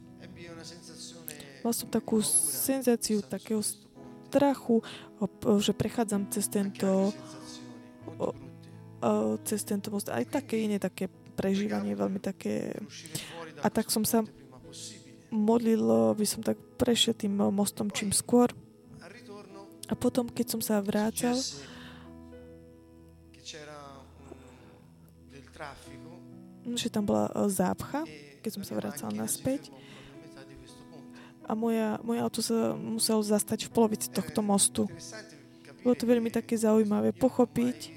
Mal 1.61 1.73
som 1.77 1.89
takú 1.89 2.21
senzáciu 2.25 3.21
takého 3.21 3.61
strachu, 3.61 4.81
že 5.61 5.73
prechádzam 5.77 6.25
cez 6.33 6.49
tento 6.49 7.13
cez 9.45 9.65
tento 9.65 9.89
most. 9.89 10.13
Aj 10.13 10.21
také 10.25 10.61
iné 10.61 10.77
také 10.77 11.09
prežívanie, 11.33 11.97
veľmi 11.97 12.21
také... 12.21 12.77
A 13.65 13.69
tak 13.69 13.89
som 13.89 14.05
sa 14.05 14.21
modlil, 15.33 16.13
by 16.13 16.25
som 16.27 16.45
tak 16.45 16.57
prešiel 16.77 17.17
tým 17.17 17.33
mostom 17.49 17.89
čím 17.89 18.13
skôr. 18.13 18.53
A 19.89 19.93
potom, 19.97 20.29
keď 20.29 20.53
som 20.53 20.61
sa 20.61 20.77
vrácal, 20.79 21.33
že 26.77 26.87
tam 26.93 27.03
bola 27.09 27.25
zápcha, 27.49 28.05
keď 28.45 28.51
som 28.53 28.63
sa 28.63 28.77
vracal 28.77 29.09
naspäť 29.11 29.73
a 31.51 31.55
moja, 31.55 31.99
moje 31.99 32.19
auto 32.23 32.39
sa 32.39 32.71
muselo 32.79 33.19
zastať 33.19 33.67
v 33.67 33.73
polovici 33.75 34.07
tohto 34.07 34.39
mostu. 34.39 34.87
Bolo 35.83 35.99
to 35.99 36.07
veľmi 36.07 36.31
také 36.31 36.55
zaujímavé 36.55 37.11
pochopiť. 37.11 37.91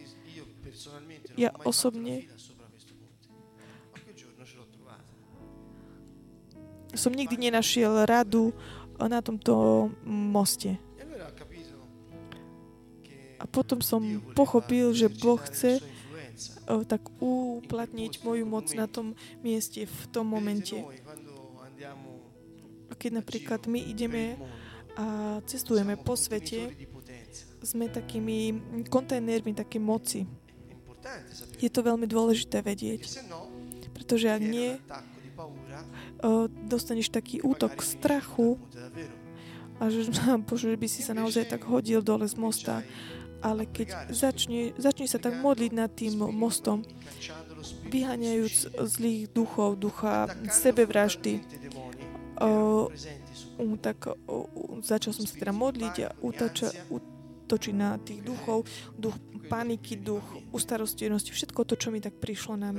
Ja 1.39 1.55
osobne 1.63 2.27
som 6.99 7.15
nikdy 7.15 7.39
nenašiel 7.39 8.07
radu 8.11 8.51
na 8.99 9.23
tomto 9.23 9.87
moste. 10.07 10.75
A 13.39 13.45
potom 13.47 13.79
som 13.79 14.03
pochopil, 14.35 14.91
že 14.95 15.07
Boh 15.07 15.39
chce 15.39 15.79
tak 16.91 17.03
uplatniť 17.23 18.25
moju 18.27 18.45
moc 18.49 18.67
na 18.75 18.91
tom 18.91 19.15
mieste 19.45 19.87
v 19.87 20.01
tom 20.11 20.27
momente. 20.27 20.81
Keď 22.95 23.11
napríklad 23.21 23.67
my 23.67 23.81
ideme 23.83 24.39
a 24.95 25.39
cestujeme 25.45 25.99
po 25.99 26.15
svete, 26.15 26.71
sme 27.65 27.91
takými 27.91 28.61
kontajnermi 28.87 29.53
také 29.57 29.83
moci. 29.83 30.29
Je 31.59 31.69
to 31.69 31.83
veľmi 31.83 32.07
dôležité 32.07 32.63
vedieť. 32.63 33.21
Pretože 33.93 34.31
ak 34.31 34.43
nie, 34.43 34.79
dostaneš 36.69 37.11
taký 37.11 37.43
útok 37.43 37.83
strachu 37.83 38.57
a 39.83 39.91
že, 39.93 40.07
bože, 40.47 40.71
by 40.79 40.89
si 40.89 41.03
sa 41.03 41.13
naozaj 41.13 41.51
tak 41.51 41.67
hodil 41.67 42.01
dole 42.01 42.25
z 42.29 42.37
mosta. 42.39 42.81
Ale 43.45 43.69
keď 43.69 44.09
začne, 44.09 44.73
začne 44.81 45.05
sa 45.05 45.21
tak 45.21 45.37
modliť 45.37 45.73
nad 45.77 45.93
tým 45.93 46.17
mostom, 46.33 46.81
vyháňajúc 47.93 48.73
zlých 48.89 49.29
duchov, 49.37 49.77
ducha 49.77 50.33
sebevraždy, 50.49 51.45
o, 52.41 52.89
tak 53.79 54.09
o, 54.09 54.49
začal 54.83 55.13
som 55.15 55.25
sa 55.27 55.35
teda 55.35 55.53
modliť 55.55 55.95
a 56.07 56.09
utača, 56.23 56.73
útočiť 56.91 57.75
na 57.75 57.99
tých 58.01 58.25
duchov, 58.25 58.67
duch 58.97 59.15
paniky, 59.47 60.01
duch 60.01 60.25
ustarostenosti, 60.51 61.31
všetko 61.31 61.61
to, 61.69 61.75
čo 61.77 61.89
mi 61.93 62.01
tak 62.01 62.17
prišlo 62.17 62.57
na 62.57 62.73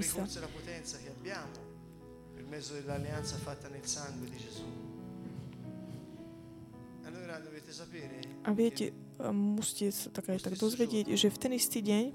sapere 7.76 8.26
a 8.46 8.54
viete, 8.54 8.94
musíte 9.34 9.90
sa 9.90 10.08
tak 10.14 10.30
aj 10.30 10.40
tak 10.46 10.56
dozvedieť, 10.56 11.18
že 11.18 11.34
v 11.34 11.38
ten 11.42 11.52
istý 11.58 11.82
deň, 11.82 12.14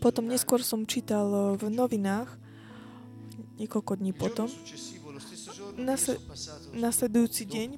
potom 0.00 0.24
neskôr 0.24 0.64
som 0.64 0.88
čítal 0.88 1.54
v 1.60 1.68
novinách, 1.68 2.32
niekoľko 3.60 3.92
dní 4.00 4.16
potom, 4.16 4.48
nasledujúci 6.76 7.42
deň, 7.48 7.68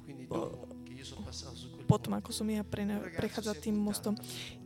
potom 1.87 2.15
ako 2.15 2.29
som 2.31 2.47
ja 2.49 2.63
pre, 2.63 2.83
prechádzal 3.19 3.55
tým 3.59 3.75
mostom, 3.75 4.15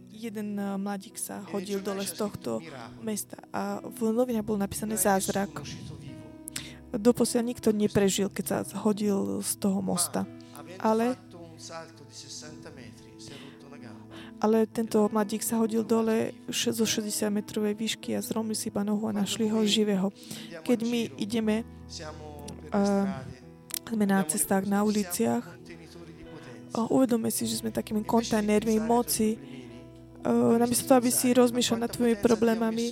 jeden 0.10 0.58
mladík 0.58 1.18
sa 1.20 1.46
hodil 1.54 1.78
dole 1.82 2.02
z 2.02 2.14
tohto 2.18 2.58
mesta 3.06 3.38
a 3.54 3.84
v 3.86 4.10
novinách 4.10 4.46
bol 4.46 4.58
napísané 4.58 4.98
zázrak 4.98 5.62
doposiaľ 6.96 7.44
nikto 7.44 7.70
neprežil, 7.76 8.32
keď 8.32 8.46
sa 8.48 8.58
hodil 8.80 9.44
z 9.44 9.52
toho 9.60 9.84
mosta. 9.84 10.24
Ale, 10.80 11.20
ale 14.40 14.58
tento 14.70 15.10
mladík 15.12 15.44
sa 15.44 15.60
hodil 15.60 15.84
dole 15.84 16.32
zo 16.50 16.86
60 16.86 17.28
metrovej 17.34 17.74
výšky 17.76 18.16
a 18.16 18.24
zromil 18.24 18.56
si 18.56 18.72
iba 18.72 18.88
nohu 18.88 19.10
a 19.10 19.14
našli 19.16 19.52
ho 19.52 19.60
živého. 19.68 20.14
Keď 20.64 20.80
my 20.86 21.02
ideme 21.20 21.68
sme 23.88 24.06
na 24.06 24.20
cestách, 24.28 24.68
na 24.68 24.84
uliciach, 24.84 25.44
uvedome 26.76 27.32
si, 27.32 27.48
že 27.48 27.64
sme 27.64 27.72
takými 27.74 28.04
kontajnermi 28.04 28.78
moci, 28.84 29.40
uh, 30.28 30.56
namiesto 30.60 30.92
toho, 30.92 31.00
aby 31.02 31.10
si 31.10 31.34
rozmýšľal 31.34 31.80
nad 31.88 31.92
tvojimi 31.92 32.18
problémami, 32.20 32.88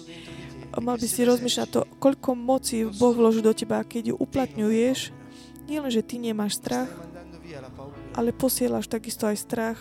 mal 0.80 0.97
by 0.97 1.07
si 1.07 1.21
rozmýšľať 1.28 1.67
to, 1.69 1.82
koľko 2.01 2.34
moci 2.34 2.88
Boh 2.88 3.13
vloží 3.13 3.45
do 3.45 3.53
teba, 3.53 3.84
keď 3.84 4.11
ju 4.11 4.15
uplatňuješ, 4.17 5.13
nie 5.65 5.78
len, 5.82 5.91
že 5.91 6.05
ty 6.05 6.21
nemáš 6.21 6.61
strach, 6.61 6.89
ale 8.13 8.36
posielaš 8.36 8.86
takisto 8.89 9.26
aj 9.26 9.38
strach. 9.39 9.80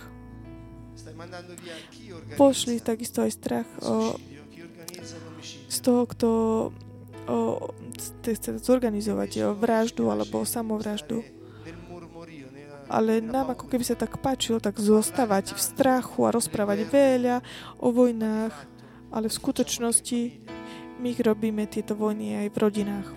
Pošli 2.38 2.78
takisto 2.80 3.20
aj 3.20 3.32
strach 3.34 3.68
o, 3.82 4.16
z 5.68 5.78
toho, 5.82 6.03
kto 6.07 6.28
o, 7.29 7.70
chce 8.25 8.59
zorganizovať 8.61 9.31
o 9.49 9.51
vraždu 9.57 10.09
alebo 10.09 10.45
samovraždu. 10.45 11.25
Ale 12.85 13.25
nám 13.25 13.57
ako 13.57 13.64
keby 13.66 13.85
sa 13.85 13.97
tak 13.97 14.20
páčilo, 14.20 14.61
tak 14.61 14.77
zostávať 14.77 15.57
v 15.57 15.61
strachu 15.61 16.29
a 16.29 16.35
rozprávať 16.37 16.85
veľa 16.85 17.41
o 17.81 17.89
vojnách, 17.89 18.53
ale 19.09 19.27
v 19.33 19.39
skutočnosti 19.41 20.20
my 21.01 21.11
robíme 21.16 21.64
tieto 21.64 21.97
vojny 21.97 22.45
aj 22.45 22.49
v 22.53 22.57
rodinách. 22.61 23.09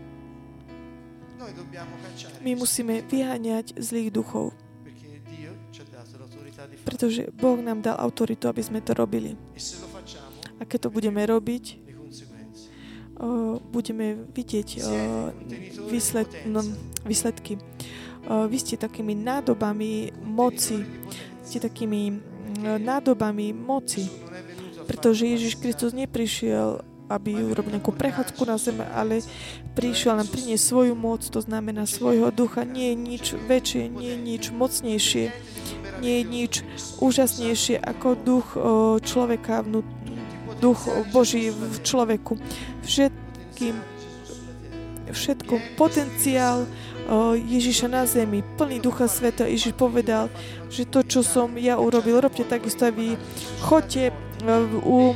My 2.42 2.52
musíme 2.56 3.04
vyháňať 3.06 3.76
zlých 3.78 4.10
duchov. 4.12 4.56
Pretože 6.88 7.30
Boh 7.36 7.60
nám 7.62 7.84
dal 7.84 8.00
autoritu, 8.00 8.48
aby 8.48 8.64
sme 8.64 8.80
to 8.82 8.96
robili. 8.96 9.38
A 10.58 10.66
keď 10.66 10.88
to 10.88 10.90
budeme 10.90 11.22
robiť, 11.22 11.87
budeme 13.74 14.30
vidieť 14.32 14.70
výsled, 15.90 16.30
výsledky. 17.06 17.58
Vy 18.28 18.58
ste 18.60 18.76
takými 18.78 19.18
nádobami 19.18 20.14
moci. 20.22 20.86
Ste 21.42 21.64
takými 21.64 22.20
nádobami 22.62 23.56
moci. 23.56 24.06
Pretože 24.88 25.28
Ježiš 25.28 25.60
Kristus 25.60 25.92
neprišiel 25.98 26.86
aby 27.08 27.40
urobil 27.40 27.80
nejakú 27.80 27.96
prechádzku 27.96 28.44
na 28.44 28.60
zeme, 28.60 28.84
ale 28.92 29.24
prišiel 29.80 30.20
nám 30.20 30.28
priniesť 30.28 30.60
svoju 30.60 30.92
moc, 30.92 31.24
to 31.24 31.40
znamená 31.40 31.88
svojho 31.88 32.36
ducha. 32.36 32.68
Nie 32.68 32.92
je 32.92 32.98
nič 33.00 33.26
väčšie, 33.48 33.84
nie 33.88 34.12
je 34.12 34.18
nič 34.20 34.44
mocnejšie, 34.52 35.26
nie 36.04 36.14
je 36.20 36.24
nič 36.28 36.54
úžasnejšie 37.00 37.80
ako 37.80 38.08
duch 38.20 38.48
človeka, 39.08 39.64
duch 40.60 40.80
Boží 41.14 41.50
v 41.54 41.78
človeku. 41.86 42.38
Všetkým, 42.84 43.76
všetko 45.12 45.54
potenciál 45.78 46.66
Ježiša 47.40 47.88
na 47.88 48.04
zemi, 48.04 48.44
plný 48.60 48.84
Ducha 48.84 49.08
Sveta. 49.08 49.48
Ježiš 49.48 49.78
povedal, 49.80 50.28
že 50.68 50.84
to, 50.84 51.08
čo 51.08 51.24
som 51.24 51.56
ja 51.56 51.80
urobil, 51.80 52.20
robte 52.20 52.44
takisto 52.44 52.84
aj 52.84 52.94
vy. 52.94 53.16
Chodte 53.64 54.12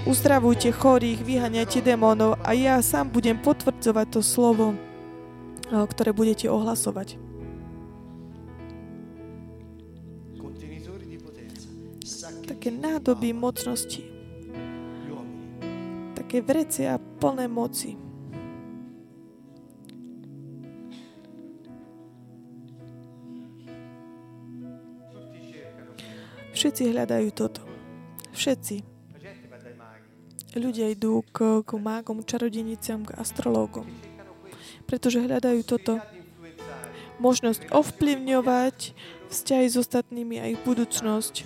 uzdravujte 0.10 0.74
chorých, 0.74 1.22
vyhaňajte 1.22 1.86
démonov 1.86 2.42
a 2.42 2.58
ja 2.58 2.82
sám 2.82 3.14
budem 3.14 3.38
potvrdzovať 3.38 4.08
to 4.18 4.26
slovo, 4.26 4.74
ktoré 5.70 6.10
budete 6.10 6.50
ohlasovať. 6.50 7.22
Také 12.50 12.74
nádoby 12.74 13.30
mocnosti. 13.34 14.11
Také 16.32 16.88
a 16.88 16.96
plné 16.96 17.52
moci. 17.52 18.00
Všetci 26.56 26.96
hľadajú 26.96 27.28
toto. 27.36 27.68
Všetci. 28.32 28.80
Ľudia 30.56 30.96
idú 30.96 31.20
k, 31.36 31.68
k 31.68 31.72
mágom, 31.76 32.24
čarodeniciam, 32.24 33.04
k 33.04 33.20
astrológom, 33.20 33.92
pretože 34.88 35.20
hľadajú 35.20 35.68
toto 35.68 36.00
možnosť 37.20 37.76
ovplyvňovať 37.76 38.96
vzťahy 39.28 39.68
s 39.68 39.76
ostatnými 39.76 40.40
a 40.40 40.48
ich 40.48 40.64
budúcnosť, 40.64 41.44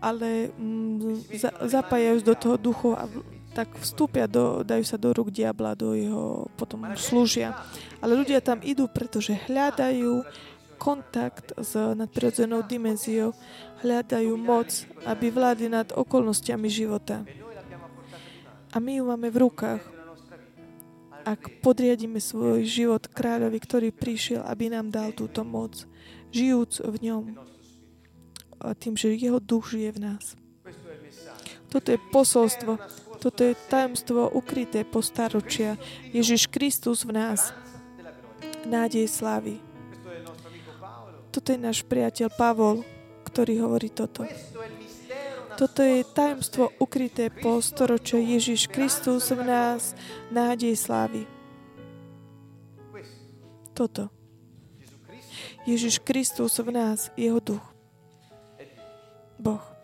ale 0.00 0.48
mm, 0.56 1.28
za, 1.36 1.52
zapájajú 1.60 2.24
do 2.24 2.32
toho 2.40 2.56
duchov 2.56 2.96
a 2.96 3.04
tak 3.56 3.72
vstúpia, 3.80 4.28
do, 4.28 4.60
dajú 4.60 4.84
sa 4.84 5.00
do 5.00 5.16
rúk 5.16 5.32
diabla, 5.32 5.72
do 5.72 5.96
jeho, 5.96 6.44
potom 6.60 6.84
slúžia. 7.00 7.56
Ale 8.04 8.12
ľudia 8.12 8.44
tam 8.44 8.60
idú, 8.60 8.84
pretože 8.84 9.32
hľadajú 9.48 10.20
kontakt 10.76 11.56
s 11.56 11.72
nadprirodzenou 11.72 12.60
dimenziou, 12.68 13.32
hľadajú 13.80 14.36
moc, 14.36 14.68
aby 15.08 15.32
vládli 15.32 15.72
nad 15.72 15.88
okolnostiami 15.88 16.68
života. 16.68 17.24
A 18.68 18.76
my 18.76 19.00
ju 19.00 19.02
máme 19.08 19.32
v 19.32 19.48
rukách. 19.48 19.80
Ak 21.24 21.64
podriadíme 21.64 22.20
svoj 22.20 22.62
život 22.68 23.08
kráľovi, 23.08 23.56
ktorý 23.56 23.88
prišiel, 23.88 24.44
aby 24.44 24.68
nám 24.68 24.92
dal 24.92 25.16
túto 25.16 25.42
moc, 25.42 25.88
žijúc 26.28 26.84
v 26.84 26.96
ňom, 27.08 27.24
tým, 28.78 28.94
že 29.00 29.16
jeho 29.16 29.40
duch 29.40 29.72
žije 29.72 29.96
v 29.96 30.12
nás. 30.12 30.36
Toto 31.66 31.90
je 31.90 31.98
posolstvo, 32.14 32.78
toto 33.20 33.40
je 33.44 33.58
tajomstvo 33.68 34.30
ukryté 34.32 34.84
po 34.84 35.00
staročia. 35.00 35.80
Ježiš 36.12 36.48
Kristus 36.52 37.02
v 37.02 37.16
nás, 37.16 37.52
nádej 38.66 39.08
slávy. 39.08 39.62
Toto 41.30 41.52
je 41.52 41.58
náš 41.60 41.84
priateľ 41.84 42.32
Pavol, 42.32 42.80
ktorý 43.28 43.60
hovorí 43.60 43.92
toto. 43.92 44.24
Toto 45.56 45.80
je 45.80 46.04
tajomstvo 46.04 46.72
ukryté 46.80 47.32
po 47.32 47.60
storočie 47.64 48.20
Ježiš 48.20 48.68
Kristus 48.68 49.32
v 49.32 49.40
nás, 49.40 49.96
nádej 50.28 50.76
slávy. 50.76 51.24
Toto. 53.76 54.08
Ježiš 55.68 56.00
Kristus 56.00 56.56
v 56.60 56.72
nás, 56.72 57.12
jeho 57.16 57.40
duch. 57.40 57.64
Boh. 59.36 59.75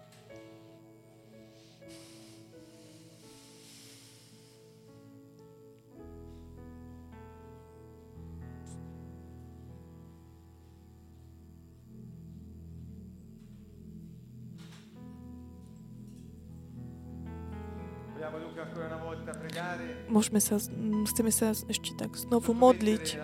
Môžeme 20.12 20.44
sa, 20.44 20.60
chceme 21.08 21.32
sa 21.32 21.56
ešte 21.56 21.96
tak 21.96 22.20
znovu 22.20 22.52
modliť, 22.52 23.16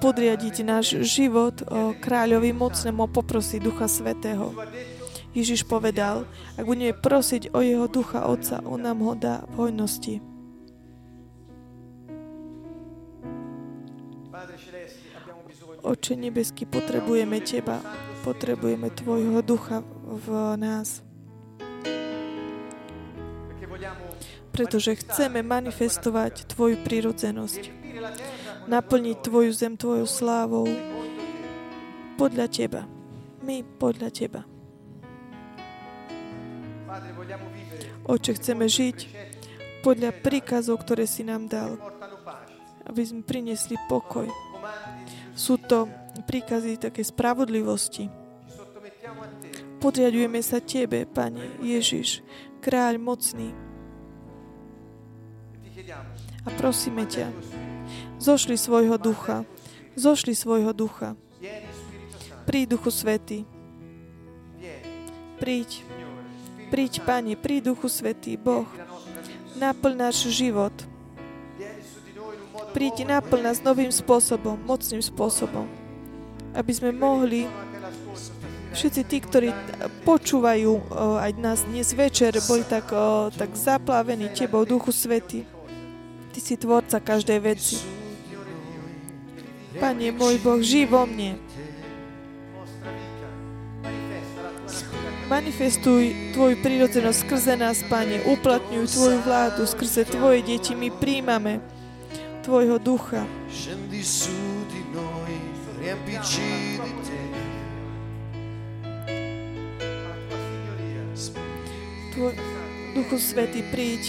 podriadiť 0.00 0.56
náš 0.64 1.04
život 1.04 1.60
kráľovi 2.00 2.56
mocnému, 2.56 3.12
poprosiť 3.12 3.60
Ducha 3.60 3.84
Svetého. 3.92 4.56
Ježiš 5.36 5.68
povedal, 5.68 6.24
ak 6.56 6.64
budeme 6.64 6.96
prosiť 6.96 7.52
o 7.52 7.60
jeho 7.60 7.84
Ducha 7.92 8.24
Otca, 8.24 8.64
on 8.64 8.88
nám 8.88 9.04
ho 9.04 9.12
dá 9.12 9.44
v 9.52 9.68
hojnosti. 9.68 10.24
Oče 15.84 16.16
nebeský, 16.16 16.64
potrebujeme 16.64 17.44
Teba, 17.44 17.84
potrebujeme 18.24 18.88
Tvojho 18.96 19.44
Ducha 19.44 19.84
v 20.08 20.56
nás. 20.56 21.04
Pretože 24.54 24.94
chceme 25.02 25.42
manifestovať 25.42 26.46
Tvoju 26.54 26.78
prírodzenosť. 26.86 27.62
Naplniť 28.70 29.16
Tvoju 29.18 29.50
zem 29.50 29.74
Tvojou 29.74 30.06
slávou 30.06 30.70
podľa 32.14 32.46
Teba. 32.46 32.86
My 33.42 33.66
podľa 33.66 34.08
Teba. 34.14 34.46
Oče, 38.06 38.38
chceme 38.38 38.70
žiť 38.70 38.98
podľa 39.82 40.14
príkazov, 40.22 40.86
ktoré 40.86 41.10
si 41.10 41.26
nám 41.26 41.50
dal, 41.50 41.74
aby 42.86 43.02
sme 43.02 43.26
priniesli 43.26 43.74
pokoj. 43.90 44.30
Sú 45.34 45.58
to 45.58 45.90
príkazy 46.30 46.78
také 46.78 47.02
spravodlivosti. 47.02 48.06
Podriadujeme 49.82 50.40
sa 50.40 50.62
Tebe, 50.62 51.04
Pane 51.10 51.58
Ježiš, 51.60 52.22
kráľ 52.62 53.02
mocný, 53.02 53.63
a 56.44 56.48
prosíme 56.52 57.08
ťa, 57.08 57.32
zošli 58.20 58.60
svojho 58.60 59.00
ducha, 59.00 59.48
zošli 59.96 60.36
svojho 60.36 60.76
ducha. 60.76 61.16
Príď, 62.44 62.76
Duchu 62.76 62.92
Svetý. 62.92 63.48
Príď. 65.40 65.80
Príď, 66.68 67.00
Pane, 67.00 67.32
príď, 67.40 67.72
Duchu 67.72 67.88
Svetý, 67.88 68.36
Boh. 68.36 68.68
Naplň 69.56 69.94
náš 69.96 70.28
život. 70.28 70.72
Príď, 72.76 73.08
naplň 73.08 73.40
nás 73.40 73.58
novým 73.64 73.88
spôsobom, 73.88 74.60
mocným 74.60 75.00
spôsobom. 75.00 75.64
Aby 76.52 76.72
sme 76.76 76.90
mohli 76.92 77.48
všetci 78.74 79.02
tí, 79.06 79.22
ktorí 79.22 79.48
počúvajú 80.04 80.92
aj 81.22 81.30
nás 81.40 81.64
dnes 81.64 81.94
večer, 81.96 82.34
boli 82.44 82.66
tak, 82.66 82.90
tak 83.38 83.56
zaplavení 83.56 84.28
Tebou, 84.34 84.68
Duchu 84.68 84.92
Svety. 84.92 85.53
Ty 86.34 86.42
si 86.42 86.58
tvorca 86.58 86.98
každej 86.98 87.38
veci. 87.38 87.78
Pane 89.78 90.10
môj 90.10 90.42
Boh, 90.42 90.58
žij 90.58 90.90
vo 90.90 91.06
mne. 91.06 91.38
Manifestuj 95.30 96.34
Tvoju 96.34 96.58
prírodzenosť 96.58 97.18
skrze 97.22 97.54
nás, 97.54 97.86
Pane. 97.86 98.26
Uplatňuj 98.26 98.86
Tvoju 98.90 99.18
vládu 99.22 99.62
skrze 99.62 100.10
Tvoje 100.10 100.42
deti. 100.42 100.74
My 100.74 100.90
príjmame 100.90 101.62
Tvojho 102.42 102.82
ducha. 102.82 103.22
Tvoj 112.10 112.34
Duchu 112.94 113.16
Svetý, 113.22 113.62
príď. 113.70 114.02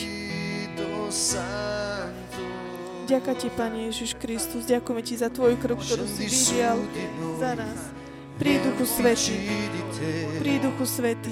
Ďakujem 3.06 3.38
Ti, 3.38 3.50
Pane 3.54 3.80
Ježiš 3.94 4.18
Kristus, 4.18 4.66
ďakujeme 4.66 5.02
Ti 5.06 5.16
za 5.22 5.30
Tvoju 5.30 5.62
krv, 5.62 5.78
ktorú 5.78 6.10
si 6.10 6.26
vyžial 6.26 6.82
za 7.38 7.54
nás. 7.54 7.94
Prí 8.42 8.58
Duchu 8.58 8.86
Svetý, 8.90 9.38
prí 10.42 10.58
Duchu 10.58 10.90
Svetý. 10.90 11.30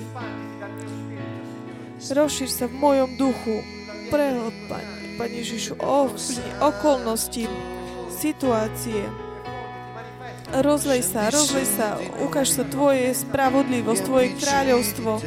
Rozšír 1.98 2.52
sa 2.54 2.70
v 2.70 2.78
mojom 2.78 3.10
duchu, 3.18 3.66
prehlb, 4.14 4.54
Pane, 4.70 5.18
Pane 5.18 5.34
Ježišu, 5.42 5.82
ovplyvni 5.82 6.52
okolnosti, 6.62 7.50
situácie. 8.14 9.10
Rozlej 10.54 11.02
sa, 11.02 11.34
rozlej 11.34 11.66
sa, 11.74 11.98
ukáž 12.22 12.54
sa 12.54 12.70
Tvoje 12.70 13.18
spravodlivosť, 13.18 14.02
Tvoje 14.06 14.28
kráľovstvo. 14.38 15.26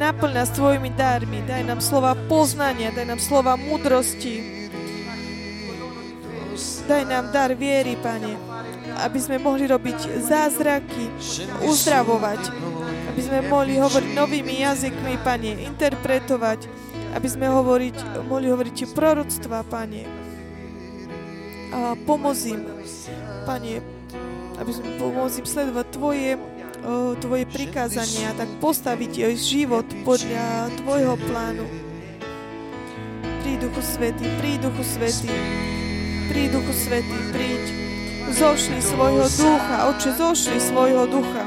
Naplň 0.00 0.32
nás 0.32 0.48
Tvojimi 0.56 0.88
darmi, 0.96 1.44
daj 1.44 1.68
nám 1.68 1.84
slova 1.84 2.16
poznania, 2.32 2.96
daj 2.96 3.12
nám 3.12 3.20
slova 3.20 3.60
múdrosti, 3.60 4.65
Daj 6.86 7.02
nám 7.02 7.34
dar 7.34 7.50
viery, 7.50 7.98
Pane, 7.98 8.38
aby 9.02 9.18
sme 9.18 9.42
mohli 9.42 9.66
robiť 9.66 10.22
zázraky, 10.22 11.10
uzdravovať, 11.66 12.54
aby 13.10 13.20
sme 13.26 13.42
mohli 13.50 13.74
hovoriť 13.74 14.10
novými 14.14 14.62
jazykmi, 14.62 15.18
Pane, 15.26 15.66
interpretovať, 15.66 16.70
aby 17.18 17.26
sme 17.26 17.50
hovoriť, 17.50 18.22
mohli 18.30 18.54
hovoriť 18.54 18.94
proroctva, 18.94 19.66
Pane. 19.66 20.06
A 21.74 21.98
pomôcim, 22.06 22.62
Pane, 23.42 23.82
aby 24.62 24.70
sme 24.70 25.02
pomôcim 25.02 25.42
sledovať 25.42 25.86
Tvoje, 25.90 26.38
o, 26.86 27.18
Tvoje 27.18 27.50
prikázania, 27.50 28.30
tak 28.38 28.46
postaviť 28.62 29.34
život 29.34 29.90
podľa 30.06 30.70
Tvojho 30.86 31.18
plánu. 31.18 31.66
Príď 33.42 33.66
Duchu 33.66 33.82
Svety, 33.82 34.26
príď 34.38 34.70
Duchu 34.70 34.86
Svety. 34.86 35.34
Príď, 36.26 36.58
Duchu 36.58 36.72
Svetý, 36.74 37.18
príď. 37.30 37.64
Zošli 38.26 38.82
svojho 38.82 39.26
ducha, 39.38 39.76
Oče, 39.94 40.10
zošli 40.18 40.58
svojho 40.58 41.06
ducha. 41.06 41.46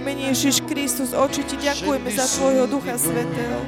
Mene 0.00 0.32
Ježiš 0.32 0.64
Kristus, 0.64 1.12
Oče, 1.12 1.44
Ti 1.44 1.56
ďakujeme 1.60 2.08
za 2.16 2.24
Tvojho 2.24 2.64
Ducha 2.64 2.96
Svetého. 2.96 3.60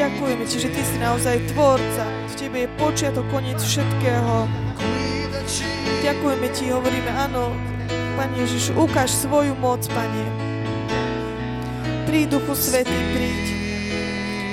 Ďakujeme 0.00 0.44
Ti, 0.48 0.56
že 0.56 0.68
Ty 0.72 0.80
si 0.80 0.96
naozaj 0.96 1.36
Tvorca. 1.52 2.04
V 2.32 2.34
Tebe 2.40 2.64
je 2.64 2.68
počiatok, 2.80 3.28
koniec 3.28 3.60
všetkého. 3.60 4.48
Ďakujeme 6.00 6.46
Ti, 6.56 6.64
hovoríme, 6.72 7.10
áno, 7.12 7.52
Pane 8.16 8.34
Ježiš, 8.40 8.72
ukáž 8.72 9.12
svoju 9.12 9.52
moc, 9.60 9.84
Pane. 9.92 10.24
Príď, 12.08 12.40
Duchu 12.40 12.56
Svetý, 12.56 12.96
príď. 13.12 13.46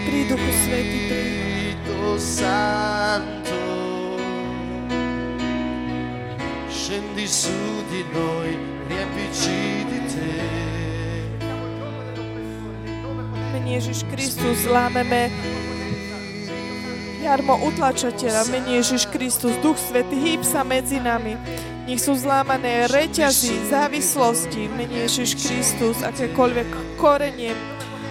Príď, 0.03 0.25
Duchu 0.35 0.51
Svetý, 0.67 0.99
príď. 1.07 1.39
Santo 2.19 3.58
scendi 6.89 7.27
su 7.27 7.51
di 7.91 8.03
noi, 8.11 8.57
riempici 8.87 9.85
di 9.85 9.99
te. 10.09 10.33
Ježiš 13.69 14.09
Kristus, 14.09 14.65
lámeme 14.65 15.29
jarmo 17.21 17.61
utlačateľa, 17.61 18.49
mene 18.49 18.81
Ježiš 18.81 19.05
Kristus, 19.13 19.53
Duch 19.61 19.77
Svetý, 19.77 20.17
hýb 20.17 20.41
sa 20.41 20.65
medzi 20.65 20.97
nami. 20.97 21.37
Nech 21.85 22.01
sú 22.01 22.17
zlámané 22.17 22.89
reťazy, 22.89 23.69
závislosti, 23.69 24.65
mene 24.73 25.05
Ježiš 25.05 25.37
Kristus, 25.37 26.01
akékoľvek 26.01 26.97
korenie 26.97 27.53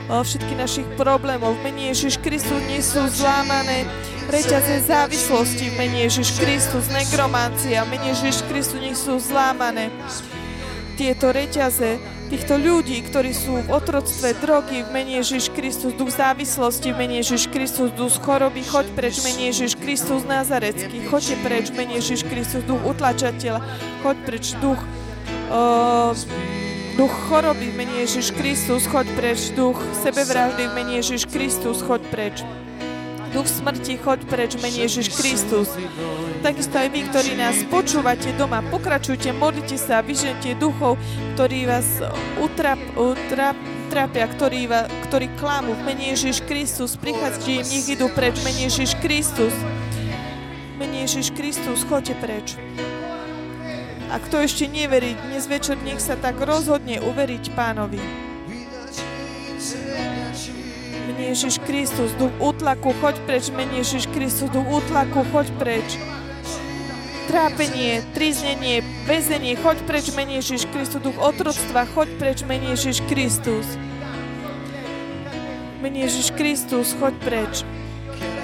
všetkých 0.08 0.58
našich 0.58 0.88
problémov. 0.96 1.54
V 1.60 1.68
mene 1.68 1.92
Ježiš 1.92 2.16
Kristus 2.24 2.58
nie 2.66 2.80
sú 2.80 3.04
zlámané 3.12 3.84
reťaze 4.28 4.84
závislosti 4.84 5.72
v 5.72 6.04
Ježiš 6.04 6.36
Kristus, 6.36 6.84
negromancia, 6.92 7.80
v 7.84 7.96
mene 7.96 8.12
Ježiš 8.12 8.44
Kristus 8.44 8.80
nech 8.80 8.96
sú 8.96 9.16
zlámané. 9.16 9.88
Tieto 11.00 11.32
reťaze 11.32 11.96
týchto 12.28 12.60
ľudí, 12.60 13.00
ktorí 13.08 13.32
sú 13.32 13.64
v 13.64 13.72
otroctve 13.72 14.36
drogy, 14.44 14.84
v 14.84 14.90
mene 14.92 15.24
Ježiš 15.24 15.48
Kristus, 15.56 15.96
duch 15.96 16.12
závislosti, 16.12 16.92
v 16.92 16.96
mene 17.00 17.24
Ježiš 17.24 17.48
Kristus, 17.48 17.88
duch 17.96 18.20
choroby, 18.20 18.60
choď 18.68 18.92
preč, 18.92 19.16
v 19.24 19.32
mene 19.32 19.42
Ježiš 19.48 19.80
Kristus 19.80 20.28
Nazarecký, 20.28 21.08
choďte 21.08 21.36
preč, 21.40 21.64
v 21.72 21.74
mene 21.80 21.94
Ježiš 21.96 22.28
Kristus, 22.28 22.60
duch 22.68 22.84
utlačateľa, 22.84 23.64
choď 24.04 24.16
preč, 24.28 24.44
duch, 24.60 24.80
uh, 25.48 26.12
duch 26.98 27.14
choroby, 27.30 27.70
v 27.70 27.78
mene 27.78 27.94
Ježiš 28.02 28.34
Kristus, 28.34 28.82
choď 28.90 29.06
preč, 29.14 29.54
duch 29.54 29.78
sebevraždy, 30.02 30.66
v 30.66 30.72
mene 30.74 30.92
Ježiš 30.98 31.30
Kristus, 31.30 31.78
choď 31.78 32.02
preč. 32.10 32.42
Duch 33.30 33.46
smrti, 33.46 34.02
choď 34.02 34.26
preč, 34.26 34.58
mene 34.58 34.82
Ježiš 34.82 35.14
Kristus. 35.14 35.70
Takisto 36.42 36.74
aj 36.74 36.90
vy, 36.90 37.06
ktorí 37.06 37.38
nás 37.38 37.62
počúvate 37.70 38.34
doma, 38.34 38.66
pokračujte, 38.66 39.30
modlite 39.30 39.78
sa, 39.78 40.02
vyžente 40.02 40.58
duchov, 40.58 40.98
ktorí 41.38 41.70
vás 41.70 41.86
utrap, 42.42 42.82
utrap, 42.98 43.54
trápia, 43.94 44.26
ktorí, 44.34 44.66
ktorí 45.06 45.30
klamú 45.38 45.78
v 45.78 45.94
mene 45.94 46.18
Ježiš 46.18 46.42
Kristus. 46.50 46.98
Prichádzte 46.98 47.46
im, 47.46 47.62
nech 47.62 47.86
idú 47.94 48.10
preč, 48.10 48.42
mene 48.42 48.66
Ježiš 48.66 48.98
Kristus. 48.98 49.54
Mene 50.82 51.06
Ježiš 51.06 51.30
Kristus, 51.30 51.86
choďte 51.86 52.18
preč. 52.18 52.58
A 54.08 54.16
kto 54.16 54.40
ešte 54.40 54.64
neverí, 54.64 55.12
dnes 55.28 55.44
večer 55.44 55.76
nech 55.84 56.00
sa 56.00 56.16
tak 56.16 56.40
rozhodne 56.40 56.96
uveriť 56.96 57.52
pánovi. 57.52 58.00
Mene 61.04 61.24
Ježiš 61.36 61.60
Kristus, 61.68 62.16
duch 62.16 62.32
utlaku, 62.40 62.96
choď 63.04 63.20
preč, 63.28 63.52
mene 63.52 63.84
Ježiš 63.84 64.08
Kristus, 64.08 64.48
duch 64.48 64.64
utlaku, 64.64 65.28
choď 65.28 65.52
preč. 65.60 66.00
Trápenie, 67.28 68.00
triznenie, 68.16 68.80
väzenie, 69.04 69.52
choď 69.60 69.76
preč, 69.84 70.08
mene 70.16 70.40
Ježiš 70.40 70.64
Kristus, 70.72 71.04
duch 71.04 71.20
otroctva, 71.20 71.84
choď 71.92 72.08
preč, 72.16 72.38
mene 72.48 72.72
Ježiš 72.72 73.04
Kristus. 73.12 73.68
Mene 75.84 76.08
Ježiš 76.08 76.32
Kristus, 76.32 76.96
choď 76.96 77.14
preč. 77.20 77.60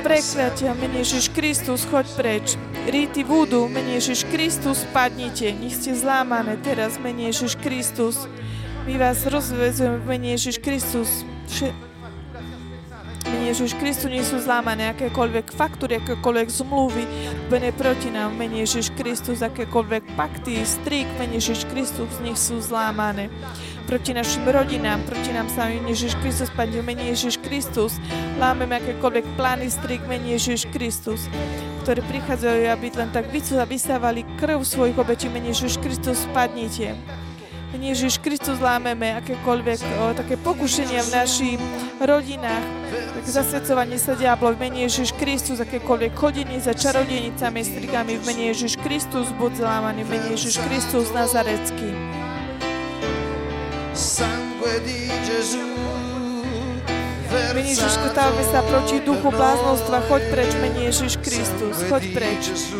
Prekliatia, 0.04 0.76
mene 0.76 1.00
Ježiš 1.00 1.32
Kristus, 1.32 1.88
choď 1.88 2.06
preč. 2.12 2.46
Ríty 2.84 3.24
vúdu, 3.24 3.64
mene 3.72 3.96
Ježiš 3.96 4.28
Kristus, 4.28 4.84
padnite, 4.92 5.48
nech 5.56 5.72
ste 5.72 5.96
zlámané 5.96 6.60
teraz, 6.60 7.00
mene 7.00 7.32
Ježiš 7.32 7.56
Kristus. 7.56 8.28
My 8.84 9.00
vás 9.00 9.24
rozvezujeme 9.24 10.04
mene 10.04 10.36
Ježiš 10.36 10.60
Kristus. 10.60 11.24
Ježiš 13.44 13.76
Kristu 13.80 14.08
nie 14.08 14.24
sú 14.24 14.40
zlámané 14.40 14.92
akékoľvek 14.92 15.52
faktúry, 15.52 16.00
akékoľvek 16.00 16.48
zmluvy, 16.52 17.04
mene 17.52 17.70
proti 17.76 18.08
nám, 18.10 18.36
mene 18.36 18.64
Ježiš 18.64 18.90
Kristus, 18.96 19.40
akékoľvek 19.40 20.16
pakty, 20.16 20.58
strik, 20.64 21.08
mene 21.16 21.40
Ježiš 21.40 21.68
Kristus, 21.70 22.10
nech 22.24 22.40
sú 22.40 22.60
zlámané. 22.60 23.32
Proti 23.84 24.16
našim 24.16 24.48
rodinám, 24.48 25.04
proti 25.04 25.30
nám 25.32 25.48
samým 25.52 25.84
Ježiš 25.92 26.16
Kristus, 26.24 26.48
Pane, 26.56 26.80
mene 26.80 27.12
Ježiš 27.12 27.36
Kristus, 27.44 28.00
lámeme 28.40 28.80
akékoľvek 28.80 29.24
plány, 29.36 29.68
strik, 29.68 30.00
mene 30.08 30.34
Ježiš 30.34 30.66
Kristus 30.72 31.28
ktoré 31.84 32.00
prichádzajú, 32.00 32.64
aby 32.72 32.86
len 32.96 33.12
tak 33.12 33.28
vysávali 33.68 34.24
krv 34.40 34.64
svojich 34.64 34.96
obetí, 34.96 35.28
mene 35.28 35.52
Ježiš 35.52 35.76
Kristus, 35.84 36.24
spadnite. 36.24 36.96
Mene 37.76 37.92
Ježiš 37.92 38.24
Kristus 38.24 38.56
lámeme 38.56 39.20
akékoľvek 39.20 39.80
o, 40.00 40.16
také 40.16 40.40
pokušenia 40.40 41.04
v 41.04 41.10
našich 41.12 41.60
rodinách, 42.00 42.64
tak 42.88 43.24
zasvedcovanie 43.28 44.00
sa 44.00 44.16
diablo 44.16 44.56
v 44.56 44.64
mene 44.64 44.88
Ježiš 44.88 45.12
Kristus, 45.12 45.60
akékoľvek 45.60 46.16
chodenie 46.16 46.56
za 46.56 46.72
čarodejnicami, 46.72 47.60
strigami 47.60 48.16
v 48.16 48.22
mene 48.32 48.44
Ježiš 48.56 48.80
Kristus, 48.80 49.28
buď 49.36 49.60
zlámaný 49.60 50.08
v 50.08 50.10
mene 50.16 50.28
Ježiš 50.32 50.64
Kristus 50.64 51.12
Nazarecký. 51.12 52.23
Mene 57.54 57.70
Ježišku, 57.70 58.10
stávame 58.10 58.42
sa 58.50 58.66
proti 58.66 58.98
duchu 59.06 59.30
bláznostva, 59.30 60.02
choď 60.10 60.22
preč, 60.34 60.50
mene 60.58 60.90
Ježiš 60.90 61.22
Kristus, 61.22 61.78
choď 61.86 62.02
preč. 62.10 62.74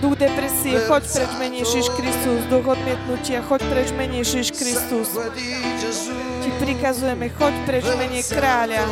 Duch 0.00 0.16
depresie, 0.16 0.80
choď 0.88 1.04
preč, 1.04 1.30
mene 1.36 1.60
Ježiš 1.60 1.92
Kristus. 1.92 2.40
Duch 2.48 2.64
odmietnutia, 2.64 3.44
choď 3.44 3.60
preč, 3.68 3.92
mene 3.92 4.24
Ježiš 4.24 4.56
Kristus. 4.56 5.20
Ti 6.40 6.48
prikazujeme, 6.64 7.28
choď 7.36 7.54
preč, 7.68 7.84
mene 8.00 8.24
kráľa. 8.24 8.88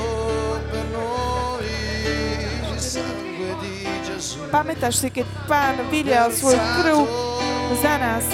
Pamätáš 4.52 5.00
si, 5.00 5.08
keď 5.08 5.24
pán 5.48 5.80
vylial 5.88 6.28
svoj 6.28 6.60
krv 6.60 7.08
za 7.80 7.96
nás, 7.96 8.28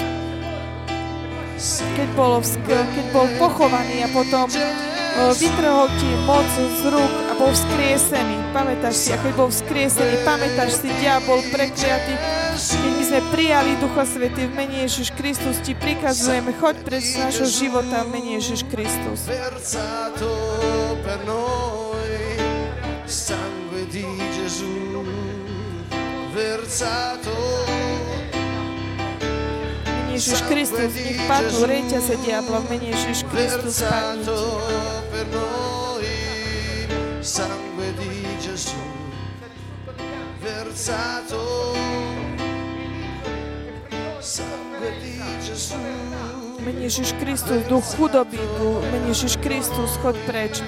keď 1.93 2.09
bol, 2.17 2.41
keď 2.65 3.05
bol 3.13 3.29
pochovaný 3.37 4.01
a 4.01 4.09
potom 4.09 4.49
vytrhol 5.37 5.87
ti 6.01 6.09
moc 6.25 6.47
z 6.57 6.89
rúk 6.89 7.13
a 7.29 7.33
bol 7.37 7.53
vzkriesený. 7.53 8.37
Pamätáš 8.49 8.95
si, 8.97 9.09
a 9.13 9.17
keď 9.21 9.33
bol 9.37 9.49
vzkriesený, 9.53 10.25
pamätáš 10.25 10.81
si, 10.81 10.89
diabol 10.99 11.39
prekliatý, 11.53 12.17
keď 12.57 12.91
my 12.97 13.03
sme 13.05 13.21
prijali 13.29 13.71
Ducha 13.77 14.03
Svety 14.03 14.49
v 14.49 14.53
mene 14.57 14.77
Ježiš 14.89 15.13
Kristus, 15.13 15.61
ti 15.61 15.77
prikazujeme, 15.77 16.51
choď 16.57 16.81
pred 16.81 17.03
z 17.03 17.21
našho 17.21 17.47
života 17.47 18.03
v 18.03 18.19
mene 18.19 18.41
Ježiš 18.41 18.65
Kristus. 18.67 19.29
Sangue 23.11 23.83
di 23.91 24.07
Gesù 24.39 24.81
Ježiš 30.21 30.45
Kristus, 30.45 30.93
nech 30.93 31.17
padnú 31.25 31.65
reťaze 31.65 32.13
diabla 32.21 32.61
v 32.61 32.65
mene 32.69 32.87
Ježiš 32.93 33.25
Kristus, 33.33 33.81
padnite. 33.81 34.37
Sangue 37.25 37.89
di 37.97 38.21
Gesù 38.37 38.77
versato 40.45 41.73
Mene 46.61 46.81
Ježiš 46.85 47.17
Kristus, 47.17 47.65
duch 47.65 47.85
chudoby, 47.97 48.37
mene 48.93 49.09
Ježiš 49.09 49.41
Kristus, 49.41 49.97
chod 50.05 50.13
preč. 50.29 50.61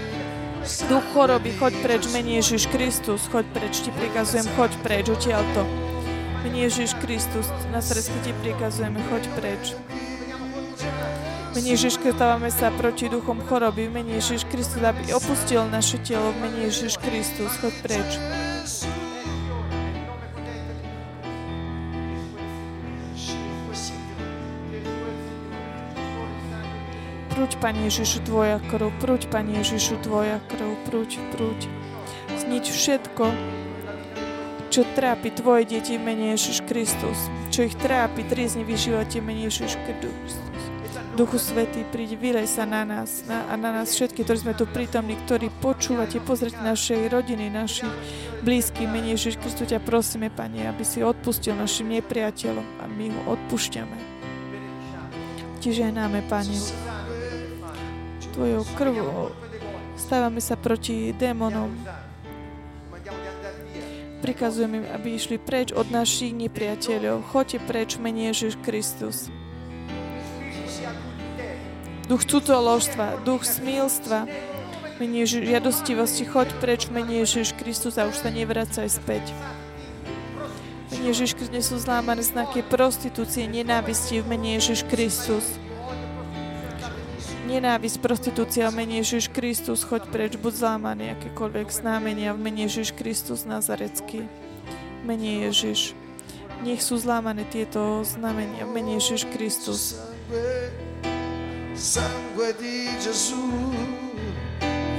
Duch 0.89 1.05
choroby, 1.13 1.53
choď 1.61 1.73
preč, 1.85 2.09
mene 2.09 2.41
Ježiš 2.41 2.73
Kristus, 2.73 3.30
choď 3.30 3.45
preč, 3.53 3.85
ti 3.85 3.93
prikazujem, 3.93 4.49
choď 4.57 4.71
preč, 4.81 5.05
odtiaľto. 5.13 5.93
Mene 6.44 6.60
Ježiš 6.68 6.99
Kristus, 6.99 7.48
na 7.72 7.80
sredstve 7.80 8.20
ti 8.20 8.36
prikazujeme, 8.44 8.99
choď 9.07 9.24
preč. 9.40 9.64
Mene 11.56 11.70
Ježiš, 11.72 12.03
stávame 12.03 12.52
sa 12.52 12.68
proti 12.76 13.07
duchom 13.07 13.40
choroby, 13.48 13.88
mene 13.88 14.20
Ježiš 14.20 14.44
Kristus, 14.52 14.84
aby 14.84 15.15
opustil 15.15 15.64
naše 15.72 16.03
telo, 16.03 16.36
mene 16.44 16.68
Ježiš 16.68 16.99
Kristus, 16.99 17.48
choď 17.64 17.74
preč. 17.80 18.10
Prúď, 27.32 27.56
Pane 27.64 27.88
Ježišu, 27.88 28.20
Tvoja 28.28 28.60
krv, 28.68 28.91
prúď, 28.99 29.32
Pane 29.32 29.64
Ježišu, 29.64 29.95
Tvoja 30.03 30.44
krv, 30.52 30.76
prúď, 30.91 31.24
prúď. 31.32 31.72
Znič 32.36 32.68
všetko, 32.68 33.32
čo 34.73 34.81
trápi 34.97 35.29
Tvoje 35.29 35.69
deti 35.69 36.01
v 36.01 36.33
Ježiš 36.33 36.65
Kristus, 36.65 37.29
čo 37.53 37.61
ich 37.61 37.77
trápi, 37.77 38.25
triezne 38.25 38.65
v 38.65 38.73
živote 38.73 39.21
mene 39.21 39.45
Ježiš 39.45 39.77
Kristus. 39.85 40.41
Duchu 41.13 41.37
Svetý, 41.37 41.85
príď, 41.85 42.17
vylej 42.17 42.49
sa 42.49 42.65
na 42.65 42.81
nás 42.81 43.21
na, 43.29 43.45
a 43.45 43.53
na 43.53 43.69
nás 43.69 43.93
všetky, 43.93 44.25
ktorí 44.25 44.41
sme 44.41 44.57
tu 44.57 44.65
prítomní, 44.65 45.13
ktorí 45.29 45.53
počúvate, 45.61 46.17
pozrite 46.25 46.57
našej 46.57 47.05
rodiny, 47.05 47.53
našich 47.53 47.93
blízkych. 48.41 48.89
Mene 48.89 49.13
Ježiš 49.13 49.37
Kristus 49.37 49.69
ťa 49.69 49.77
prosíme, 49.77 50.33
Pane, 50.33 50.65
aby 50.65 50.81
si 50.81 51.05
odpustil 51.05 51.53
našim 51.53 51.93
nepriateľom 51.93 52.65
a 52.81 52.89
my 52.89 53.13
ho 53.13 53.37
odpúšťame. 53.37 53.97
Ti 55.61 55.69
ženáme, 55.69 56.25
Pane. 56.25 56.57
Tvojou 58.33 58.65
krvou 58.73 59.29
stávame 59.93 60.41
sa 60.41 60.57
proti 60.57 61.13
démonom. 61.13 62.02
Prikazujem 64.23 64.79
im, 64.79 64.85
aby 64.87 65.19
išli 65.19 65.35
preč 65.35 65.75
od 65.75 65.91
našich 65.91 66.31
nepriateľov. 66.31 67.27
Choďte 67.35 67.59
preč, 67.67 67.99
mene 67.99 68.31
Ježiš 68.31 68.55
Kristus. 68.63 69.27
Duch 72.07 72.23
cudoložstva, 72.23 73.19
duch 73.27 73.43
smilstva, 73.43 74.23
mene 75.03 75.27
Ježiš, 75.27 75.43
žiadostivosti, 75.43 76.23
choď 76.23 76.55
preč, 76.63 76.87
mene 76.87 77.19
Ježiš 77.27 77.51
Kristus 77.59 77.99
a 77.99 78.07
už 78.07 78.15
sa 78.23 78.31
nevracaj 78.31 78.87
späť. 78.87 79.27
Mene 80.87 81.11
Ježiš 81.11 81.35
Kristus 81.35 81.75
sú 81.75 81.83
zlámané 81.83 82.23
znaky 82.23 82.63
prostitúcie, 82.63 83.43
nenávisti 83.43 84.23
v 84.23 84.39
mene 84.39 84.55
Ježiš 84.55 84.87
Kristus 84.87 85.43
nenávisť, 87.48 87.99
prostitúcia 87.99 88.72
v 88.72 88.84
mene 88.84 89.03
Ježiš 89.03 89.30
Kristus, 89.30 89.84
choď 89.84 90.07
preč, 90.10 90.34
buď 90.40 90.53
zlámaný, 90.64 91.15
akékoľvek 91.20 91.68
známenia 91.70 92.32
v 92.32 92.40
mene 92.40 92.65
Ježiš 92.65 92.95
Kristus 92.95 93.44
Nazarecký. 93.44 94.26
Mene 95.03 95.48
Ježiš. 95.48 95.94
Nech 96.64 96.80
sú 96.80 96.95
zlámané 96.95 97.44
tieto 97.52 98.07
znamenia 98.07 98.64
v 98.64 98.72
mene 98.72 98.91
Ježiš 98.95 99.28
Kristus. 99.36 99.99
Sangue 101.76 102.56
di 102.56 102.88
Gesù 103.03 103.44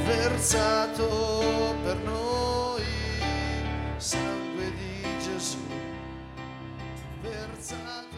versato 0.04 1.08
per 1.80 1.96
noi. 2.04 2.84
Sangue 3.96 4.68
di 4.76 5.00
Gesù 5.24 5.64
versato 7.24 8.13